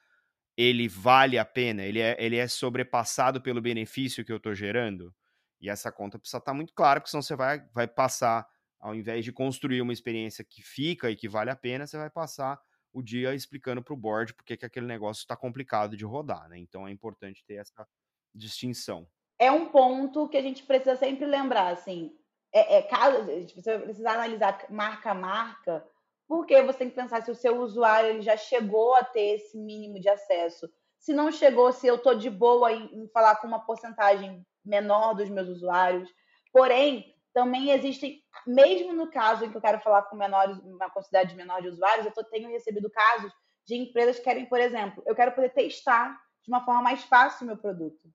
ele 0.57 0.88
vale 0.88 1.38
a 1.38 1.45
pena, 1.45 1.82
ele 1.84 2.01
é, 2.01 2.16
ele 2.18 2.36
é 2.36 2.47
sobrepassado 2.47 3.40
pelo 3.40 3.61
benefício 3.61 4.24
que 4.24 4.32
eu 4.32 4.36
estou 4.36 4.55
gerando. 4.55 5.14
E 5.62 5.70
essa 5.70 5.92
conta 5.92 6.18
precisa 6.18 6.38
estar 6.38 6.50
tá 6.50 6.54
muito 6.54 6.74
clara, 6.74 7.00
porque 7.00 7.10
senão 7.10 7.22
você 7.22 7.36
vai, 7.36 7.64
vai 7.72 7.86
passar, 7.86 8.46
ao 8.80 8.94
invés 8.94 9.24
de 9.24 9.32
construir 9.32 9.80
uma 9.80 9.92
experiência 9.92 10.44
que 10.44 10.60
fica 10.60 11.08
e 11.08 11.14
que 11.14 11.28
vale 11.28 11.50
a 11.50 11.56
pena, 11.56 11.86
você 11.86 11.96
vai 11.96 12.10
passar 12.10 12.60
o 12.92 13.00
dia 13.00 13.34
explicando 13.34 13.82
para 13.82 13.94
o 13.94 13.96
board 13.96 14.34
porque 14.34 14.56
que 14.56 14.66
aquele 14.66 14.86
negócio 14.86 15.20
está 15.20 15.36
complicado 15.36 15.96
de 15.96 16.04
rodar, 16.04 16.48
né? 16.48 16.58
Então 16.58 16.86
é 16.86 16.90
importante 16.90 17.44
ter 17.46 17.54
essa 17.54 17.86
distinção. 18.34 19.06
É 19.38 19.50
um 19.50 19.68
ponto 19.70 20.28
que 20.28 20.36
a 20.36 20.42
gente 20.42 20.64
precisa 20.64 20.96
sempre 20.96 21.24
lembrar, 21.26 21.68
assim, 21.68 22.12
é, 22.52 22.78
é 22.78 22.82
caso 22.82 23.24
você 23.54 23.78
precisa 23.78 24.10
analisar 24.10 24.66
marca 24.68 25.12
a 25.12 25.14
marca, 25.14 25.86
porque 26.28 26.60
você 26.62 26.78
tem 26.78 26.90
que 26.90 26.96
pensar 26.96 27.22
se 27.22 27.30
o 27.30 27.34
seu 27.34 27.60
usuário 27.60 28.10
ele 28.10 28.22
já 28.22 28.36
chegou 28.36 28.94
a 28.94 29.04
ter 29.04 29.36
esse 29.36 29.56
mínimo 29.56 29.98
de 30.00 30.08
acesso. 30.08 30.68
Se 31.03 31.12
não 31.12 31.32
chegou, 31.32 31.72
se 31.72 31.84
eu 31.84 31.96
estou 31.96 32.14
de 32.14 32.30
boa 32.30 32.72
em, 32.72 33.03
em 33.03 33.09
falar 33.09 33.34
com 33.36 33.48
uma 33.48 33.59
porcentagem 33.59 34.46
menor 34.64 35.14
dos 35.14 35.28
meus 35.28 35.48
usuários. 35.48 36.09
Porém, 36.53 37.12
também 37.34 37.70
existem, 37.70 38.22
mesmo 38.46 38.92
no 38.92 39.11
caso 39.11 39.44
em 39.44 39.50
que 39.50 39.57
eu 39.57 39.61
quero 39.61 39.80
falar 39.80 40.03
com 40.03 40.14
menores, 40.14 40.57
uma 40.61 40.88
quantidade 40.90 41.34
menor 41.34 41.61
de 41.61 41.68
usuários, 41.68 42.07
eu 42.07 42.12
tô, 42.12 42.22
tenho 42.22 42.48
recebido 42.48 42.88
casos 42.88 43.32
de 43.66 43.74
empresas 43.74 44.18
que 44.18 44.22
querem, 44.22 44.46
por 44.46 44.61
exemplo, 44.61 45.03
eu 45.05 45.14
quero 45.14 45.32
poder 45.32 45.50
testar 45.50 46.16
de 46.40 46.48
uma 46.48 46.64
forma 46.64 46.82
mais 46.82 47.03
fácil 47.03 47.42
o 47.42 47.46
meu 47.48 47.57
produto. 47.57 48.09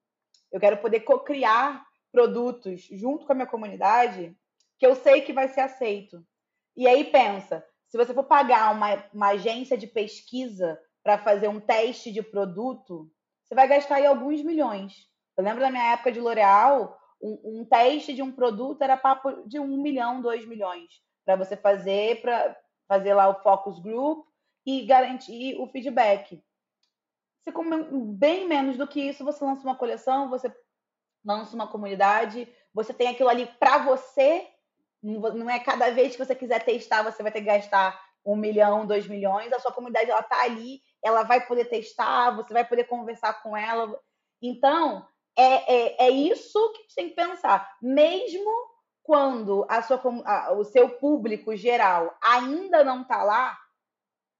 Eu 0.50 0.60
quero 0.60 0.78
poder 0.78 1.02
co-criar 1.02 1.86
produtos 2.10 2.84
junto 2.90 3.26
com 3.26 3.34
a 3.34 3.36
minha 3.36 3.48
comunidade 3.48 4.34
que 4.80 4.88
eu 4.88 4.96
sei 4.96 5.22
que 5.22 5.34
vai 5.34 5.50
ser 5.50 5.60
aceito. 5.60 6.26
E 6.74 6.88
aí 6.88 7.04
pensa, 7.04 7.66
se 7.90 7.98
você 7.98 8.14
for 8.14 8.24
pagar 8.24 8.74
uma, 8.74 9.04
uma 9.14 9.28
agência 9.32 9.78
de 9.78 9.88
pesquisa 9.88 10.80
para 11.08 11.18
fazer 11.20 11.48
um 11.48 11.58
teste 11.58 12.12
de 12.12 12.22
produto, 12.22 13.10
você 13.42 13.56
vai 13.56 13.66
gastar 13.66 13.96
aí 13.96 14.06
alguns 14.06 14.44
milhões. 14.44 15.08
Eu 15.38 15.44
lembro 15.46 15.62
da 15.62 15.72
minha 15.72 15.94
época 15.94 16.12
de 16.12 16.20
L'Oréal, 16.20 17.00
um, 17.22 17.62
um, 17.62 17.66
teste 17.66 18.14
de 18.14 18.22
um 18.22 18.30
produto 18.30 18.82
era 18.82 18.98
papo 18.98 19.48
de 19.48 19.58
um 19.58 19.82
milhão, 19.82 20.22
dois 20.22 20.46
milhões, 20.46 20.90
para 21.24 21.38
você 21.38 21.56
fazer, 21.56 22.20
para 22.20 22.58
fazer 22.90 23.14
lá 23.14 23.30
o 23.30 23.42
focus 23.42 23.80
group 23.80 24.28
e 24.66 24.86
garantir 24.86 25.56
o 25.58 25.68
feedback. 25.68 26.44
Você 27.40 27.54
com 27.54 27.64
bem 28.14 28.46
menos 28.46 28.76
do 28.76 28.86
que 28.86 29.00
isso, 29.00 29.24
você 29.24 29.46
lança 29.46 29.64
uma 29.64 29.78
coleção, 29.78 30.30
você 30.30 30.54
lança 31.24 31.56
uma 31.56 31.68
comunidade, 31.68 32.54
você 32.74 32.94
tem 32.94 33.08
aquilo 33.08 33.30
ali 33.30 33.46
para 33.62 33.78
você. 33.78 34.46
Não 35.02 35.50
é 35.50 35.58
cada 35.58 35.90
vez 35.90 36.18
que 36.18 36.26
você 36.26 36.36
quiser 36.36 36.66
testar, 36.66 37.02
você 37.02 37.24
vai 37.24 37.32
ter 37.32 37.40
que 37.40 37.46
gastar 37.46 37.98
um 38.26 38.36
milhão, 38.36 38.86
dois 38.86 39.08
milhões. 39.08 39.54
A 39.54 39.60
sua 39.62 39.72
comunidade 39.72 40.12
ela 40.12 40.22
tá 40.22 40.44
ali, 40.44 40.82
ela 41.04 41.24
vai 41.24 41.46
poder 41.46 41.66
testar, 41.66 42.32
você 42.32 42.54
vai 42.54 42.66
poder 42.66 42.86
conversar 42.86 43.42
com 43.42 43.56
ela. 43.56 44.00
Então, 44.42 45.08
é, 45.38 46.06
é, 46.06 46.08
é 46.08 46.10
isso 46.10 46.72
que 46.74 46.80
a 46.80 46.82
gente 46.82 46.96
tem 46.96 47.10
que 47.10 47.16
pensar. 47.16 47.78
Mesmo 47.82 48.52
quando 49.04 49.66
a 49.70 49.82
sua, 49.82 50.02
a, 50.26 50.54
o 50.54 50.64
seu 50.66 50.90
público 50.90 51.56
geral 51.56 52.18
ainda 52.22 52.84
não 52.84 53.04
está 53.04 53.24
lá, 53.24 53.58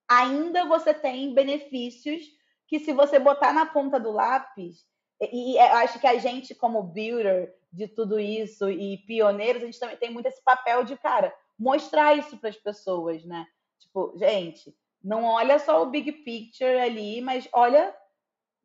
ainda 0.08 0.66
você 0.66 0.92
tem 0.92 1.32
benefícios 1.32 2.22
que 2.66 2.78
se 2.78 2.92
você 2.92 3.18
botar 3.18 3.52
na 3.52 3.64
ponta 3.64 3.98
do 3.98 4.10
lápis, 4.10 4.84
e, 5.20 5.54
e 5.54 5.58
acho 5.58 5.98
que 5.98 6.06
a 6.06 6.18
gente, 6.18 6.54
como 6.54 6.82
builder 6.82 7.54
de 7.72 7.88
tudo 7.88 8.20
isso 8.20 8.68
e 8.68 8.98
pioneiros, 8.98 9.62
a 9.62 9.66
gente 9.66 9.80
também 9.80 9.96
tem 9.96 10.10
muito 10.10 10.26
esse 10.26 10.42
papel 10.44 10.84
de, 10.84 10.96
cara, 10.96 11.34
mostrar 11.58 12.14
isso 12.14 12.36
para 12.36 12.50
as 12.50 12.56
pessoas, 12.56 13.24
né? 13.24 13.46
Tipo, 13.80 14.12
gente, 14.16 14.74
não 15.02 15.24
olha 15.24 15.58
só 15.58 15.82
o 15.82 15.90
big 15.90 16.10
picture 16.12 16.78
ali, 16.80 17.20
mas 17.20 17.48
olha 17.52 17.94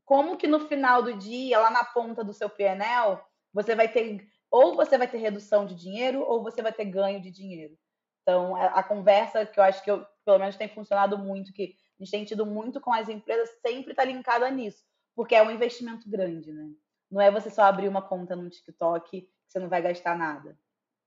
como 0.05 0.37
que 0.37 0.47
no 0.47 0.67
final 0.67 1.01
do 1.01 1.13
dia, 1.13 1.59
lá 1.59 1.69
na 1.69 1.83
ponta 1.83 2.23
do 2.23 2.33
seu 2.33 2.49
PNL, 2.49 3.19
você 3.53 3.75
vai 3.75 3.87
ter 3.87 4.27
ou 4.51 4.75
você 4.75 4.97
vai 4.99 5.07
ter 5.07 5.17
redução 5.17 5.65
de 5.65 5.73
dinheiro 5.73 6.21
ou 6.21 6.43
você 6.43 6.61
vai 6.61 6.71
ter 6.71 6.85
ganho 6.85 7.19
de 7.19 7.31
dinheiro. 7.31 7.75
Então, 8.21 8.55
a, 8.55 8.65
a 8.67 8.83
conversa 8.83 9.45
que 9.45 9.59
eu 9.59 9.63
acho 9.63 9.83
que 9.83 9.89
eu, 9.89 10.05
pelo 10.23 10.37
menos 10.37 10.55
tem 10.55 10.67
funcionado 10.67 11.17
muito, 11.17 11.51
que 11.51 11.75
a 11.99 12.03
gente 12.03 12.11
tem 12.11 12.23
tido 12.23 12.45
muito 12.45 12.79
com 12.79 12.93
as 12.93 13.09
empresas, 13.09 13.49
sempre 13.65 13.91
está 13.91 14.03
linkada 14.03 14.49
nisso, 14.51 14.83
porque 15.15 15.33
é 15.33 15.41
um 15.41 15.49
investimento 15.51 16.07
grande, 16.09 16.51
né? 16.51 16.69
Não 17.09 17.21
é 17.21 17.31
você 17.31 17.49
só 17.49 17.63
abrir 17.63 17.87
uma 17.87 18.01
conta 18.01 18.35
no 18.35 18.49
TikTok 18.49 19.21
que 19.21 19.29
você 19.47 19.59
não 19.59 19.69
vai 19.69 19.81
gastar 19.81 20.17
nada. 20.17 20.57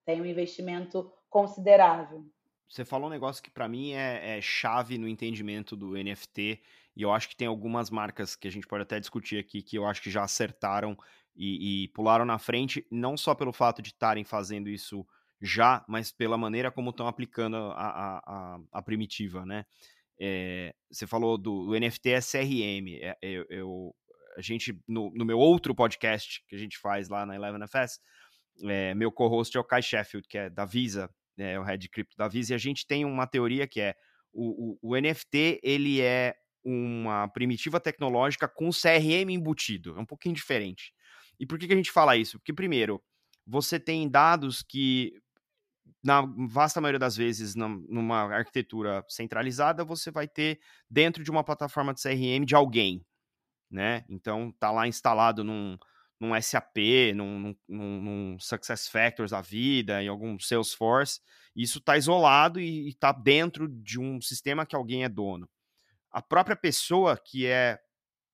Tem 0.04 0.20
um 0.20 0.26
investimento 0.26 1.12
considerável. 1.28 2.24
Você 2.68 2.84
falou 2.84 3.08
um 3.08 3.12
negócio 3.12 3.42
que 3.42 3.50
para 3.50 3.68
mim 3.68 3.92
é, 3.92 4.38
é, 4.38 4.40
chave 4.40 4.98
no 4.98 5.08
entendimento 5.08 5.76
do 5.76 5.92
NFT 5.92 6.60
e 6.96 7.02
eu 7.02 7.12
acho 7.12 7.28
que 7.28 7.36
tem 7.36 7.46
algumas 7.46 7.90
marcas 7.90 8.34
que 8.34 8.48
a 8.48 8.50
gente 8.50 8.66
pode 8.66 8.82
até 8.82 8.98
discutir 8.98 9.38
aqui 9.38 9.62
que 9.62 9.76
eu 9.76 9.86
acho 9.86 10.02
que 10.02 10.10
já 10.10 10.24
acertaram 10.24 10.96
e, 11.36 11.84
e 11.84 11.88
pularam 11.88 12.24
na 12.24 12.38
frente, 12.38 12.86
não 12.90 13.16
só 13.16 13.34
pelo 13.34 13.52
fato 13.52 13.82
de 13.82 13.90
estarem 13.90 14.24
fazendo 14.24 14.68
isso 14.68 15.06
já, 15.40 15.84
mas 15.86 16.10
pela 16.10 16.38
maneira 16.38 16.70
como 16.70 16.90
estão 16.90 17.06
aplicando 17.06 17.56
a, 17.56 17.72
a, 17.72 18.18
a, 18.18 18.60
a, 18.72 18.82
primitiva, 18.82 19.44
né? 19.44 19.66
É, 20.18 20.74
você 20.90 21.06
falou 21.06 21.36
do, 21.36 21.66
do 21.66 21.78
NFT 21.78 22.08
SRM. 22.22 22.98
É, 23.02 23.16
eu, 23.20 23.46
eu, 23.50 23.94
a 24.36 24.40
gente, 24.40 24.80
no, 24.88 25.10
no, 25.14 25.26
meu 25.26 25.38
outro 25.38 25.74
podcast 25.74 26.42
que 26.48 26.56
a 26.56 26.58
gente 26.58 26.78
faz 26.78 27.10
lá 27.10 27.26
na 27.26 27.34
11FS, 27.34 27.98
é, 28.64 28.94
meu 28.94 29.12
co-host 29.12 29.54
é 29.54 29.60
o 29.60 29.64
Kai 29.64 29.82
Sheffield, 29.82 30.26
que 30.26 30.38
é 30.38 30.48
da 30.48 30.64
Visa, 30.64 31.10
é 31.38 31.58
o 31.58 31.62
head 31.62 31.88
crypto 31.88 32.16
da 32.16 32.28
Visa, 32.28 32.52
e 32.52 32.54
a 32.54 32.58
gente 32.58 32.86
tem 32.86 33.04
uma 33.04 33.26
teoria 33.26 33.66
que 33.66 33.80
é 33.80 33.94
o, 34.32 34.78
o, 34.82 34.90
o 34.90 35.00
NFT 35.00 35.60
ele 35.62 36.00
é 36.00 36.34
uma 36.62 37.28
primitiva 37.28 37.78
tecnológica 37.80 38.48
com 38.48 38.70
CRM 38.70 39.30
embutido. 39.30 39.96
É 39.96 40.00
um 40.00 40.06
pouquinho 40.06 40.34
diferente. 40.34 40.92
E 41.38 41.46
por 41.46 41.58
que, 41.58 41.66
que 41.66 41.72
a 41.72 41.76
gente 41.76 41.92
fala 41.92 42.16
isso? 42.16 42.38
Porque, 42.38 42.52
primeiro, 42.52 43.02
você 43.46 43.78
tem 43.78 44.08
dados 44.08 44.62
que, 44.62 45.12
na 46.02 46.22
vasta 46.48 46.80
maioria 46.80 46.98
das 46.98 47.16
vezes, 47.16 47.54
numa 47.54 48.22
arquitetura 48.34 49.04
centralizada, 49.08 49.84
você 49.84 50.10
vai 50.10 50.26
ter 50.26 50.60
dentro 50.90 51.22
de 51.22 51.30
uma 51.30 51.44
plataforma 51.44 51.94
de 51.94 52.02
CRM 52.02 52.44
de 52.44 52.54
alguém. 52.54 53.04
Né? 53.70 54.04
Então, 54.08 54.52
tá 54.58 54.70
lá 54.70 54.88
instalado 54.88 55.44
num, 55.44 55.78
num 56.20 56.40
SAP, 56.40 56.76
num, 57.14 57.54
num, 57.68 58.00
num 58.00 58.38
Success 58.38 58.88
Factors 58.88 59.30
da 59.30 59.40
vida, 59.40 60.02
em 60.02 60.08
algum 60.08 60.38
Salesforce. 60.38 61.20
Isso 61.54 61.78
está 61.78 61.96
isolado 61.96 62.60
e 62.60 62.88
está 62.88 63.12
dentro 63.12 63.68
de 63.68 64.00
um 64.00 64.20
sistema 64.20 64.66
que 64.66 64.76
alguém 64.76 65.04
é 65.04 65.08
dono 65.08 65.48
a 66.16 66.22
própria 66.22 66.56
pessoa 66.56 67.14
que 67.14 67.46
é 67.46 67.78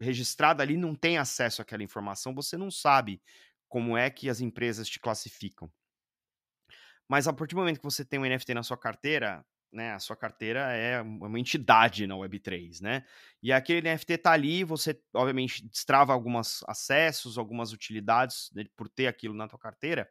registrada 0.01 0.63
ali 0.63 0.77
não 0.77 0.95
tem 0.95 1.19
acesso 1.19 1.61
àquela 1.61 1.83
informação, 1.83 2.33
você 2.33 2.57
não 2.57 2.71
sabe 2.71 3.21
como 3.69 3.97
é 3.97 4.09
que 4.09 4.29
as 4.31 4.41
empresas 4.41 4.89
te 4.89 5.01
classificam. 5.01 5.69
Mas 7.09 7.27
a 7.27 7.33
partir 7.33 7.57
do 7.57 7.59
momento 7.59 7.79
que 7.79 7.85
você 7.85 8.05
tem 8.05 8.21
um 8.21 8.25
NFT 8.25 8.55
na 8.55 8.63
sua 8.63 8.77
carteira, 8.77 9.45
né, 9.73 9.93
a 9.93 9.99
sua 9.99 10.15
carteira 10.15 10.73
é 10.73 11.01
uma 11.01 11.41
entidade 11.41 12.07
na 12.07 12.15
Web3, 12.15 12.81
né? 12.81 13.05
E 13.43 13.53
aquele 13.53 13.91
NFT 13.91 14.19
tá 14.19 14.33
ali, 14.33 14.65
você 14.65 15.01
obviamente 15.15 15.67
destrava 15.67 16.13
alguns 16.13 16.63
acessos, 16.67 17.39
algumas 17.39 17.73
utilidades 17.73 18.51
né, 18.55 18.65
por 18.77 18.89
ter 18.89 19.07
aquilo 19.07 19.35
na 19.35 19.49
tua 19.49 19.59
carteira, 19.59 20.09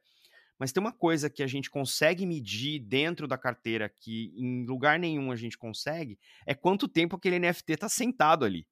mas 0.57 0.71
tem 0.71 0.81
uma 0.81 0.91
coisa 0.91 1.29
que 1.29 1.41
a 1.41 1.47
gente 1.47 1.69
consegue 1.69 2.25
medir 2.25 2.79
dentro 2.79 3.27
da 3.27 3.37
carteira 3.37 3.89
que 3.89 4.31
em 4.35 4.65
lugar 4.65 4.99
nenhum 4.99 5.31
a 5.31 5.35
gente 5.35 5.57
consegue, 5.57 6.19
é 6.45 6.53
quanto 6.53 6.87
tempo 6.87 7.15
aquele 7.15 7.39
NFT 7.39 7.73
está 7.73 7.89
sentado 7.89 8.45
ali. 8.45 8.67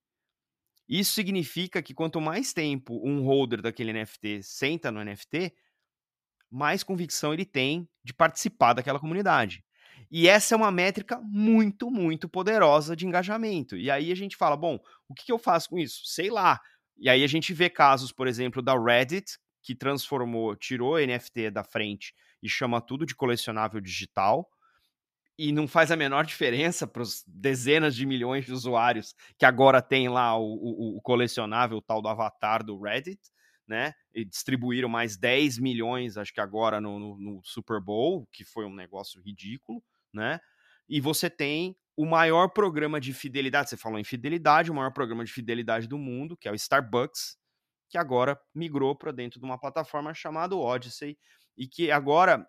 Isso 0.88 1.14
significa 1.14 1.84
que 1.84 1.94
quanto 1.94 2.20
mais 2.20 2.52
tempo 2.52 3.00
um 3.04 3.24
holder 3.24 3.62
daquele 3.62 3.94
NFT 3.94 4.42
senta 4.42 4.92
no 4.92 5.04
NFT, 5.04 5.54
mais 6.50 6.84
convicção 6.84 7.34
ele 7.34 7.46
tem 7.46 7.88
de 8.04 8.14
participar 8.14 8.74
daquela 8.74 9.00
comunidade. 9.00 9.64
E 10.12 10.28
essa 10.28 10.55
é 10.55 10.57
uma 10.57 10.72
métrica 10.72 11.20
muito, 11.22 11.91
muito 11.91 12.28
poderosa 12.28 12.95
de 12.95 13.05
engajamento. 13.05 13.78
E 13.78 13.91
aí 13.91 14.12
a 14.12 14.16
gente 14.16 14.36
fala, 14.36 14.57
bom, 14.57 14.80
o 15.07 15.14
que, 15.14 15.26
que 15.26 15.32
eu 15.32 15.38
faço 15.38 15.70
com 15.70 15.78
isso? 15.78 16.01
Sei 16.05 16.30
lá. 16.30 16.60
E 16.97 17.10
aí 17.10 17.24
a 17.24 17.28
gente 17.28 17.53
vê 17.53 17.70
casos, 17.70 18.12
por 18.12 18.28
exemplo, 18.28 18.62
da 18.62 18.78
Reddit, 18.78 19.38
que 19.62 19.76
transformou, 19.76 20.55
tirou 20.55 20.97
NFT 20.97 21.51
da 21.51 21.64
frente 21.64 22.14
e 22.41 22.49
chama 22.49 22.82
tudo 22.82 23.05
de 23.05 23.16
colecionável 23.16 23.80
digital. 23.80 24.49
E 25.38 25.51
não 25.51 25.68
faz 25.68 25.91
a 25.91 25.95
menor 25.95 26.26
diferença 26.26 26.86
para 26.88 27.01
os 27.01 27.24
dezenas 27.26 27.95
de 27.95 28.05
milhões 28.05 28.45
de 28.45 28.51
usuários 28.51 29.16
que 29.38 29.45
agora 29.45 29.82
tem 29.82 30.10
lá 30.10 30.38
o, 30.38 30.43
o, 30.43 30.97
o 30.97 31.01
colecionável, 31.01 31.78
o 31.78 31.82
tal 31.82 32.01
do 32.01 32.10
avatar 32.10 32.64
do 32.64 32.82
Reddit 32.82 33.22
né? 33.70 33.93
E 34.14 34.26
distribuíram 34.26 34.89
mais 34.89 35.16
10 35.16 35.60
milhões, 35.60 36.18
acho 36.18 36.34
que 36.34 36.41
agora 36.41 36.82
no, 36.82 36.97
no, 36.97 37.20
no, 37.20 37.41
Super 37.43 37.80
Bowl, 37.80 38.28
que 38.32 38.43
foi 38.43 38.66
um 38.66 38.74
negócio 38.74 39.22
ridículo, 39.22 39.84
né? 40.14 40.39
E 40.88 40.99
você 40.99 41.30
tem 41.30 41.78
o 41.95 42.05
maior 42.05 42.49
programa 42.49 42.99
de 42.99 43.14
fidelidade, 43.14 43.70
você 43.70 43.78
falou 43.78 43.99
em 43.99 44.03
fidelidade, 44.03 44.72
o 44.72 44.74
maior 44.74 44.91
programa 44.91 45.24
de 45.26 45.32
fidelidade 45.32 45.88
do 45.88 45.97
mundo, 45.97 46.38
que 46.38 46.47
é 46.47 46.51
o 46.51 46.55
Starbucks, 46.55 47.38
que 47.89 47.97
agora 47.97 48.39
migrou 48.53 48.95
para 48.95 49.12
dentro 49.12 49.39
de 49.39 49.45
uma 49.45 49.60
plataforma 49.60 50.14
chamada 50.14 50.55
Odyssey 50.55 51.18
e 51.57 51.68
que 51.68 51.91
agora 51.91 52.47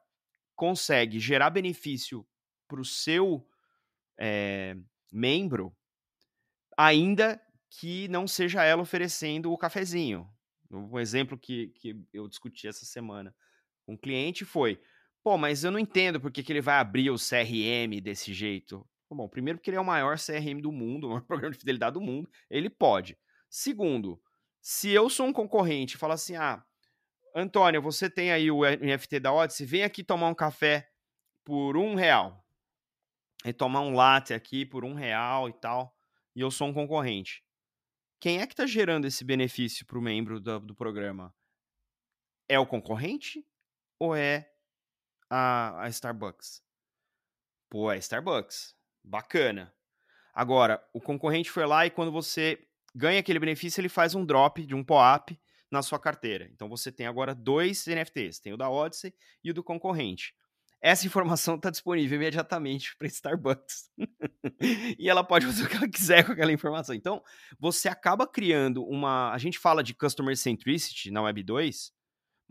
consegue 0.54 1.18
gerar 1.18 1.50
benefício 1.50 2.26
para 2.68 2.80
o 2.80 2.84
seu 2.84 3.46
é, 4.18 4.76
membro, 5.10 5.74
ainda 6.76 7.40
que 7.70 8.06
não 8.08 8.26
seja 8.26 8.62
ela 8.62 8.82
oferecendo 8.82 9.52
o 9.52 9.58
cafezinho, 9.58 10.28
um 10.70 10.98
exemplo 10.98 11.36
que, 11.36 11.68
que 11.70 11.96
eu 12.12 12.28
discuti 12.28 12.68
essa 12.68 12.84
semana 12.84 13.34
com 13.84 13.94
um 13.94 13.96
cliente 13.96 14.44
foi: 14.44 14.80
pô, 15.22 15.36
mas 15.36 15.64
eu 15.64 15.70
não 15.70 15.78
entendo 15.78 16.20
por 16.20 16.30
que, 16.30 16.42
que 16.42 16.52
ele 16.52 16.60
vai 16.60 16.76
abrir 16.76 17.10
o 17.10 17.16
CRM 17.16 18.00
desse 18.02 18.32
jeito. 18.32 18.86
Bom, 19.10 19.28
primeiro, 19.28 19.58
porque 19.58 19.70
ele 19.70 19.76
é 19.76 19.80
o 19.80 19.84
maior 19.84 20.16
CRM 20.18 20.60
do 20.60 20.70
mundo, 20.70 21.06
o 21.08 21.10
maior 21.10 21.22
programa 21.22 21.52
de 21.52 21.58
fidelidade 21.58 21.94
do 21.94 22.00
mundo, 22.00 22.30
ele 22.48 22.70
pode. 22.70 23.18
Segundo, 23.48 24.20
se 24.60 24.90
eu 24.90 25.10
sou 25.10 25.26
um 25.26 25.32
concorrente 25.32 25.96
e 25.96 25.98
falo 25.98 26.12
assim: 26.12 26.36
ah, 26.36 26.64
Antônio, 27.34 27.82
você 27.82 28.08
tem 28.08 28.30
aí 28.30 28.50
o 28.50 28.62
NFT 28.62 29.20
da 29.20 29.32
Odyssey, 29.32 29.66
vem 29.66 29.82
aqui 29.82 30.04
tomar 30.04 30.28
um 30.28 30.34
café 30.34 30.88
por 31.44 31.76
um 31.76 31.94
real. 31.94 32.44
E 33.44 33.52
tomar 33.52 33.80
um 33.80 33.94
latte 33.94 34.34
aqui 34.34 34.66
por 34.66 34.84
um 34.84 34.92
real 34.92 35.48
e 35.48 35.52
tal. 35.54 35.96
E 36.36 36.40
eu 36.40 36.50
sou 36.50 36.68
um 36.68 36.74
concorrente 36.74 37.42
quem 38.20 38.40
é 38.40 38.46
que 38.46 38.52
está 38.52 38.66
gerando 38.66 39.06
esse 39.06 39.24
benefício 39.24 39.86
para 39.86 39.98
o 39.98 40.02
membro 40.02 40.38
do, 40.38 40.60
do, 40.60 40.74
programa? 40.74 41.34
É 42.46 42.58
o 42.58 42.66
concorrente 42.66 43.44
ou 43.98 44.14
é 44.14 44.52
a, 45.30 45.84
a 45.84 45.88
Starbucks? 45.88 46.60
Pô, 47.70 47.90
é 47.90 47.98
Starbucks. 47.98 48.74
Bacana. 49.02 49.72
Agora, 50.34 50.84
o 50.92 51.00
concorrente 51.00 51.50
foi 51.50 51.64
lá 51.64 51.86
e 51.86 51.90
quando 51.90 52.12
você 52.12 52.58
ganha 52.94 53.20
aquele 53.20 53.38
benefício, 53.38 53.80
ele 53.80 53.88
faz 53.88 54.14
um 54.14 54.24
drop 54.24 54.64
de 54.66 54.74
um 54.74 54.84
POAP 54.84 55.38
na 55.70 55.82
sua 55.82 55.98
carteira. 55.98 56.50
Então 56.52 56.68
você 56.68 56.90
tem 56.90 57.06
agora 57.06 57.34
dois 57.34 57.86
NFTs, 57.86 58.40
tem 58.40 58.52
o 58.52 58.56
da 58.56 58.68
Odyssey 58.68 59.14
e 59.42 59.50
o 59.50 59.54
do 59.54 59.62
concorrente. 59.62 60.34
Essa 60.82 61.06
informação 61.06 61.56
está 61.56 61.70
disponível 61.70 62.16
imediatamente 62.16 62.96
para 62.96 63.06
Starbucks. 63.06 63.90
e 64.98 65.08
ela 65.08 65.22
pode 65.22 65.46
fazer 65.46 65.64
o 65.64 65.68
que 65.68 65.76
ela 65.76 65.88
quiser 65.88 66.24
com 66.24 66.32
aquela 66.32 66.52
informação. 66.52 66.94
Então, 66.94 67.22
você 67.58 67.88
acaba 67.88 68.26
criando 68.26 68.82
uma. 68.84 69.32
A 69.32 69.38
gente 69.38 69.58
fala 69.58 69.82
de 69.82 69.94
customer 69.94 70.36
centricity 70.36 71.10
na 71.10 71.22
Web 71.22 71.42
2, 71.42 71.92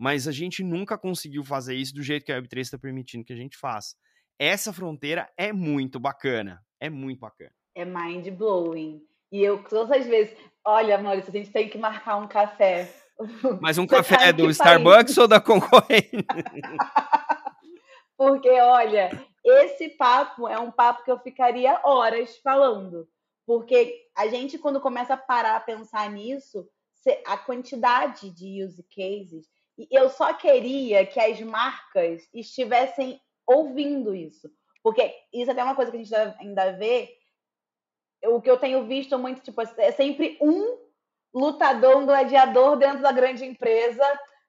mas 0.00 0.26
a 0.26 0.32
gente 0.32 0.64
nunca 0.64 0.96
conseguiu 0.96 1.44
fazer 1.44 1.74
isso 1.74 1.94
do 1.94 2.02
jeito 2.02 2.24
que 2.24 2.32
a 2.32 2.36
Web 2.36 2.48
3 2.48 2.66
está 2.66 2.78
permitindo 2.78 3.22
que 3.22 3.34
a 3.34 3.36
gente 3.36 3.58
faça. 3.58 3.94
Essa 4.38 4.72
fronteira 4.72 5.30
é 5.36 5.52
muito 5.52 6.00
bacana. 6.00 6.64
É 6.80 6.88
muito 6.88 7.20
bacana. 7.20 7.52
É 7.74 7.84
mind 7.84 8.26
blowing. 8.30 9.02
E 9.30 9.42
eu, 9.42 9.62
todas 9.62 10.00
as 10.00 10.06
vezes, 10.06 10.34
olha, 10.64 10.96
Maurício, 10.96 11.28
a 11.28 11.36
gente 11.36 11.52
tem 11.52 11.68
que 11.68 11.76
marcar 11.76 12.16
um 12.16 12.26
café. 12.26 12.90
Mas 13.60 13.76
um 13.76 13.86
café 13.86 14.16
tá 14.16 14.24
é 14.28 14.32
do 14.32 14.48
Starbucks 14.48 15.14
país? 15.14 15.18
ou 15.18 15.28
da 15.28 15.38
concorrente? 15.38 16.24
Porque, 18.16 18.48
olha, 18.48 19.10
esse 19.44 19.90
papo 19.90 20.48
é 20.48 20.58
um 20.58 20.70
papo 20.70 21.04
que 21.04 21.10
eu 21.10 21.18
ficaria 21.18 21.78
horas 21.84 22.38
falando. 22.38 23.06
Porque 23.46 24.06
a 24.16 24.26
gente, 24.28 24.56
quando 24.56 24.80
começa 24.80 25.12
a 25.12 25.18
parar 25.18 25.56
a 25.56 25.60
pensar 25.60 26.10
nisso, 26.10 26.66
a 27.26 27.36
quantidade 27.36 28.30
de 28.30 28.64
use 28.64 28.82
cases, 28.84 29.46
eu 29.90 30.08
só 30.08 30.32
queria 30.34 31.06
que 31.06 31.20
as 31.20 31.40
marcas 31.40 32.28
estivessem 32.34 33.20
ouvindo 33.46 34.14
isso. 34.14 34.50
Porque 34.82 35.14
isso 35.32 35.50
é 35.50 35.52
até 35.52 35.62
uma 35.62 35.74
coisa 35.74 35.90
que 35.90 35.96
a 35.96 36.02
gente 36.02 36.14
ainda 36.40 36.72
vê. 36.72 37.16
O 38.24 38.40
que 38.40 38.50
eu 38.50 38.58
tenho 38.58 38.86
visto 38.86 39.18
muito, 39.18 39.40
tipo, 39.40 39.60
é 39.62 39.92
sempre 39.92 40.38
um 40.40 40.78
lutador, 41.32 41.96
um 41.96 42.06
gladiador 42.06 42.76
dentro 42.76 43.02
da 43.02 43.12
grande 43.12 43.44
empresa. 43.44 44.04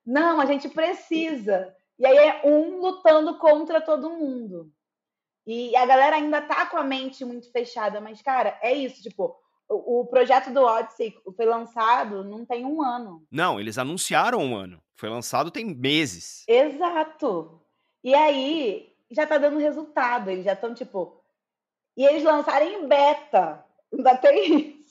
Não, 0.05 0.41
a 0.41 0.45
gente 0.45 0.67
precisa 0.69 1.75
e 2.01 2.05
aí 2.07 2.17
é 2.17 2.41
um 2.43 2.79
lutando 2.79 3.37
contra 3.37 3.79
todo 3.79 4.09
mundo. 4.09 4.73
E 5.45 5.75
a 5.75 5.85
galera 5.85 6.15
ainda 6.15 6.41
tá 6.41 6.65
com 6.65 6.75
a 6.75 6.83
mente 6.83 7.23
muito 7.23 7.51
fechada, 7.51 8.01
mas, 8.01 8.23
cara, 8.23 8.57
é 8.59 8.73
isso, 8.73 9.03
tipo, 9.03 9.39
o, 9.73 10.05
projeto 10.05 10.51
do 10.51 10.61
Odyssey 10.61 11.15
foi 11.35 11.45
lançado 11.45 12.23
não 12.23 12.45
tem 12.45 12.65
um 12.65 12.81
ano. 12.81 13.25
Não, 13.31 13.59
eles 13.59 13.77
anunciaram 13.77 14.39
um 14.39 14.55
ano. 14.55 14.81
Foi 14.95 15.09
lançado 15.09 15.51
tem 15.51 15.65
meses. 15.65 16.43
Exato. 16.47 17.61
E 18.03 18.13
aí 18.13 18.93
já 19.09 19.25
tá 19.25 19.37
dando 19.37 19.59
resultado. 19.59 20.29
Eles 20.29 20.45
já 20.45 20.53
estão, 20.53 20.73
tipo. 20.73 21.21
E 21.95 22.05
eles 22.05 22.23
lançarem 22.23 22.83
em 22.83 22.87
beta. 22.87 23.63
Ainda 23.91 24.15
tem 24.15 24.81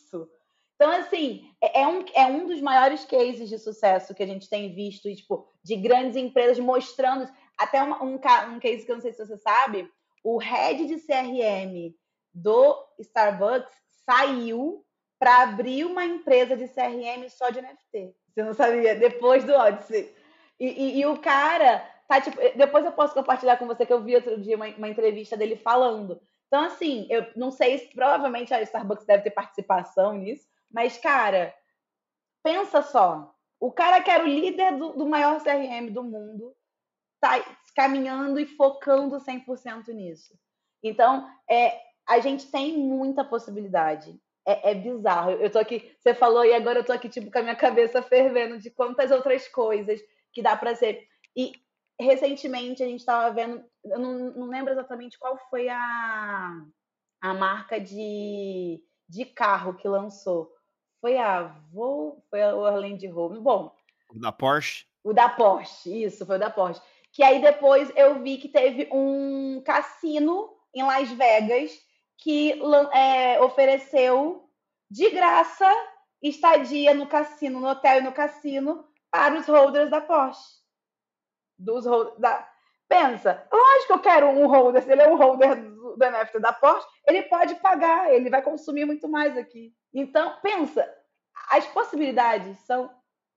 então, 0.80 0.92
assim, 0.92 1.46
é, 1.60 1.82
é 1.82 1.86
um, 1.86 2.04
é 2.14 2.24
um 2.24 2.46
dos 2.46 2.58
maiores 2.62 3.04
cases 3.04 3.50
de 3.50 3.58
sucesso 3.58 4.14
que 4.14 4.22
a 4.22 4.26
gente 4.26 4.48
tem 4.48 4.74
visto, 4.74 5.14
tipo, 5.14 5.46
de 5.62 5.76
grandes 5.76 6.16
empresas 6.16 6.58
mostrando. 6.58 7.30
Até 7.58 7.82
um, 7.82 7.92
um, 8.02 8.14
um 8.14 8.58
case 8.58 8.86
que 8.86 8.90
eu 8.90 8.96
não 8.96 9.02
sei 9.02 9.12
se 9.12 9.18
você 9.18 9.36
sabe, 9.36 9.86
o 10.24 10.38
head 10.38 10.86
de 10.86 10.96
CRM 10.96 11.94
do 12.32 12.82
Starbucks 12.98 13.70
saiu 14.04 14.84
para 15.18 15.42
abrir 15.42 15.84
uma 15.84 16.04
empresa 16.04 16.56
de 16.56 16.66
CRM 16.68 17.28
só 17.28 17.50
de 17.50 17.60
NFT. 17.60 18.14
Você 18.32 18.42
não 18.42 18.54
sabia? 18.54 18.94
Depois 18.94 19.44
do 19.44 19.52
Odyssey. 19.52 20.14
E, 20.58 20.66
e, 20.66 21.00
e, 21.00 21.06
o 21.06 21.18
cara 21.18 21.78
tá 22.08 22.20
tipo. 22.20 22.36
Depois 22.56 22.84
eu 22.84 22.92
posso 22.92 23.14
compartilhar 23.14 23.56
com 23.56 23.66
você 23.66 23.84
que 23.84 23.92
eu 23.92 24.02
vi 24.02 24.14
outro 24.14 24.40
dia 24.40 24.56
uma, 24.56 24.66
uma 24.68 24.88
entrevista 24.88 25.36
dele 25.36 25.56
falando. 25.56 26.20
Então, 26.46 26.64
assim, 26.64 27.06
eu 27.08 27.26
não 27.36 27.50
sei 27.50 27.78
se 27.78 27.94
provavelmente 27.94 28.52
a 28.52 28.60
Starbucks 28.62 29.06
deve 29.06 29.22
ter 29.22 29.30
participação 29.30 30.14
nisso, 30.14 30.48
mas, 30.70 30.98
cara, 30.98 31.54
pensa 32.42 32.82
só. 32.82 33.32
O 33.60 33.70
cara 33.70 34.00
que 34.02 34.10
era 34.10 34.24
o 34.24 34.26
líder 34.26 34.76
do, 34.76 34.94
do 34.94 35.06
maior 35.06 35.40
CRM 35.40 35.92
do 35.92 36.02
mundo 36.02 36.54
tá 37.20 37.44
caminhando 37.76 38.40
e 38.40 38.46
focando 38.46 39.18
100% 39.18 39.88
nisso. 39.88 40.34
Então, 40.82 41.28
é, 41.48 41.80
a 42.08 42.18
gente 42.20 42.50
tem 42.50 42.76
muita 42.76 43.24
possibilidade. 43.24 44.18
É, 44.46 44.70
é, 44.70 44.74
bizarro. 44.74 45.32
Eu 45.32 45.50
tô 45.50 45.58
aqui, 45.58 45.94
você 45.98 46.14
falou 46.14 46.44
e 46.44 46.54
agora 46.54 46.80
eu 46.80 46.84
tô 46.84 46.92
aqui 46.92 47.08
tipo 47.08 47.30
com 47.30 47.38
a 47.38 47.42
minha 47.42 47.54
cabeça 47.54 48.02
fervendo 48.02 48.58
de 48.58 48.70
quantas 48.70 49.10
outras 49.10 49.46
coisas 49.46 50.00
que 50.32 50.42
dá 50.42 50.56
para 50.56 50.74
ser. 50.74 51.06
E 51.36 51.52
recentemente 52.00 52.82
a 52.82 52.86
gente 52.86 53.00
estava 53.00 53.32
vendo, 53.32 53.62
eu 53.84 53.98
não, 53.98 54.32
não, 54.32 54.48
lembro 54.48 54.72
exatamente 54.72 55.18
qual 55.18 55.36
foi 55.50 55.68
a, 55.68 56.64
a 57.20 57.34
marca 57.34 57.78
de, 57.78 58.82
de 59.06 59.26
carro 59.26 59.74
que 59.74 59.86
lançou, 59.86 60.50
foi 61.00 61.18
a 61.18 61.42
Vol, 61.70 62.24
foi 62.30 62.40
o 62.40 62.58
Orlando 62.58 63.18
Home. 63.18 63.40
Bom. 63.40 63.74
O 64.08 64.18
da 64.18 64.32
Porsche? 64.32 64.86
O 65.04 65.12
da 65.12 65.28
Porsche, 65.28 66.04
isso, 66.04 66.26
foi 66.26 66.36
o 66.36 66.40
da 66.40 66.50
Porsche. 66.50 66.80
Que 67.12 67.22
aí 67.22 67.40
depois 67.40 67.92
eu 67.96 68.22
vi 68.22 68.38
que 68.38 68.48
teve 68.48 68.88
um 68.92 69.62
cassino 69.64 70.50
em 70.74 70.82
Las 70.82 71.10
Vegas 71.10 71.72
que 72.20 72.60
é, 72.92 73.40
ofereceu 73.40 74.48
de 74.90 75.10
graça 75.10 75.68
estadia 76.22 76.94
no 76.94 77.06
cassino, 77.06 77.60
no 77.60 77.68
hotel 77.68 77.98
e 77.98 78.02
no 78.02 78.12
cassino 78.12 78.86
para 79.10 79.38
os 79.38 79.46
holders 79.46 79.90
da 79.90 80.00
Porsche. 80.00 80.60
Dos 81.58 81.84
da... 82.18 82.48
Pensa, 82.88 83.46
lógico 83.52 83.86
que 83.86 83.92
eu 83.92 83.98
quero 84.00 84.26
um 84.28 84.46
holder, 84.48 84.82
se 84.82 84.90
ele 84.90 85.02
é 85.02 85.08
um 85.08 85.16
holder 85.16 85.56
do, 85.56 85.96
do 85.96 86.10
NFT 86.10 86.40
da 86.40 86.52
Porsche, 86.52 86.86
ele 87.06 87.22
pode 87.22 87.54
pagar, 87.56 88.12
ele 88.12 88.28
vai 88.28 88.42
consumir 88.42 88.84
muito 88.84 89.08
mais 89.08 89.36
aqui. 89.36 89.72
Então, 89.94 90.38
pensa, 90.42 90.88
as 91.50 91.66
possibilidades 91.68 92.58
são 92.60 92.90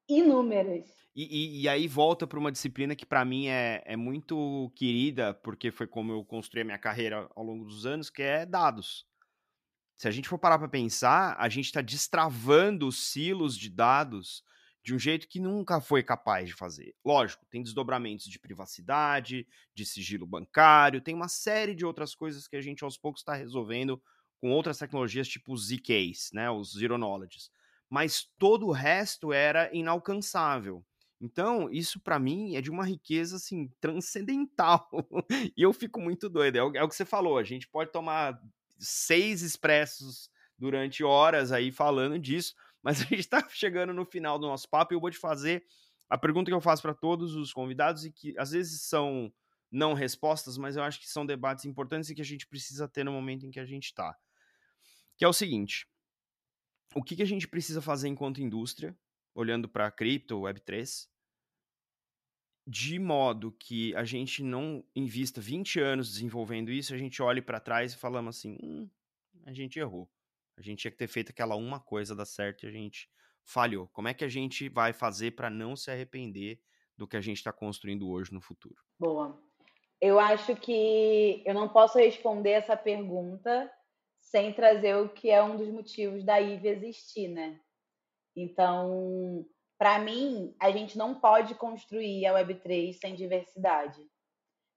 inúmeras. 0.07 0.85
E, 1.15 1.23
e, 1.23 1.61
e 1.61 1.69
aí 1.69 1.87
volta 1.87 2.25
para 2.25 2.39
uma 2.39 2.51
disciplina 2.51 2.95
que 2.95 3.05
para 3.05 3.23
mim 3.23 3.47
é, 3.47 3.83
é 3.85 3.95
muito 3.95 4.71
querida, 4.75 5.33
porque 5.33 5.71
foi 5.71 5.85
como 5.85 6.11
eu 6.11 6.25
construí 6.25 6.61
a 6.61 6.65
minha 6.65 6.79
carreira 6.79 7.29
ao 7.35 7.43
longo 7.43 7.65
dos 7.65 7.85
anos, 7.85 8.09
que 8.09 8.21
é 8.21 8.45
dados. 8.45 9.05
Se 9.97 10.07
a 10.07 10.11
gente 10.11 10.27
for 10.27 10.39
parar 10.39 10.57
para 10.57 10.67
pensar, 10.67 11.35
a 11.37 11.47
gente 11.47 11.65
está 11.65 11.81
destravando 11.81 12.87
os 12.87 13.11
silos 13.11 13.57
de 13.57 13.69
dados 13.69 14.43
de 14.83 14.93
um 14.93 14.99
jeito 14.99 15.29
que 15.29 15.39
nunca 15.39 15.79
foi 15.79 16.03
capaz 16.03 16.49
de 16.49 16.53
fazer. 16.53 16.93
Lógico, 17.05 17.45
tem 17.49 17.63
desdobramentos 17.63 18.25
de 18.25 18.37
privacidade, 18.37 19.47
de 19.73 19.85
sigilo 19.85 20.27
bancário, 20.27 20.99
tem 20.99 21.15
uma 21.15 21.29
série 21.29 21.73
de 21.73 21.85
outras 21.85 22.13
coisas 22.13 22.47
que 22.47 22.57
a 22.57 22.61
gente 22.61 22.83
aos 22.83 22.97
poucos 22.97 23.21
está 23.21 23.33
resolvendo 23.33 24.01
com 24.41 24.51
outras 24.51 24.77
tecnologias 24.77 25.27
tipo 25.27 25.55
ZKs, 25.55 26.31
né, 26.33 26.49
os 26.51 26.73
Zero 26.73 26.97
Knowledge. 26.97 27.39
Mas 27.93 28.27
todo 28.39 28.65
o 28.65 28.71
resto 28.71 29.31
era 29.31 29.69
inalcançável. 29.71 30.83
Então, 31.21 31.69
isso 31.69 31.99
para 31.99 32.17
mim 32.17 32.55
é 32.55 32.61
de 32.61 32.71
uma 32.71 32.83
riqueza 32.83 33.35
assim 33.35 33.67
transcendental. 33.79 34.89
e 35.55 35.61
eu 35.61 35.71
fico 35.71 36.01
muito 36.01 36.27
doido. 36.27 36.55
É 36.55 36.63
o, 36.63 36.75
é 36.75 36.83
o 36.83 36.89
que 36.89 36.95
você 36.95 37.05
falou, 37.05 37.37
a 37.37 37.43
gente 37.43 37.67
pode 37.67 37.91
tomar 37.91 38.41
seis 38.79 39.43
expressos 39.43 40.27
durante 40.57 41.03
horas 41.03 41.51
aí 41.51 41.71
falando 41.71 42.17
disso, 42.17 42.55
mas 42.81 42.99
a 42.99 43.03
gente 43.03 43.19
está 43.19 43.47
chegando 43.47 43.93
no 43.93 44.07
final 44.07 44.39
do 44.39 44.47
nosso 44.47 44.67
papo 44.67 44.91
e 44.91 44.95
eu 44.95 44.99
vou 44.99 45.11
te 45.11 45.19
fazer 45.19 45.63
a 46.09 46.17
pergunta 46.17 46.49
que 46.49 46.55
eu 46.55 46.61
faço 46.61 46.81
para 46.81 46.95
todos 46.95 47.35
os 47.35 47.53
convidados 47.53 48.05
e 48.05 48.11
que 48.11 48.33
às 48.39 48.49
vezes 48.49 48.81
são 48.81 49.31
não 49.71 49.93
respostas, 49.93 50.57
mas 50.57 50.75
eu 50.75 50.81
acho 50.81 50.99
que 50.99 51.07
são 51.07 51.27
debates 51.27 51.65
importantes 51.65 52.09
e 52.09 52.15
que 52.15 52.21
a 52.21 52.25
gente 52.25 52.47
precisa 52.47 52.87
ter 52.87 53.03
no 53.03 53.11
momento 53.11 53.45
em 53.45 53.51
que 53.51 53.59
a 53.59 53.65
gente 53.65 53.85
está. 53.85 54.17
Que 55.15 55.23
é 55.23 55.27
o 55.27 55.33
seguinte: 55.33 55.87
o 56.95 57.03
que, 57.03 57.15
que 57.15 57.23
a 57.23 57.27
gente 57.27 57.47
precisa 57.47 57.81
fazer 57.81 58.07
enquanto 58.07 58.41
indústria, 58.41 58.97
olhando 59.33 59.67
para 59.67 59.91
cripto, 59.91 60.41
Web3, 60.41 61.07
de 62.65 62.97
modo 62.97 63.51
que 63.51 63.93
a 63.95 64.05
gente 64.05 64.41
não 64.41 64.83
invista 64.95 65.41
20 65.41 65.79
anos 65.79 66.11
desenvolvendo 66.11 66.71
isso, 66.71 66.93
a 66.93 66.97
gente 66.97 67.21
olhe 67.21 67.41
para 67.41 67.59
trás 67.59 67.93
e 67.93 67.97
falamos 67.97 68.37
assim: 68.37 68.57
hum, 68.63 68.89
a 69.45 69.53
gente 69.53 69.79
errou. 69.79 70.09
A 70.57 70.61
gente 70.61 70.79
tinha 70.79 70.91
que 70.91 70.97
ter 70.97 71.07
feito 71.07 71.31
aquela 71.31 71.55
uma 71.55 71.79
coisa 71.79 72.15
dar 72.15 72.25
certo 72.25 72.63
e 72.63 72.67
a 72.67 72.71
gente 72.71 73.09
falhou. 73.43 73.87
Como 73.89 74.07
é 74.07 74.13
que 74.13 74.23
a 74.23 74.29
gente 74.29 74.69
vai 74.69 74.93
fazer 74.93 75.31
para 75.31 75.49
não 75.49 75.75
se 75.75 75.91
arrepender 75.91 76.61
do 76.95 77.07
que 77.07 77.17
a 77.17 77.21
gente 77.21 77.37
está 77.37 77.51
construindo 77.51 78.09
hoje 78.09 78.31
no 78.31 78.39
futuro? 78.39 78.75
Boa. 78.99 79.41
Eu 79.99 80.19
acho 80.19 80.55
que 80.55 81.41
eu 81.45 81.53
não 81.53 81.69
posso 81.69 81.97
responder 81.97 82.51
essa 82.51 82.77
pergunta 82.77 83.71
sem 84.33 84.51
trazer 84.51 84.95
o 84.95 85.09
que 85.09 85.29
é 85.29 85.43
um 85.43 85.55
dos 85.55 85.69
motivos 85.69 86.23
da 86.23 86.41
IVE 86.41 86.67
existir, 86.67 87.27
né? 87.27 87.59
Então, 88.35 89.45
para 89.77 89.99
mim, 89.99 90.55
a 90.59 90.71
gente 90.71 90.97
não 90.97 91.13
pode 91.13 91.53
construir 91.53 92.25
a 92.25 92.33
Web3 92.33 92.93
sem 92.93 93.13
diversidade, 93.13 94.01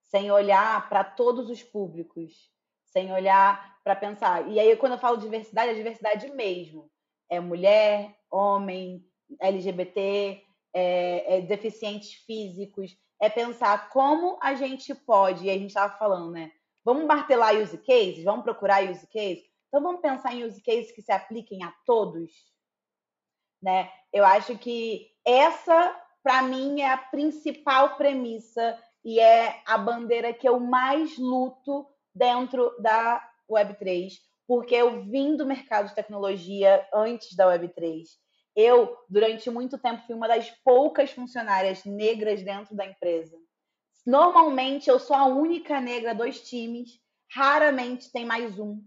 sem 0.02 0.30
olhar 0.30 0.86
para 0.90 1.02
todos 1.02 1.48
os 1.48 1.62
públicos, 1.62 2.52
sem 2.84 3.11
olhar 3.11 3.80
para 3.82 3.96
pensar. 3.96 4.46
E 4.46 4.61
aí, 4.61 4.76
quando 4.76 4.92
eu 4.92 4.98
falo 4.98 5.16
diversidade, 5.16 5.70
é 5.70 5.74
diversidade 5.74 6.30
mesmo. 6.32 6.90
É 7.26 7.40
mulher, 7.40 8.14
homem, 8.30 9.02
LGBT, 9.40 10.44
é, 10.74 11.38
é 11.38 11.40
deficientes 11.40 12.12
físicos. 12.26 12.94
É 13.18 13.30
pensar 13.30 13.88
como 13.88 14.38
a 14.42 14.54
gente 14.54 14.94
pode, 14.94 15.46
e 15.46 15.50
a 15.50 15.54
gente 15.54 15.68
estava 15.68 15.96
falando, 15.96 16.32
né? 16.32 16.52
Vamos 16.87 17.05
martelar 17.05 17.57
use 17.57 17.76
cases? 17.78 18.22
Vamos 18.22 18.45
procurar 18.45 18.89
use 18.89 19.05
cases? 19.09 19.45
Então, 19.66 19.82
vamos 19.82 20.01
pensar 20.01 20.32
em 20.32 20.45
use 20.45 20.62
cases 20.62 20.93
que 20.93 21.03
se 21.03 21.11
apliquem 21.11 21.64
a 21.64 21.74
todos? 21.84 22.30
Né? 23.61 23.91
Eu 24.12 24.24
acho 24.24 24.57
que 24.57 25.11
essa, 25.24 26.01
para 26.22 26.43
mim, 26.43 26.80
é 26.82 26.93
a 26.93 26.97
principal 26.97 27.97
premissa 27.97 28.80
e 29.05 29.18
é 29.18 29.61
a 29.66 29.76
bandeira 29.76 30.32
que 30.32 30.49
eu 30.49 30.61
mais 30.61 31.18
luto 31.18 31.84
dentro 32.14 32.72
da 32.78 33.20
Web3, 33.51 34.12
porque 34.47 34.76
eu 34.76 35.03
vim 35.07 35.37
do 35.37 35.45
mercado 35.45 35.89
de 35.89 35.95
tecnologia 35.97 36.89
antes 36.95 37.34
da 37.34 37.47
Web3. 37.47 38.05
Eu, 38.55 38.97
durante 39.11 39.51
muito 39.51 39.76
tempo, 39.76 40.07
fui 40.07 40.14
uma 40.14 40.28
das 40.28 40.53
poucas 40.64 41.11
funcionárias 41.11 41.84
negras 41.84 42.45
dentro 42.45 42.76
da 42.76 42.87
empresa. 42.87 43.37
Normalmente, 44.07 44.88
eu 44.88 45.00
sou 45.00 45.16
a 45.16 45.26
única 45.26 45.80
negra 45.80 46.14
dos 46.14 46.40
times, 46.40 47.00
raramente 47.34 48.12
tem 48.12 48.24
mais 48.24 48.57
um. 48.57 48.80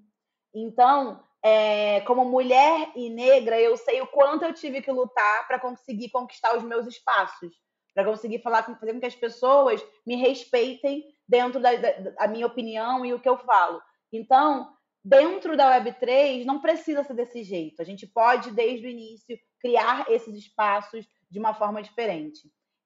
Então, 0.55 1.21
é, 1.43 1.99
como 2.01 2.23
mulher 2.23 2.91
e 2.95 3.09
negra, 3.09 3.59
eu 3.59 3.75
sei 3.75 4.01
o 4.01 4.07
quanto 4.07 4.45
eu 4.45 4.53
tive 4.53 4.81
que 4.81 4.91
lutar 4.91 5.45
para 5.45 5.59
conseguir 5.59 6.09
conquistar 6.09 6.57
os 6.57 6.63
meus 6.63 6.87
espaços, 6.87 7.53
para 7.93 8.05
conseguir 8.05 8.41
falar 8.41 8.63
com, 8.63 8.75
fazer 8.75 8.93
com 8.93 8.99
que 9.01 9.05
as 9.05 9.15
pessoas 9.15 9.85
me 10.07 10.15
respeitem 10.15 11.03
dentro 11.27 11.59
da, 11.59 11.75
da, 11.75 11.91
da 11.91 12.27
minha 12.27 12.47
opinião 12.47 13.05
e 13.05 13.13
o 13.13 13.19
que 13.19 13.27
eu 13.27 13.37
falo. 13.37 13.81
Então, 14.13 14.71
dentro 15.03 15.57
da 15.57 15.79
Web3, 15.79 16.45
não 16.45 16.61
precisa 16.61 17.03
ser 17.03 17.13
desse 17.13 17.43
jeito. 17.43 17.81
A 17.81 17.85
gente 17.85 18.07
pode, 18.07 18.51
desde 18.51 18.87
o 18.87 18.89
início, 18.89 19.37
criar 19.59 20.09
esses 20.09 20.33
espaços 20.35 21.05
de 21.29 21.39
uma 21.39 21.53
forma 21.53 21.81
diferente. 21.81 22.39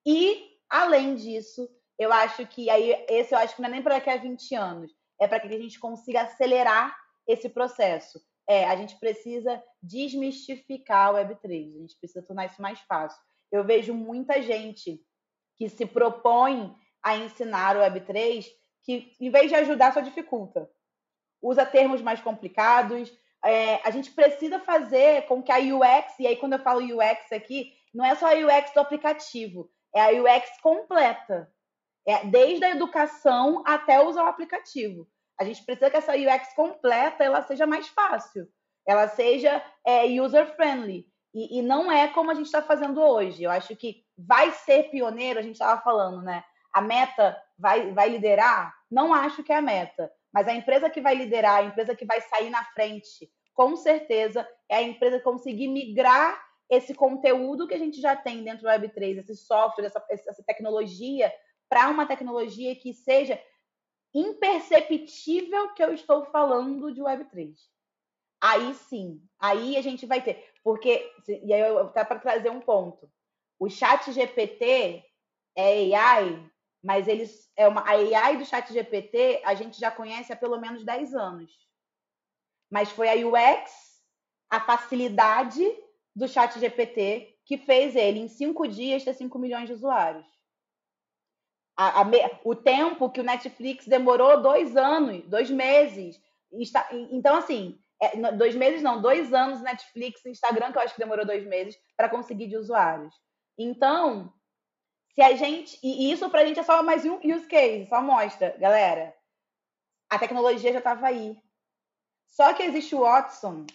E, 0.06 0.44
além 0.70 1.16
disso, 1.16 1.68
eu 1.98 2.12
acho 2.12 2.46
que 2.48 2.70
aí, 2.70 3.06
esse 3.08 3.34
eu 3.34 3.40
acho 3.40 3.56
que 3.56 3.62
não 3.62 3.70
é 3.70 3.72
nem 3.72 3.82
para 3.82 3.96
daqui 3.96 4.10
a 4.10 4.18
20 4.18 4.56
anos, 4.56 4.92
é 5.20 5.28
para 5.28 5.40
que 5.40 5.48
a 5.48 5.60
gente 5.60 5.80
consiga 5.80 6.22
acelerar 6.22 6.96
esse 7.28 7.50
processo. 7.50 8.20
É, 8.48 8.66
a 8.66 8.76
gente 8.76 9.00
precisa 9.00 9.64
desmistificar 9.82 11.10
a 11.10 11.14
Web3, 11.14 11.76
a 11.76 11.80
gente 11.80 11.98
precisa 11.98 12.26
tornar 12.26 12.46
isso 12.46 12.62
mais 12.62 12.80
fácil. 12.82 13.22
Eu 13.52 13.64
vejo 13.64 13.94
muita 13.94 14.42
gente 14.42 15.00
que 15.58 15.70
se 15.70 15.86
propõe 15.86 16.76
a 17.02 17.16
ensinar 17.16 17.78
o 17.78 17.80
Web3 17.80 18.46
que, 18.84 19.14
em 19.20 19.30
vez 19.30 19.50
de 19.50 19.56
ajudar, 19.56 19.94
só 19.94 20.02
dificulta. 20.02 20.70
Usa 21.42 21.66
termos 21.66 22.02
mais 22.02 22.20
complicados. 22.20 23.12
É, 23.44 23.76
a 23.88 23.92
gente 23.92 24.12
precisa 24.12 24.60
fazer 24.60 25.26
com 25.26 25.42
que 25.42 25.52
a 25.52 25.60
UX, 25.60 26.20
e 26.20 26.28
aí 26.28 26.36
quando 26.36 26.54
eu 26.54 26.60
falo 26.60 26.82
UX 26.82 27.32
aqui, 27.32 27.74
não 27.94 28.04
é 28.04 28.16
só 28.16 28.28
a 28.28 28.36
UX 28.36 28.74
do 28.74 28.80
aplicativo, 28.80 29.70
é 29.94 30.02
a 30.02 30.22
UX 30.22 30.60
completa. 30.62 31.52
É, 32.08 32.26
desde 32.26 32.66
a 32.66 32.72
educação 32.72 33.64
até 33.66 34.04
usar 34.04 34.24
o 34.24 34.28
aplicativo. 34.28 35.08
A 35.40 35.44
gente 35.44 35.64
precisa 35.66 35.90
que 35.90 35.98
essa 35.98 36.14
UX 36.14 36.54
completa 36.54 37.24
ela 37.24 37.42
seja 37.42 37.66
mais 37.66 37.88
fácil, 37.88 38.48
ela 38.86 39.08
seja 39.08 39.64
é, 39.86 40.06
user-friendly. 40.06 41.08
E, 41.34 41.60
e, 41.60 41.62
não 41.62 41.92
é 41.92 42.08
como 42.10 42.30
a 42.30 42.36
gente 42.36 42.46
está 42.46 42.62
fazendo 42.62 43.02
hoje. 43.02 43.44
Eu 43.44 43.50
acho 43.50 43.76
que 43.76 44.04
vai 44.16 44.52
ser 44.52 44.92
pioneiro, 44.92 45.40
a 45.40 45.42
gente 45.42 45.56
estava 45.56 45.82
falando, 45.82 46.22
né? 46.22 46.44
a 46.74 46.82
meta 46.82 47.40
vai, 47.58 47.94
vai 47.94 48.10
liderar? 48.10 48.74
Não 48.90 49.14
acho 49.14 49.44
que 49.44 49.54
é 49.54 49.58
a 49.58 49.62
meta, 49.62 50.12
mas 50.34 50.48
a 50.48 50.54
empresa 50.54 50.90
que 50.90 51.00
vai 51.00 51.14
liderar, 51.14 51.60
a 51.60 51.64
empresa 51.64 51.96
que 51.96 52.06
vai 52.06 52.20
sair 52.22 52.50
na 52.50 52.64
frente, 52.66 53.30
com 53.54 53.76
certeza, 53.76 54.48
é 54.68 54.78
a 54.78 54.82
empresa 54.82 55.20
que 55.20 55.24
conseguir 55.24 55.68
migrar 55.68 56.44
esse 56.70 56.96
conteúdo 56.96 57.68
que 57.68 57.76
a 57.76 57.78
gente 57.78 58.02
já 58.02 58.16
tem 58.16 58.44
dentro 58.44 58.64
do 58.64 58.70
Web3, 58.70 59.20
esse 59.20 59.36
software, 59.36 59.86
essa, 59.86 60.04
essa 60.10 60.44
tecnologia, 60.44 61.32
para 61.74 61.90
uma 61.90 62.06
tecnologia 62.06 62.76
que 62.76 62.94
seja 62.94 63.42
imperceptível 64.14 65.74
que 65.74 65.84
eu 65.84 65.92
estou 65.92 66.24
falando 66.26 66.94
de 66.94 67.02
Web3. 67.02 67.56
Aí 68.40 68.76
sim, 68.76 69.20
aí 69.40 69.76
a 69.76 69.82
gente 69.82 70.06
vai 70.06 70.22
ter. 70.22 70.54
Porque, 70.64 71.12
e 71.28 71.52
aí 71.52 71.62
eu 71.62 71.80
até 71.80 72.04
para 72.04 72.20
trazer 72.20 72.52
um 72.52 72.60
ponto. 72.60 73.10
O 73.58 73.68
chat 73.72 74.12
GPT 74.12 75.04
é 75.58 75.96
AI 75.96 76.48
mas 76.84 77.08
eles 77.08 77.50
é 77.56 77.66
uma 77.66 77.82
a 77.82 77.92
AI 77.92 78.38
do 78.38 78.46
Chat 78.46 78.72
GPT 78.74 79.42
a 79.46 79.56
gente 79.56 79.80
já 79.80 79.90
conhece 79.90 80.34
há 80.34 80.36
pelo 80.36 80.60
menos 80.60 80.84
10 80.84 81.16
anos. 81.16 81.50
Mas 82.70 82.92
foi 82.92 83.08
a 83.08 83.26
UX, 83.26 83.72
a 84.50 84.60
facilidade 84.60 85.64
do 86.14 86.28
Chat 86.28 86.60
GPT 86.60 87.40
que 87.46 87.58
fez 87.58 87.96
ele 87.96 88.20
em 88.20 88.28
cinco 88.28 88.68
dias 88.68 89.06
ter 89.06 89.14
5 89.14 89.40
milhões 89.40 89.68
de 89.68 89.74
usuários. 89.74 90.33
A, 91.76 92.02
a, 92.02 92.06
o 92.44 92.56
tempo 92.56 93.10
que 93.10 93.20
o 93.20 93.24
Netflix 93.24 93.88
demorou 93.88 94.42
dois 94.42 94.78
anos, 94.78 95.24
dois 95.28 95.50
meses. 95.50 96.22
Então, 97.12 97.36
assim, 97.36 97.80
é, 98.00 98.32
dois 98.34 98.56
meses 98.56 98.82
não, 98.82 99.02
dois 99.02 99.34
anos 99.34 99.62
Netflix, 99.62 100.26
Instagram, 100.26 100.72
que 100.72 100.78
eu 100.78 100.82
acho 100.82 100.94
que 100.94 101.00
demorou 101.00 101.26
dois 101.26 101.46
meses, 101.46 101.76
para 101.98 102.10
conseguir 102.10 102.48
de 102.48 102.58
usuários. 102.58 103.14
Então, 103.58 104.32
se 105.14 105.22
a 105.22 105.36
gente. 105.36 105.80
E 105.82 106.12
isso 106.12 106.30
para 106.30 106.42
a 106.42 106.46
gente 106.46 106.60
é 106.60 106.64
só 106.64 106.82
mais 106.84 107.06
um 107.06 107.16
use 107.24 107.48
case, 107.48 107.88
só 107.88 108.02
mostra, 108.02 108.56
galera. 108.60 109.16
A 110.10 110.20
tecnologia 110.20 110.72
já 110.72 110.80
estava 110.80 111.08
aí. 111.08 111.38
Só 112.28 112.54
que 112.54 112.64
existe 112.64 112.96
o 112.96 113.02
Watson, 113.02 113.66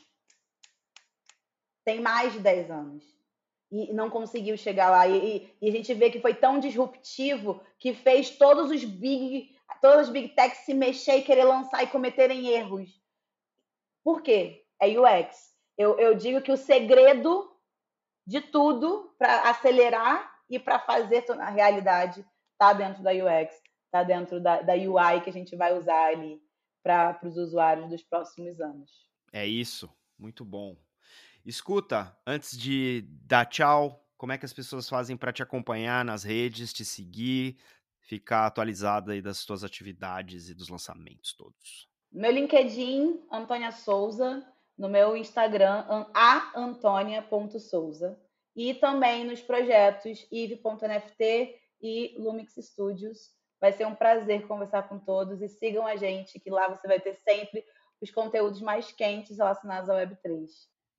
tem 1.85 2.01
mais 2.01 2.33
de 2.33 2.41
10 2.41 2.71
anos. 2.71 3.18
E 3.71 3.93
não 3.93 4.09
conseguiu 4.09 4.57
chegar 4.57 4.91
lá. 4.91 5.07
E, 5.07 5.55
e, 5.61 5.69
a 5.69 5.73
gente 5.73 5.93
vê 5.95 6.11
que 6.11 6.21
foi 6.21 6.35
tão 6.35 6.59
disruptivo 6.59 7.63
que 7.79 7.93
fez 7.93 8.31
todos 8.31 8.71
os 8.71 8.83
big, 8.85 9.55
todas 9.81 10.07
as 10.07 10.09
big 10.09 10.29
techs 10.31 10.65
se 10.65 10.73
mexer 10.73 11.19
e 11.19 11.23
querer 11.23 11.45
lançar 11.45 11.83
e 11.83 11.87
cometerem 11.87 12.49
erros. 12.49 12.91
Por 14.03 14.23
quê? 14.23 14.65
É 14.81 14.87
UX. 14.89 15.55
Eu, 15.77 15.99
eu 15.99 16.15
digo 16.15 16.41
que 16.41 16.51
o 16.51 16.57
segredo 16.57 17.55
de 18.27 18.41
tudo 18.41 19.15
para 19.19 19.51
acelerar 19.51 20.39
e 20.49 20.59
para 20.59 20.79
fazer 20.79 21.25
a 21.33 21.51
realidade 21.51 22.25
tá 22.59 22.73
dentro 22.73 23.03
da 23.03 23.11
UX, 23.11 23.55
tá 23.91 24.03
dentro 24.03 24.41
da, 24.41 24.63
da 24.63 24.75
UI 24.75 25.21
que 25.23 25.31
a 25.31 25.33
gente 25.33 25.55
vai 25.57 25.77
usar 25.79 26.09
ali 26.09 26.43
para 26.83 27.19
os 27.23 27.37
usuários 27.37 27.89
dos 27.89 28.03
próximos 28.03 28.61
anos. 28.61 28.91
É 29.33 29.47
isso, 29.47 29.91
muito 30.19 30.45
bom. 30.45 30.77
Escuta, 31.49 32.15
antes 32.27 32.59
de 32.59 33.09
dar 33.25 33.47
tchau, 33.47 34.05
como 34.19 34.33
é 34.33 34.37
que 34.37 34.45
as 34.45 34.53
pessoas 34.53 34.87
fazem 34.87 35.17
para 35.17 35.33
te 35.33 35.43
acompanhar 35.43 36.05
nas 36.05 36.23
redes, 36.23 36.75
te 36.75 36.85
seguir, 36.85 37.57
ficar 38.03 38.45
atualizada 38.45 39.13
aí 39.13 39.23
das 39.23 39.39
suas 39.39 39.65
atividades 39.65 40.51
e 40.51 40.55
dos 40.55 40.69
lançamentos 40.69 41.33
todos? 41.33 41.89
Meu 42.13 42.31
LinkedIn, 42.31 43.27
Antônia 43.33 43.73
Souza, 43.73 44.47
no 44.77 44.91
meu 44.91 45.17
Instagram, 45.17 45.87
aantônia.souza, 46.13 48.21
e 48.55 48.75
também 48.75 49.25
nos 49.25 49.41
projetos 49.41 50.29
ive.nft 50.31 51.55
e 51.81 52.15
Lumix 52.19 52.57
Studios. 52.61 53.31
Vai 53.59 53.73
ser 53.73 53.87
um 53.87 53.95
prazer 53.95 54.47
conversar 54.47 54.87
com 54.87 54.99
todos 54.99 55.41
e 55.41 55.49
sigam 55.49 55.87
a 55.87 55.97
gente, 55.97 56.39
que 56.39 56.51
lá 56.51 56.69
você 56.69 56.87
vai 56.87 57.01
ter 57.01 57.15
sempre 57.15 57.65
os 58.03 58.11
conteúdos 58.11 58.61
mais 58.61 58.93
quentes 58.93 59.39
relacionados 59.39 59.89
ao 59.89 59.97
Web3. 59.97 60.47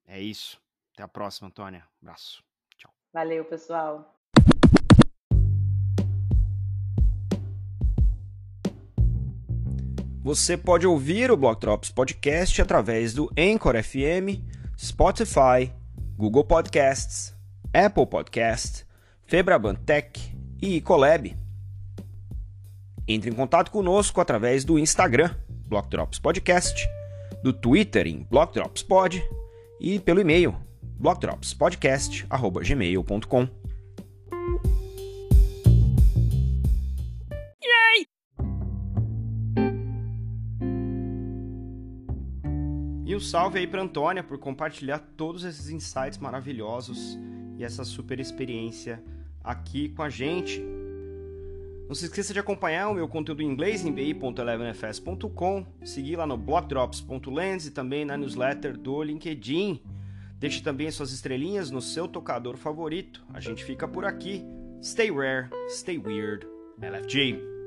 É 0.10 0.20
isso. 0.20 0.60
Até 0.96 1.04
a 1.04 1.08
próxima, 1.08 1.50
Antônia. 1.50 1.84
Abraço. 2.02 2.44
Tchau. 2.76 2.92
Valeu, 3.14 3.46
pessoal. 3.46 4.16
Você 10.22 10.58
pode 10.58 10.88
ouvir 10.88 11.32
o 11.32 11.38
Block 11.38 11.62
Drops 11.62 11.92
Podcast 11.92 12.60
através 12.60 13.14
do 13.14 13.32
Anchor 13.38 13.82
FM, 13.82 14.44
Spotify, 14.78 15.72
Google 16.18 16.44
Podcasts, 16.44 17.36
Apple 17.72 18.08
Podcast, 18.08 18.86
Febraban 19.26 19.76
Tech 19.76 20.20
e 20.60 20.82
Colab. 20.82 21.38
Entre 23.08 23.30
em 23.30 23.34
contato 23.34 23.72
conosco 23.72 24.20
através 24.20 24.66
do 24.66 24.78
Instagram, 24.78 25.36
Block 25.68 25.88
Drops 25.88 26.18
Podcast, 26.18 26.88
do 27.44 27.54
Twitter 27.54 28.08
em 28.08 28.24
Block 28.24 28.54
Drops 28.54 28.84
Pod 28.84 29.24
e 29.80 30.00
pelo 30.00 30.20
e-mail 30.20 30.56
blockdropspodcast@gmail.com. 31.00 33.48
E 43.06 43.16
um 43.16 43.20
salve 43.20 43.58
aí 43.58 43.66
para 43.66 43.82
Antônia 43.82 44.24
por 44.24 44.38
compartilhar 44.38 45.00
todos 45.00 45.44
esses 45.44 45.72
insights 45.72 46.20
maravilhosos 46.20 47.18
e 47.58 47.64
essa 47.64 47.84
super 47.84 48.20
experiência 48.20 49.04
aqui 49.44 49.90
com 49.90 50.04
a 50.04 50.10
gente. 50.10 50.79
Não 51.90 51.96
se 51.96 52.06
esqueça 52.06 52.32
de 52.32 52.40
acompanhar 52.40 52.88
o 52.88 52.94
meu 52.94 53.08
conteúdo 53.08 53.42
em 53.42 53.48
inglês 53.48 53.84
em 53.84 53.92
bi.elevenfs.com, 53.92 55.66
seguir 55.84 56.18
lá 56.18 56.28
no 56.28 56.38
blockdrops.lens 56.38 57.66
e 57.66 57.72
também 57.72 58.06
na 58.06 58.16
newsletter 58.16 58.78
do 58.78 59.02
LinkedIn. 59.02 59.82
Deixe 60.38 60.62
também 60.62 60.92
suas 60.92 61.12
estrelinhas 61.12 61.72
no 61.72 61.82
seu 61.82 62.08
tocador 62.08 62.58
favorito. 62.58 63.26
A 63.34 63.40
gente 63.40 63.66
fica 63.66 63.88
por 63.88 64.06
aqui. 64.06 64.46
Stay 64.84 65.10
rare, 65.12 65.50
stay 65.68 65.98
weird. 65.98 66.46
LFG. 66.80 67.59